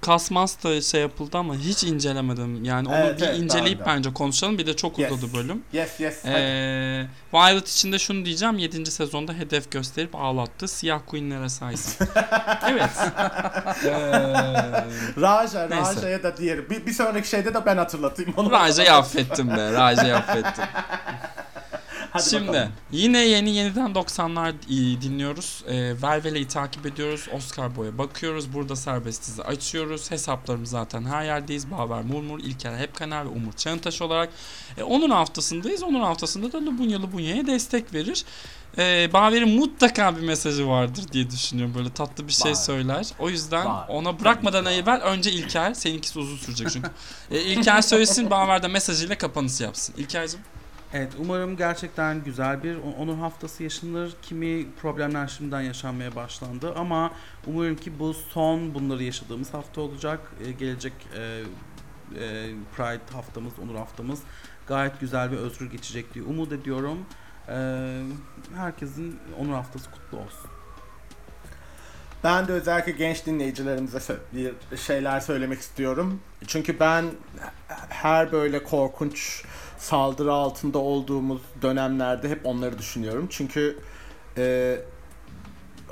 Kasmas 0.00 0.64
da 0.64 0.80
şey 0.80 1.00
yapıldı 1.00 1.38
ama 1.38 1.54
hiç 1.54 1.84
incelemedim. 1.84 2.64
Yani 2.64 2.88
onu 2.88 2.96
Evet, 2.96 3.20
bir 3.20 3.26
evet, 3.26 3.38
inceleyip 3.38 3.86
bence 3.86 4.12
konuşalım. 4.12 4.58
Bir 4.58 4.66
de 4.66 4.76
çok 4.76 4.98
Yes. 4.98 5.12
uzadı 5.12 5.34
bölüm. 5.34 5.62
Yes 5.72 6.00
yes. 6.00 6.18
hadi. 6.24 6.34
Ee, 6.34 7.06
Violet 7.32 7.68
için 7.68 7.92
de 7.92 7.98
şunu 7.98 8.24
diyeceğim. 8.24 8.58
7. 8.58 8.90
sezonda 8.90 9.32
hedef 9.32 9.70
gösterip 9.70 10.14
ağlattı. 10.14 10.68
Siyah 10.68 11.00
Queen'lere 11.06 11.48
saysın. 11.48 12.08
evet. 12.70 12.90
Ee, 13.84 13.90
Raja. 15.20 15.70
Raja'ya 15.70 16.22
da 16.22 16.36
diğeri. 16.36 16.70
Bir, 16.70 16.86
bir 16.86 16.92
sonraki 16.92 17.28
şeyde 17.28 17.54
de 17.54 17.66
ben 17.66 17.76
hatırlatayım 17.76 18.34
onu. 18.36 18.50
Raja'yı 18.50 18.92
affettim 18.92 19.50
be. 19.50 19.72
Raja'yı 19.72 20.16
affettim. 20.16 20.64
Hadi 22.16 22.30
Şimdi 22.30 22.48
bakalım. 22.48 22.72
yine 22.92 23.18
yeni 23.18 23.50
yeniden 23.50 23.94
90'lar 23.94 24.54
i- 24.68 25.00
dinliyoruz. 25.02 25.64
E, 25.68 25.74
Velvele'yi 26.02 26.48
takip 26.48 26.86
ediyoruz. 26.86 27.26
Oscar 27.32 27.76
Boy'a 27.76 27.98
bakıyoruz. 27.98 28.52
Burada 28.52 28.76
serbestizi 28.76 29.42
açıyoruz. 29.42 30.10
Hesaplarımız 30.10 30.70
zaten 30.70 31.04
her 31.04 31.24
yerdeyiz. 31.24 31.70
Baver 31.70 32.02
Murmur, 32.02 32.38
İlker 32.40 32.76
Hepkaner 32.76 33.24
ve 33.24 33.28
Umur 33.28 33.52
Çağıntaş 33.52 34.02
olarak. 34.02 34.28
E, 34.78 34.82
onun 34.82 35.10
haftasındayız. 35.10 35.82
Onun 35.82 36.00
haftasında 36.00 36.52
da 36.52 36.66
Lubunya 36.66 37.02
Lubunya'ya 37.02 37.46
destek 37.46 37.94
verir. 37.94 38.24
E, 38.78 39.10
Baver'in 39.12 39.58
mutlaka 39.58 40.16
bir 40.16 40.22
mesajı 40.22 40.68
vardır 40.68 41.04
diye 41.12 41.30
düşünüyorum. 41.30 41.74
Böyle 41.74 41.90
tatlı 41.90 42.28
bir 42.28 42.32
şey 42.32 42.50
Var. 42.50 42.56
söyler. 42.56 43.06
O 43.18 43.30
yüzden 43.30 43.66
Var. 43.66 43.88
ona 43.88 44.20
bırakmadan 44.20 44.64
ki 44.64 44.70
evvel 44.70 45.00
önce 45.00 45.32
İlker. 45.32 45.74
Seninkisi 45.74 46.18
uzun 46.18 46.36
sürecek 46.36 46.68
çünkü. 46.72 46.90
E, 47.30 47.40
İlker 47.40 47.82
söylesin 47.82 48.30
Baver 48.30 48.62
de 48.62 48.68
mesajıyla 48.68 49.18
kapanışı 49.18 49.62
yapsın. 49.62 49.94
İlker'cim. 49.98 50.40
Evet 50.96 51.12
umarım 51.18 51.56
gerçekten 51.56 52.24
güzel 52.24 52.62
bir 52.62 52.76
onur 52.98 53.16
haftası 53.16 53.62
yaşanır. 53.62 54.12
Kimi 54.22 54.66
problemler 54.74 55.26
şimdiden 55.26 55.60
yaşanmaya 55.60 56.16
başlandı 56.16 56.74
ama 56.76 57.12
umarım 57.46 57.76
ki 57.76 57.98
bu 57.98 58.14
son 58.14 58.74
bunları 58.74 59.02
yaşadığımız 59.02 59.54
hafta 59.54 59.80
olacak. 59.80 60.20
Ee, 60.44 60.52
gelecek 60.52 60.92
e, 61.14 61.20
e, 61.22 62.54
Pride 62.76 63.12
haftamız, 63.12 63.52
onur 63.64 63.74
haftamız 63.74 64.20
gayet 64.66 65.00
güzel 65.00 65.30
ve 65.30 65.36
özgür 65.36 65.70
geçecek 65.70 66.14
diye 66.14 66.24
umut 66.24 66.52
ediyorum. 66.52 66.98
Ee, 67.48 68.02
herkesin 68.56 69.18
onur 69.38 69.52
haftası 69.52 69.90
kutlu 69.90 70.18
olsun. 70.18 70.50
Ben 72.24 72.48
de 72.48 72.52
özellikle 72.52 72.92
genç 72.92 73.26
dinleyicilerimize 73.26 74.16
bir 74.32 74.76
şeyler 74.76 75.20
söylemek 75.20 75.60
istiyorum. 75.60 76.20
Çünkü 76.46 76.80
ben 76.80 77.04
her 77.88 78.32
böyle 78.32 78.62
korkunç 78.64 79.44
saldırı 79.78 80.32
altında 80.32 80.78
olduğumuz 80.78 81.40
dönemlerde 81.62 82.28
hep 82.28 82.46
onları 82.46 82.78
düşünüyorum. 82.78 83.26
Çünkü 83.30 83.78
e, 84.38 84.76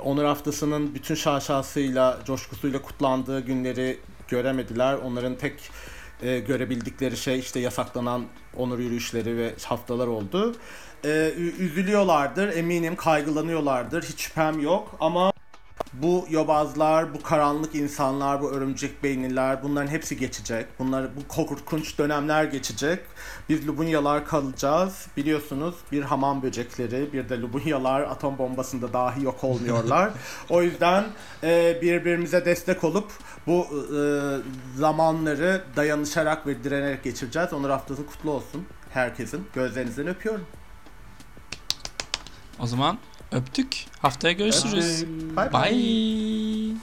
Onur 0.03 0.23
Haftası'nın 0.23 0.95
bütün 0.95 1.15
şaşasıyla, 1.15 2.19
coşkusuyla 2.25 2.81
kutlandığı 2.81 3.39
günleri 3.39 3.99
göremediler. 4.27 4.93
Onların 4.93 5.35
tek 5.35 5.53
e, 6.21 6.39
görebildikleri 6.39 7.17
şey 7.17 7.39
işte 7.39 7.59
yasaklanan 7.59 8.25
onur 8.57 8.79
yürüyüşleri 8.79 9.37
ve 9.37 9.53
haftalar 9.63 10.07
oldu. 10.07 10.55
E, 11.05 11.33
üzülüyorlardır, 11.59 12.57
eminim 12.57 12.95
kaygılanıyorlardır, 12.95 14.03
hiç 14.03 14.19
şüphem 14.19 14.59
yok 14.59 14.97
ama 14.99 15.34
bu 15.93 16.25
yobazlar, 16.29 17.13
bu 17.13 17.21
karanlık 17.21 17.75
insanlar, 17.75 18.41
bu 18.41 18.51
örümcek 18.51 19.03
beyniler 19.03 19.63
bunların 19.63 19.87
hepsi 19.87 20.17
geçecek. 20.17 20.65
Bunlar 20.79 21.07
bu 21.15 21.27
korkunç 21.27 21.97
dönemler 21.97 22.43
geçecek. 22.43 22.99
Biz 23.49 23.67
Lubunyalar 23.67 24.25
kalacağız. 24.25 25.07
Biliyorsunuz 25.17 25.75
bir 25.91 26.01
hamam 26.01 26.43
böcekleri, 26.43 27.13
bir 27.13 27.29
de 27.29 27.41
Lubunyalar 27.41 28.01
atom 28.01 28.37
bombasında 28.37 28.93
dahi 28.93 29.23
yok 29.23 29.43
olmuyorlar. 29.43 30.11
o 30.49 30.61
yüzden 30.61 31.05
e, 31.43 31.79
birbirimize 31.81 32.45
destek 32.45 32.83
olup 32.83 33.11
bu 33.47 33.67
e, 33.97 33.99
zamanları 34.77 35.63
dayanışarak 35.75 36.47
ve 36.47 36.63
direnerek 36.63 37.03
geçireceğiz. 37.03 37.53
Onur 37.53 37.69
haftası 37.69 38.05
kutlu 38.05 38.31
olsun 38.31 38.65
herkesin. 38.93 39.47
Gözlerinizden 39.53 40.07
öpüyorum. 40.07 40.45
O 42.59 42.67
zaman 42.67 42.97
Öptük. 43.35 43.85
Haftaya 44.01 44.33
görüşürüz. 44.33 45.05
Bye. 45.05 45.51
bye. 45.53 45.71
bye. 45.71 46.75